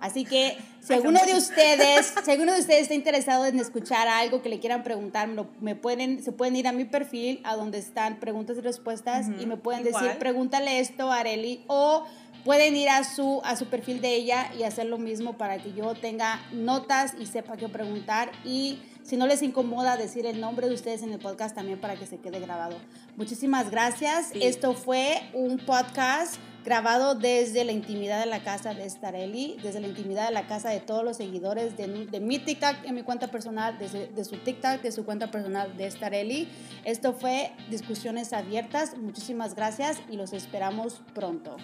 Así 0.00 0.24
que 0.24 0.58
si 0.80 0.92
alguno 0.92 1.18
de 1.24 1.34
ustedes, 1.34 2.12
si 2.24 2.30
alguno 2.30 2.52
de 2.52 2.60
ustedes 2.60 2.82
está 2.82 2.94
interesado 2.94 3.46
en 3.46 3.58
escuchar 3.58 4.06
algo 4.06 4.42
que 4.42 4.50
le 4.50 4.60
quieran 4.60 4.82
preguntar, 4.82 5.28
me, 5.60 5.76
pueden, 5.76 6.22
se 6.22 6.30
pueden 6.30 6.56
ir 6.56 6.68
a 6.68 6.72
mi 6.72 6.84
perfil, 6.84 7.40
a 7.44 7.56
donde 7.56 7.78
están 7.78 8.20
preguntas 8.20 8.58
y 8.58 8.60
respuestas, 8.60 9.28
y 9.40 9.46
me 9.46 9.56
pueden 9.56 9.82
decir, 9.82 10.18
pregúntale 10.18 10.80
esto 10.80 11.10
a 11.10 11.20
Areli, 11.20 11.64
o 11.68 12.04
pueden 12.44 12.76
ir 12.76 12.90
a 12.90 13.02
su, 13.04 13.40
a 13.44 13.56
su 13.56 13.66
perfil 13.66 14.02
de 14.02 14.14
ella 14.14 14.52
y 14.58 14.64
hacer 14.64 14.86
lo 14.86 14.98
mismo 14.98 15.38
para 15.38 15.56
que 15.56 15.72
yo 15.72 15.94
tenga 15.94 16.38
notas 16.52 17.14
y 17.18 17.24
sepa 17.24 17.56
qué 17.56 17.68
preguntar. 17.68 18.30
Y 18.44 18.80
si 19.04 19.16
no 19.16 19.26
les 19.26 19.42
incomoda 19.42 19.96
decir 19.96 20.26
el 20.26 20.40
nombre 20.40 20.66
de 20.66 20.74
ustedes 20.74 21.02
en 21.02 21.12
el 21.12 21.18
podcast 21.18 21.54
también 21.54 21.78
para 21.78 21.96
que 21.96 22.06
se 22.06 22.18
quede 22.18 22.40
grabado. 22.40 22.76
Muchísimas 23.16 23.70
gracias. 23.70 24.32
Esto 24.34 24.72
fue 24.74 25.22
un 25.34 25.58
podcast 25.58 26.36
grabado 26.64 27.14
desde 27.14 27.64
la 27.64 27.72
intimidad 27.72 28.18
de 28.20 28.26
la 28.26 28.42
casa 28.42 28.72
de 28.72 28.88
Starelli, 28.88 29.58
desde 29.62 29.80
la 29.80 29.88
intimidad 29.88 30.28
de 30.28 30.32
la 30.32 30.46
casa 30.46 30.70
de 30.70 30.80
todos 30.80 31.04
los 31.04 31.18
seguidores 31.18 31.76
de, 31.76 32.06
de 32.06 32.20
mi 32.20 32.38
TikTok 32.38 32.76
en 32.84 32.94
mi 32.94 33.02
cuenta 33.02 33.28
personal, 33.28 33.78
desde, 33.78 34.06
de 34.06 34.24
su 34.24 34.38
TikTok, 34.38 34.80
de 34.80 34.90
su 34.90 35.04
cuenta 35.04 35.30
personal 35.30 35.76
de 35.76 35.90
Starelli. 35.90 36.48
Esto 36.84 37.12
fue 37.12 37.52
Discusiones 37.68 38.32
Abiertas. 38.32 38.96
Muchísimas 38.96 39.54
gracias 39.54 40.00
y 40.10 40.16
los 40.16 40.32
esperamos 40.32 41.02
pronto. 41.12 41.56